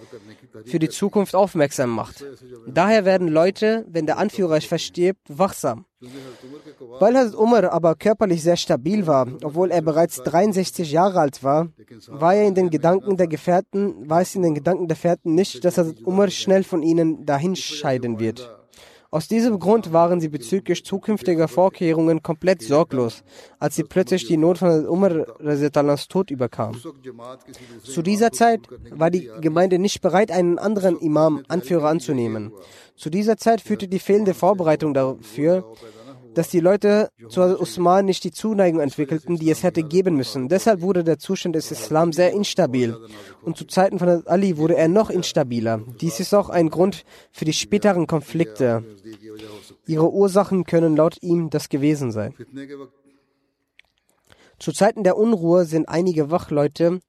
für 0.65 0.79
die 0.79 0.89
Zukunft 0.89 1.35
aufmerksam 1.35 1.91
macht. 1.91 2.25
Daher 2.67 3.05
werden 3.05 3.29
Leute, 3.29 3.85
wenn 3.89 4.07
der 4.07 4.19
Anführer 4.19 4.61
verstirbt, 4.61 5.21
wachsam. 5.29 5.85
Weil 6.99 7.17
Hazrat 7.17 7.35
Umar 7.35 7.73
aber 7.73 7.95
körperlich 7.95 8.43
sehr 8.43 8.57
stabil 8.57 9.07
war, 9.07 9.27
obwohl 9.43 9.71
er 9.71 9.83
bereits 9.83 10.23
63 10.23 10.91
Jahre 10.91 11.21
alt 11.21 11.45
war, 11.45 11.69
war 12.09 12.35
er 12.35 12.47
in 12.47 12.55
den 12.55 12.71
Gedanken 12.71 13.17
der 13.17 13.27
Gefährten, 13.27 14.09
war 14.09 14.23
es 14.23 14.35
in 14.35 14.43
den 14.43 14.55
Gedanken 14.55 14.89
der 14.89 14.97
Gefährten 14.97 15.35
nicht, 15.35 15.65
dass 15.65 15.77
Hazrat 15.77 16.03
Umar 16.05 16.31
schnell 16.31 16.65
von 16.65 16.83
ihnen 16.83 17.27
dahinscheiden 17.27 18.19
wird. 18.19 18.60
Aus 19.13 19.27
diesem 19.27 19.59
Grund 19.59 19.93
waren 19.93 20.21
sie 20.21 20.29
bezüglich 20.29 20.85
zukünftiger 20.85 21.49
Vorkehrungen 21.49 22.23
komplett 22.23 22.63
sorglos, 22.63 23.25
als 23.59 23.75
sie 23.75 23.83
plötzlich 23.83 24.29
die 24.29 24.37
Not 24.37 24.59
von 24.59 24.87
Umar 24.87 25.27
Tod 26.09 26.31
überkam. 26.31 26.77
Zu 27.83 28.03
dieser 28.03 28.31
Zeit 28.31 28.61
war 28.91 29.11
die 29.11 29.29
Gemeinde 29.41 29.81
nicht 29.81 30.01
bereit, 30.01 30.31
einen 30.31 30.61
anderen 30.61 30.97
Imam, 31.01 31.43
Anführer 31.49 31.89
anzunehmen. 31.89 32.53
Zu 32.95 33.11
dieser 33.11 33.37
Zeit 33.37 33.61
führte 33.61 33.89
die 33.89 33.99
fehlende 33.99 34.33
Vorbereitung 34.33 34.95
dafür, 34.95 35.65
dass 36.35 36.49
die 36.49 36.61
Leute 36.61 37.11
zu 37.29 37.41
Usman 37.61 38.05
nicht 38.05 38.25
die 38.25 38.31
Zuneigung 38.31 38.81
entwickelten, 38.81 39.37
die 39.37 39.51
es 39.51 39.63
hätte 39.63 39.83
geben 39.83 40.15
müssen. 40.15 40.49
Deshalb 40.49 40.81
wurde 40.81 41.05
der 41.05 41.19
Zustand 41.19 41.57
des 41.57 41.71
Islam 41.71 42.13
sehr 42.13 42.33
instabil. 42.33 42.97
Und 43.43 43.57
zu 43.57 43.65
Zeiten 43.67 43.99
von 43.99 44.27
Ali 44.27 44.57
wurde 44.57 44.77
er 44.77 44.89
noch 44.89 45.11
instabiler. 45.11 45.81
Dies 46.01 46.21
ist 46.21 46.35
auch 46.35 46.49
ein 46.49 46.71
Grund 46.71 47.05
für 47.33 47.45
die 47.45 47.53
späteren 47.53 48.07
Konflikte. 48.07 48.85
Ihre 49.87 50.11
Ursachen 50.13 50.65
können 50.65 50.97
laut 50.97 51.17
ihm 51.23 51.51
das 51.51 51.69
gewesen 51.69 52.13
sein. 52.13 52.35
Zu 54.59 54.73
Zeiten 54.73 55.05
der 55.05 55.17
Unruhe 55.17 55.65
sind 55.65 55.89
einige 55.89 56.31
Wachleute 56.31 57.01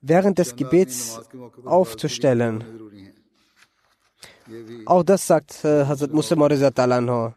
während 0.00 0.38
des 0.38 0.56
Gebets 0.56 1.20
aufzustellen. 1.64 2.64
Auch 4.86 5.02
das 5.02 5.26
sagt 5.26 5.64
äh, 5.64 5.84
Hazrat 5.84 6.12
Muslim 6.12 6.40
Talanho. 6.74 7.34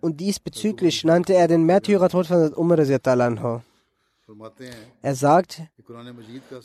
Und 0.00 0.20
diesbezüglich 0.20 1.04
nannte 1.04 1.34
er 1.34 1.48
den 1.48 1.64
Märtyrertod 1.64 2.26
von 2.26 2.54
Umar. 2.54 2.78
Er 5.02 5.14
sagt, 5.14 5.62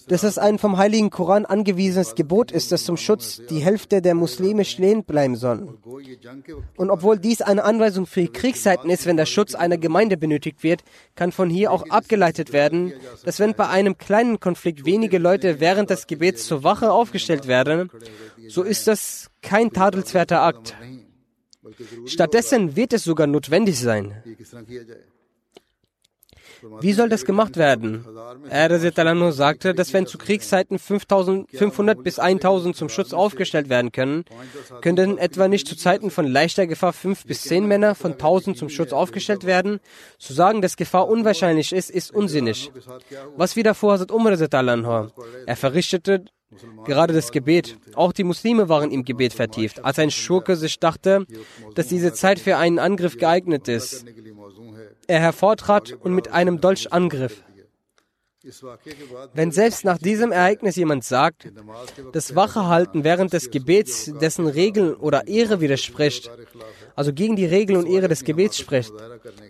dass 0.08 0.24
es 0.24 0.38
ein 0.38 0.58
vom 0.60 0.78
Heiligen 0.78 1.10
Koran 1.10 1.46
angewiesenes 1.46 2.16
Gebot 2.16 2.52
ist, 2.52 2.72
dass 2.72 2.86
zum 2.86 2.98
Schutz 2.98 3.42
die 3.50 3.60
Hälfte 3.60 4.02
der 4.02 4.16
Muslime 4.16 4.64
stehen 4.64 5.04
bleiben 5.04 5.36
soll. 5.36 5.78
Und 6.78 6.90
obwohl 6.90 7.18
dies 7.18 7.42
eine 7.42 7.64
Anweisung 7.64 8.06
für 8.06 8.28
Kriegszeiten 8.28 8.90
ist, 8.90 9.06
wenn 9.06 9.18
der 9.18 9.26
Schutz 9.26 9.56
einer 9.56 9.78
Gemeinde 9.78 10.18
benötigt 10.18 10.64
wird, 10.64 10.84
kann 11.16 11.32
von 11.32 11.50
hier 11.50 11.72
auch 11.72 11.90
abgeleitet 11.90 12.54
werden, 12.54 12.94
dass 13.26 13.40
wenn 13.40 13.54
bei 13.54 13.68
einem 13.68 13.98
kleinen 13.98 14.40
Konflikt 14.40 14.86
wenige 14.86 15.18
Leute 15.18 15.60
während 15.60 15.90
des 15.90 16.08
Gebets 16.08 16.46
zur 16.46 16.64
Wache 16.64 16.92
aufgestellt 16.92 17.48
werden, 17.48 17.90
so 18.48 18.64
ist 18.64 18.88
das 18.88 19.30
kein 19.42 19.72
tadelswerter 19.72 20.42
Akt. 20.42 20.76
Stattdessen 22.06 22.76
wird 22.76 22.94
es 22.94 23.04
sogar 23.04 23.28
notwendig 23.28 23.80
sein. 23.80 24.24
Wie 26.82 26.94
soll 26.94 27.10
das 27.10 27.26
gemacht 27.26 27.58
werden? 27.58 28.06
Er 28.50 29.32
sagte, 29.32 29.74
dass 29.74 29.94
wenn 29.94 30.08
zu 30.08 30.18
Kriegszeiten 30.18 30.80
500 30.80 32.04
bis 32.04 32.20
1000 32.20 32.76
zum 32.76 32.90
Schutz 32.90 33.14
aufgestellt 33.14 33.70
werden 33.70 33.92
können, 33.92 34.26
könnten 34.82 35.18
etwa 35.18 35.48
nicht 35.48 35.68
zu 35.68 35.76
Zeiten 35.76 36.10
von 36.10 36.26
leichter 36.26 36.68
Gefahr 36.68 36.94
5 36.94 37.26
bis 37.26 37.44
10 37.44 37.68
Männer 37.68 37.96
von 37.96 38.14
1000 38.14 38.58
zum 38.58 38.70
Schutz 38.70 38.92
aufgestellt 38.92 39.46
werden? 39.46 39.80
Zu 40.18 40.34
sagen, 40.34 40.62
dass 40.62 40.78
Gefahr 40.78 41.08
unwahrscheinlich 41.08 41.74
ist, 41.74 41.90
ist 41.92 42.12
unsinnig. 42.14 42.72
Was 43.36 43.56
wieder 43.56 43.74
vor 43.74 44.00
hat 44.00 44.12
Umar 44.12 44.38
Er 45.46 45.56
verrichtete 45.56 46.26
Gerade 46.86 47.14
das 47.14 47.32
Gebet. 47.32 47.78
Auch 47.94 48.14
die 48.14 48.24
Muslime 48.24 48.70
waren 48.70 48.92
im 48.92 49.04
Gebet 49.04 49.34
vertieft. 49.34 49.84
Als 49.84 50.00
ein 50.00 50.12
Schurke 50.12 50.56
sich 50.56 50.80
dachte, 50.80 51.26
dass 51.76 51.88
diese 51.88 52.14
Zeit 52.14 52.40
für 52.40 52.58
einen 52.58 52.80
Angriff 52.80 53.18
geeignet 53.18 53.68
ist, 53.68 54.06
er 55.08 55.20
hervortrat 55.20 55.94
und 56.00 56.14
mit 56.14 56.30
einem 56.30 56.62
Dolch 56.62 56.92
angriff. 56.94 57.44
Wenn 59.34 59.52
selbst 59.52 59.84
nach 59.84 59.98
diesem 59.98 60.32
Ereignis 60.32 60.78
jemand 60.78 61.04
sagt, 61.04 61.52
dass 62.14 62.36
Wachehalten 62.36 63.04
während 63.04 63.34
des 63.34 63.52
Gebets 63.52 64.14
dessen 64.22 64.48
Regeln 64.48 64.94
oder 64.94 65.28
Ehre 65.28 65.60
widerspricht, 65.60 66.32
also 66.96 67.12
gegen 67.12 67.36
die 67.36 67.46
Regeln 67.46 67.78
und 67.78 67.88
Ehre 67.88 68.08
des 68.08 68.24
Gebets 68.24 68.58
spricht, 68.58 68.94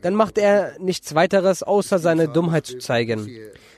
dann 0.01 0.15
macht 0.15 0.37
er 0.39 0.79
nichts 0.79 1.13
weiteres, 1.13 1.61
außer 1.61 1.99
seine 1.99 2.27
Dummheit 2.27 2.65
zu 2.65 2.79
zeigen. 2.79 3.29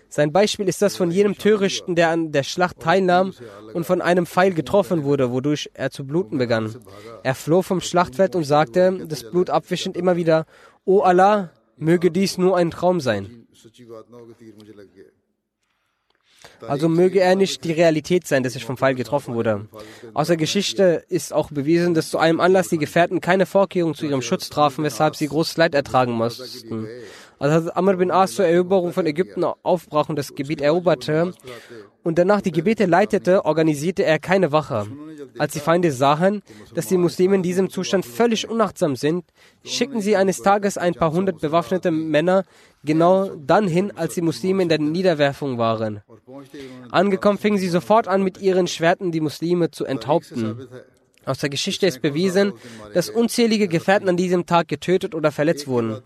Sein 0.10 0.32
Beispiel 0.32 0.68
ist 0.68 0.82
das 0.82 0.96
von 0.96 1.12
jenem 1.12 1.38
Törichten, 1.38 1.96
der 1.96 2.10
an 2.10 2.32
der 2.32 2.44
Schlacht 2.44 2.80
teilnahm 2.80 3.34
und 3.74 3.86
von 3.86 4.02
einem 4.02 4.26
Pfeil 4.26 4.54
getroffen 4.54 5.04
wurde, 5.04 5.32
wodurch 5.32 5.70
er 5.74 5.92
zu 5.92 6.06
bluten 6.06 6.38
begann. 6.38 6.76
Er 7.24 7.36
floh 7.36 7.62
vom 7.62 7.80
Schlachtfeld 7.80 8.36
und 8.36 8.44
sagte, 8.44 9.06
das 9.08 9.30
Blut 9.30 9.50
abwischend 9.50 9.96
immer 9.96 10.16
wieder, 10.16 10.46
O 10.86 11.02
Allah, 11.02 11.52
möge 11.78 12.10
dies 12.12 12.38
nur 12.38 12.58
ein 12.58 12.72
Traum 12.72 13.00
sein. 13.00 13.48
Also 16.62 16.88
möge 16.88 17.20
er 17.20 17.36
nicht 17.36 17.64
die 17.64 17.72
Realität 17.72 18.26
sein, 18.26 18.44
dass 18.44 18.56
ich 18.56 18.66
vom 18.66 18.78
Pfeil 18.78 18.96
getroffen 18.96 19.36
wurde. 19.36 19.68
Aus 20.14 20.28
der 20.28 20.38
Geschichte 20.38 21.04
ist 21.10 21.34
auch 21.34 21.52
bewiesen, 21.52 21.94
dass 21.94 22.10
zu 22.10 22.18
einem 22.18 22.40
Anlass 22.40 22.70
die 22.70 22.78
Gefährten 22.78 23.20
keine 23.22 23.46
Vorkehrung 23.46 23.94
zu 23.94 24.06
ihrem 24.06 24.22
Schutz 24.22 24.50
trafen, 24.50 24.84
weshalb 24.84 25.16
sie 25.16 25.28
großes 25.28 25.58
Leid 25.58 25.76
ertragen 25.76 26.14
mussten. 26.14 26.88
Als 27.40 27.70
Amr 27.70 27.96
bin 27.96 28.12
As 28.12 28.36
zur 28.36 28.46
Eroberung 28.46 28.92
von 28.92 29.06
Ägypten 29.06 29.44
aufbrach 29.44 30.10
und 30.10 30.18
das 30.18 30.36
Gebiet 30.36 30.62
eroberte 30.62 31.34
und 32.04 32.18
danach 32.18 32.42
die 32.42 32.52
Gebete 32.52 32.86
leitete, 32.86 33.46
organisierte 33.46 34.04
er 34.04 34.20
keine 34.20 34.52
Wache. 34.52 34.88
Als 35.38 35.54
die 35.54 35.60
Feinde 35.60 35.92
sahen, 35.92 36.42
dass 36.74 36.88
die 36.88 36.98
Muslime 36.98 37.36
in 37.36 37.44
diesem 37.44 37.70
Zustand 37.70 38.06
völlig 38.06 38.50
unachtsam 38.50 38.96
sind, 38.96 39.24
schickten 39.64 40.02
sie 40.02 40.16
eines 40.16 40.42
Tages 40.42 40.78
ein 40.78 40.96
paar 40.96 41.12
hundert 41.12 41.40
bewaffnete 41.40 41.92
Männer 41.92 42.44
genau 42.84 43.30
dann 43.36 43.68
hin, 43.68 43.94
als 43.96 44.16
die 44.16 44.22
Muslime 44.22 44.64
in 44.64 44.70
der 44.70 44.80
Niederwerfung 44.80 45.58
waren. 45.58 46.02
Angekommen 46.92 47.38
fingen 47.38 47.58
sie 47.58 47.70
sofort 47.70 48.08
an, 48.08 48.24
mit 48.24 48.42
ihren 48.42 48.68
Schwerten 48.68 49.12
die 49.12 49.22
Muslime 49.22 49.72
zu 49.72 49.86
enthaupten. 49.86 50.68
Aus 51.26 51.40
der 51.40 51.50
Geschichte 51.50 51.86
ist 51.86 52.02
bewiesen, 52.02 52.54
dass 52.94 53.10
unzählige 53.10 53.68
Gefährten 53.68 54.08
an 54.10 54.18
diesem 54.18 54.46
Tag 54.46 54.68
getötet 54.68 55.14
oder 55.14 55.32
verletzt 55.32 55.68
wurden. 55.68 56.02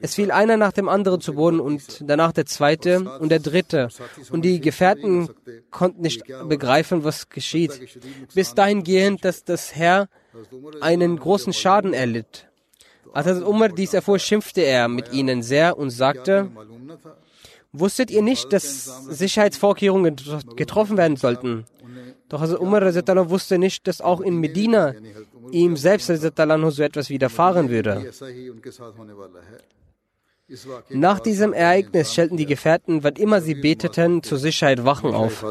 Es 0.00 0.14
fiel 0.14 0.30
einer 0.30 0.56
nach 0.56 0.72
dem 0.72 0.88
anderen 0.88 1.20
zu 1.20 1.34
Boden 1.34 1.60
und 1.60 2.02
danach 2.06 2.32
der 2.32 2.46
zweite 2.46 3.00
und 3.18 3.30
der 3.30 3.40
dritte. 3.40 3.88
Und 4.30 4.44
die 4.44 4.60
Gefährten 4.60 5.28
konnten 5.70 6.02
nicht 6.02 6.22
begreifen, 6.48 7.04
was 7.04 7.28
geschieht. 7.28 7.98
Bis 8.34 8.54
dahin 8.54 8.84
gehend, 8.84 9.24
dass 9.24 9.44
das 9.44 9.74
Herr 9.74 10.08
einen 10.80 11.18
großen 11.18 11.52
Schaden 11.52 11.92
erlitt. 11.92 12.46
Als 13.12 13.42
Umar 13.42 13.70
dies 13.70 13.94
erfuhr, 13.94 14.18
schimpfte 14.18 14.60
er 14.60 14.88
mit 14.88 15.12
ihnen 15.12 15.42
sehr 15.42 15.76
und 15.76 15.90
sagte, 15.90 16.50
Wusstet 17.78 18.10
ihr 18.10 18.22
nicht, 18.22 18.52
dass 18.54 18.84
Sicherheitsvorkehrungen 19.08 20.16
getroffen 20.56 20.96
werden 20.96 21.16
sollten? 21.16 21.66
Doch 22.28 22.40
Hazrat 22.40 22.60
Umar 22.60 22.82
wusste 23.30 23.58
nicht, 23.58 23.86
dass 23.86 24.00
auch 24.00 24.20
in 24.20 24.38
Medina 24.40 24.94
ihm 25.52 25.76
selbst 25.76 26.08
so 26.72 26.82
etwas 26.82 27.08
widerfahren 27.08 27.70
würde. 27.70 28.10
Nach 30.90 31.20
diesem 31.20 31.52
Ereignis 31.52 32.12
stellten 32.12 32.36
die 32.36 32.46
Gefährten, 32.46 33.02
wann 33.02 33.16
immer 33.16 33.40
sie 33.40 33.54
beteten, 33.54 34.22
zur 34.22 34.38
Sicherheit 34.38 34.84
Wachen 34.84 35.12
auf. 35.14 35.44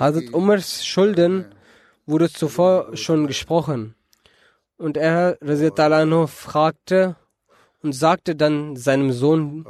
Hazrat 0.00 0.32
Umars 0.32 0.84
Schulden 0.84 1.46
wurde 2.06 2.30
zuvor 2.30 2.96
schon 2.96 3.26
gesprochen. 3.26 3.94
Und 4.78 4.96
er, 4.96 5.38
fragte 6.26 7.16
und 7.82 7.92
sagte 7.92 8.36
dann 8.36 8.76
seinem 8.76 9.12
Sohn, 9.12 9.64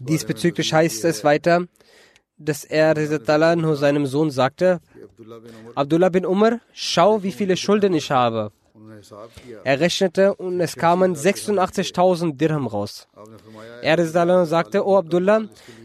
Diesbezüglich 0.00 0.72
heißt 0.72 1.04
es 1.04 1.24
weiter, 1.24 1.66
dass 2.38 2.64
er 2.64 2.94
seinem 3.76 4.06
Sohn 4.06 4.30
sagte, 4.30 4.80
Abdullah 5.74 6.08
bin 6.08 6.26
Umar, 6.26 6.60
schau, 6.72 7.22
wie 7.22 7.32
viele 7.32 7.56
Schulden 7.56 7.94
ich 7.94 8.10
habe. 8.10 8.52
Er 9.64 9.80
rechnete 9.80 10.34
und 10.34 10.60
es 10.60 10.76
kamen 10.76 11.14
86.000 11.14 12.36
Dirham 12.36 12.66
raus. 12.66 13.08
Er 13.82 14.46
sagte, 14.46 14.86
O 14.86 14.96
Abdullah, 14.96 15.42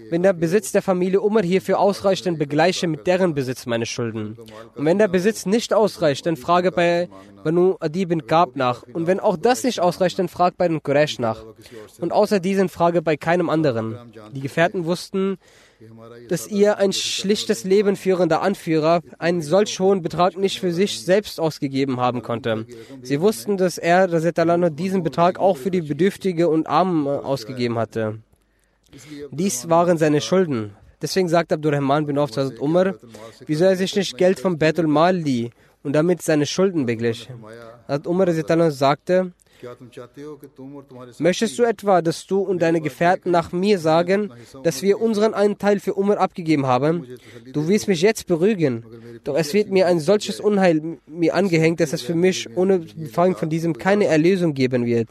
wenn 0.09 0.23
der 0.23 0.33
Besitz 0.33 0.71
der 0.71 0.81
Familie 0.81 1.21
Umar 1.21 1.43
hierfür 1.43 1.79
ausreicht, 1.79 2.25
dann 2.25 2.37
begleiche 2.37 2.87
mit 2.87 3.07
deren 3.07 3.33
Besitz 3.33 3.65
meine 3.65 3.85
Schulden. 3.85 4.37
Und 4.75 4.85
wenn 4.85 4.97
der 4.97 5.07
Besitz 5.07 5.45
nicht 5.45 5.73
ausreicht, 5.73 6.25
dann 6.25 6.37
frage 6.37 6.71
bei 6.71 7.09
Banu 7.43 7.75
Adi 7.79 8.05
bin 8.05 8.25
Gab 8.25 8.55
nach. 8.55 8.83
Und 8.93 9.07
wenn 9.07 9.19
auch 9.19 9.37
das 9.37 9.63
nicht 9.63 9.79
ausreicht, 9.79 10.19
dann 10.19 10.29
frag 10.29 10.57
bei 10.57 10.67
den 10.67 10.81
Quraysh 10.81 11.19
nach. 11.19 11.43
Und 11.99 12.11
außer 12.11 12.39
diesen 12.39 12.69
frage 12.69 13.01
bei 13.01 13.17
keinem 13.17 13.49
anderen. 13.49 13.97
Die 14.31 14.41
Gefährten 14.41 14.85
wussten, 14.85 15.37
dass 16.29 16.47
ihr 16.47 16.77
ein 16.77 16.93
schlichtes 16.93 17.63
Leben 17.63 17.95
führender 17.95 18.41
Anführer 18.41 19.01
einen 19.19 19.41
solch 19.41 19.79
hohen 19.79 20.01
Betrag 20.01 20.37
nicht 20.37 20.59
für 20.59 20.73
sich 20.73 21.01
selbst 21.01 21.39
ausgegeben 21.39 21.99
haben 21.99 22.21
konnte. 22.23 22.65
Sie 23.01 23.21
wussten, 23.21 23.57
dass 23.57 23.77
er, 23.77 24.11
Rasetalano, 24.11 24.69
diesen 24.69 25.03
Betrag 25.03 25.39
auch 25.39 25.57
für 25.57 25.71
die 25.71 25.81
Bedürftige 25.81 26.49
und 26.49 26.67
Armen 26.67 27.05
äh, 27.05 27.09
ausgegeben 27.09 27.77
hatte. 27.77 28.19
Dies 29.31 29.69
waren 29.69 29.97
seine 29.97 30.21
Schulden. 30.21 30.75
Deswegen 31.01 31.29
sagt 31.29 31.53
Abdurrahman 31.53 32.07
bin 32.07 32.17
Auf 32.17 32.31
Hazrat 32.31 32.59
Umar, 32.59 32.95
wieso 33.45 33.65
er 33.65 33.75
sich 33.75 33.95
nicht 33.95 34.17
Geld 34.17 34.39
vom 34.39 34.57
Betul 34.57 34.87
Mal 34.87 35.15
lieh 35.15 35.51
und 35.83 35.93
damit 35.93 36.21
seine 36.23 36.47
Schulden 36.47 36.87
beglich. 36.87 37.29
Hazrat 37.87 38.07
Umar 38.07 38.71
sagte, 38.71 39.31
Möchtest 41.19 41.59
du 41.59 41.63
etwa, 41.63 42.01
dass 42.01 42.25
du 42.27 42.39
und 42.39 42.61
deine 42.61 42.81
Gefährten 42.81 43.31
nach 43.31 43.51
mir 43.51 43.79
sagen, 43.79 44.31
dass 44.63 44.81
wir 44.81 45.01
unseren 45.01 45.33
einen 45.33 45.57
Teil 45.57 45.79
für 45.79 45.93
Umar 45.95 46.17
abgegeben 46.19 46.65
haben? 46.65 47.05
Du 47.53 47.67
willst 47.67 47.87
mich 47.87 48.01
jetzt 48.01 48.27
beruhigen, 48.27 48.83
doch 49.23 49.35
es 49.35 49.53
wird 49.53 49.69
mir 49.69 49.87
ein 49.87 49.99
solches 49.99 50.39
Unheil 50.39 50.99
mir 51.07 51.35
angehängt, 51.35 51.79
dass 51.79 51.93
es 51.93 52.01
für 52.01 52.15
mich 52.15 52.47
ohne 52.55 52.79
Befragung 52.79 53.35
von 53.35 53.49
diesem 53.49 53.77
keine 53.77 54.05
Erlösung 54.05 54.53
geben 54.53 54.85
wird. 54.85 55.09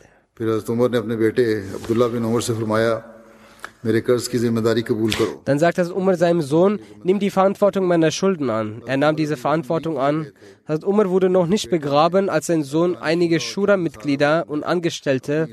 Dann 5.44 5.58
sagt 5.58 5.78
Hazrat 5.78 5.96
Umar 5.96 6.16
seinem 6.16 6.42
Sohn, 6.42 6.80
nimm 7.02 7.18
die 7.18 7.30
Verantwortung 7.30 7.86
meiner 7.86 8.10
Schulden 8.10 8.50
an. 8.50 8.82
Er 8.86 8.96
nahm 8.96 9.16
diese 9.16 9.36
Verantwortung 9.36 9.98
an. 9.98 10.32
Hazrat 10.66 10.84
Umar 10.84 11.10
wurde 11.10 11.28
noch 11.28 11.46
nicht 11.46 11.70
begraben, 11.70 12.28
als 12.28 12.46
sein 12.46 12.62
Sohn 12.62 12.96
einige 12.96 13.40
Shura-Mitglieder 13.40 14.44
und 14.48 14.64
Angestellte 14.64 15.48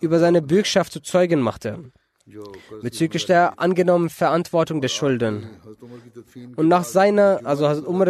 über 0.00 0.18
seine 0.18 0.42
Bürgschaft 0.42 0.92
zu 0.92 1.00
Zeugen 1.00 1.40
machte 1.40 1.78
bezüglich 2.82 3.26
der 3.26 3.58
angenommenen 3.58 4.10
Verantwortung 4.10 4.80
der 4.80 4.88
Schulden. 4.88 5.48
Und 6.56 6.68
nach 6.68 6.84
seiner, 6.84 7.40
also 7.44 7.68
Hazrat 7.68 7.86
Umar 7.86 8.06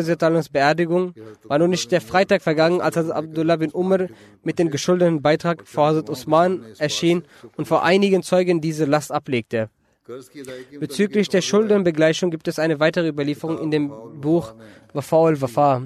Beerdigung, 0.53 1.15
war 1.45 1.59
noch 1.59 1.69
nicht 1.69 1.91
der 1.91 2.01
Freitag 2.01 2.43
vergangen, 2.43 2.81
als 2.81 2.97
Hazrat 2.97 3.17
Abdullah 3.17 3.57
bin 3.57 3.71
Umar 3.71 4.09
mit 4.43 4.59
dem 4.59 4.71
geschuldeten 4.71 5.23
Beitrag 5.23 5.67
vor 5.67 5.89
Hazrat 5.89 6.11
Usman 6.11 6.65
erschien 6.79 7.25
und 7.57 7.67
vor 7.67 7.83
einigen 7.85 8.23
Zeugen 8.23 8.61
diese 8.61 8.85
Last 8.85 9.13
ablegte. 9.13 9.71
Bezüglich 10.79 11.29
der 11.29 11.43
Schuldenbegleichung 11.43 12.31
gibt 12.31 12.49
es 12.49 12.59
eine 12.59 12.81
weitere 12.81 13.09
Überlieferung 13.09 13.59
in 13.61 13.71
dem 13.71 13.89
Buch 14.21 14.55
Wafa 14.93 15.27
al-Wafa. 15.27 15.83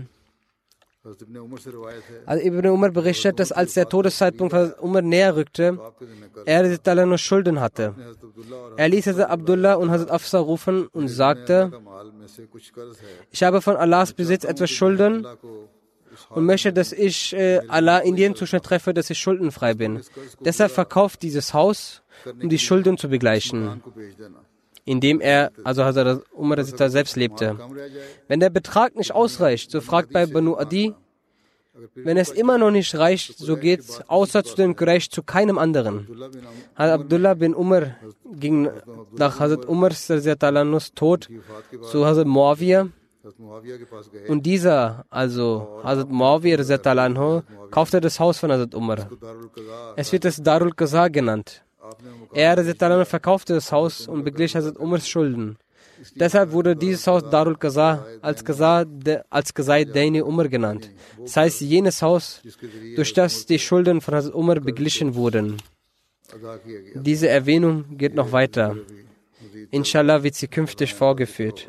Also 2.27 2.47
Ibn 2.47 2.67
Umar 2.67 2.91
berichtet, 2.91 3.39
dass 3.39 3.53
als 3.53 3.75
der 3.75 3.89
Todeszeitpunkt 3.89 4.53
von 4.53 4.73
Umar 4.81 5.03
näher 5.03 5.37
rückte, 5.37 5.79
er 6.45 7.07
nur 7.07 7.19
Schulden 7.19 7.61
hatte. 7.61 7.95
Er 8.77 8.89
ließ 8.89 9.07
Hazrat 9.07 9.31
Abdullah 9.31 9.75
und 9.75 9.91
Hazrat 9.91 10.11
Afsa 10.11 10.39
rufen 10.39 10.87
und 10.89 11.09
sagte, 11.09 11.71
ich 13.31 13.43
habe 13.43 13.63
von 13.63 13.77
Allahs 13.77 14.13
Besitz 14.13 14.45
etwas 14.45 14.71
Schulden 14.71 15.27
und 16.31 16.45
möchte, 16.45 16.73
dass 16.73 16.93
ich 16.93 17.35
äh, 17.35 17.61
Allah 17.69 17.99
in 17.99 18.17
den 18.17 18.35
Zustand 18.35 18.65
treffe, 18.65 18.95
dass 18.95 19.11
ich 19.11 19.19
schuldenfrei 19.19 19.75
bin. 19.75 20.01
Deshalb 20.41 20.73
verkauft 20.73 21.23
dieses 21.23 21.53
Haus, 21.53 22.03
um 22.41 22.49
die 22.49 22.59
Schulden 22.59 22.97
zu 22.97 23.09
begleichen 23.09 23.83
indem 24.87 25.21
er, 25.21 25.51
also 25.65 25.85
Hazrat 25.85 26.23
Umar 26.33 26.65
selbst 26.65 27.17
lebte. 27.17 27.59
Wenn 28.29 28.41
der 28.41 28.51
Betrag 28.51 28.97
nicht 28.97 29.13
ausreicht, 29.13 29.71
so 29.71 29.81
fragt 29.83 30.13
bei 30.13 30.25
Banu 30.27 30.57
Adi, 30.57 30.95
wenn 31.95 32.17
es 32.17 32.31
immer 32.31 32.57
noch 32.57 32.71
nicht 32.71 32.95
reicht, 32.95 33.37
so 33.37 33.57
geht 33.57 33.85
außer 34.07 34.45
zu 34.45 34.57
dem 34.57 34.77
Quraysh 34.77 35.11
zu 35.11 35.23
keinem 35.23 35.59
anderen. 35.59 36.07
Hazrat 36.75 37.01
Abdullah 37.01 37.35
bin 37.35 37.55
Umar 37.55 37.97
ging 38.33 38.71
nach 39.13 39.41
Hazrat 39.41 39.67
Umars 39.67 40.07
Tod 40.95 41.29
zu 41.91 42.07
Hazrat 42.07 42.27
Muawiyah 42.27 42.89
und 44.29 44.47
dieser, 44.47 45.05
also 45.11 45.81
Hazrat 45.83 46.11
Muawiyah 46.11 47.43
kaufte 47.73 48.01
das 48.01 48.21
Haus 48.21 48.39
von 48.39 48.53
Hazrat 48.53 48.75
Umar. 48.75 49.11
Es 49.97 50.13
wird 50.13 50.25
das 50.25 50.41
Darul 50.41 50.73
Qaza 50.73 51.09
genannt. 51.09 51.66
Er 52.33 53.07
verkaufte 53.07 53.55
das 53.55 53.73
Haus 53.73 54.09
und 54.09 54.25
beglich 54.25 54.55
Hazrat 54.57 54.77
Umars 54.77 55.09
Schulden. 55.09 55.57
Deshalb 56.15 56.53
wurde 56.53 56.77
dieses 56.77 57.07
Haus 57.07 57.23
Darul 57.31 57.57
Qaza 57.57 58.05
als 58.21 58.45
Qaza 58.45 58.85
als 59.31 59.55
Qazai 59.55 59.85
Daini 59.85 60.21
Umar 60.23 60.49
genannt. 60.49 60.91
Das 61.19 61.37
heißt 61.37 61.61
jenes 61.63 62.03
Haus, 62.03 62.43
durch 62.97 63.13
das 63.15 63.47
die 63.47 63.59
Schulden 63.59 64.01
von 64.01 64.15
Hazrat 64.15 64.35
Umar 64.35 64.61
beglichen 64.61 65.15
wurden. 65.15 65.57
Diese 66.95 67.29
Erwähnung 67.29 67.97
geht 67.97 68.15
noch 68.15 68.33
weiter. 68.33 68.77
Inshallah 69.71 70.23
wird 70.23 70.35
sie 70.35 70.49
künftig 70.49 70.93
vorgeführt. 70.93 71.69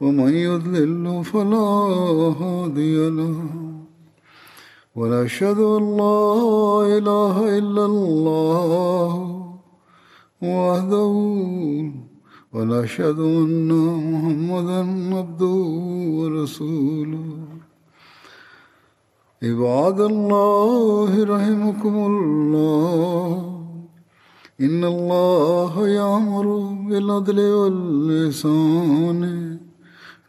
ومن 0.00 0.34
يضلل 0.34 1.24
فلا 1.24 1.56
هادي 2.40 3.10
له. 3.10 3.36
ونشهد 4.96 5.58
أن 5.58 5.96
لا 5.96 6.28
إله 6.98 7.58
إلا 7.58 7.84
الله 7.84 9.12
وحده. 10.42 11.12
ونشهد 12.52 13.18
أن 13.18 13.68
محمدا 14.12 14.80
عبده 15.16 15.56
ورسوله. 16.18 17.28
عباد 19.42 20.00
الله 20.00 21.24
رحمكم 21.24 21.94
الله. 22.06 23.52
إن 24.60 24.84
الله 24.84 25.88
يأمر 25.88 26.46
بالعدل 26.88 27.40
واللسان 27.40 29.56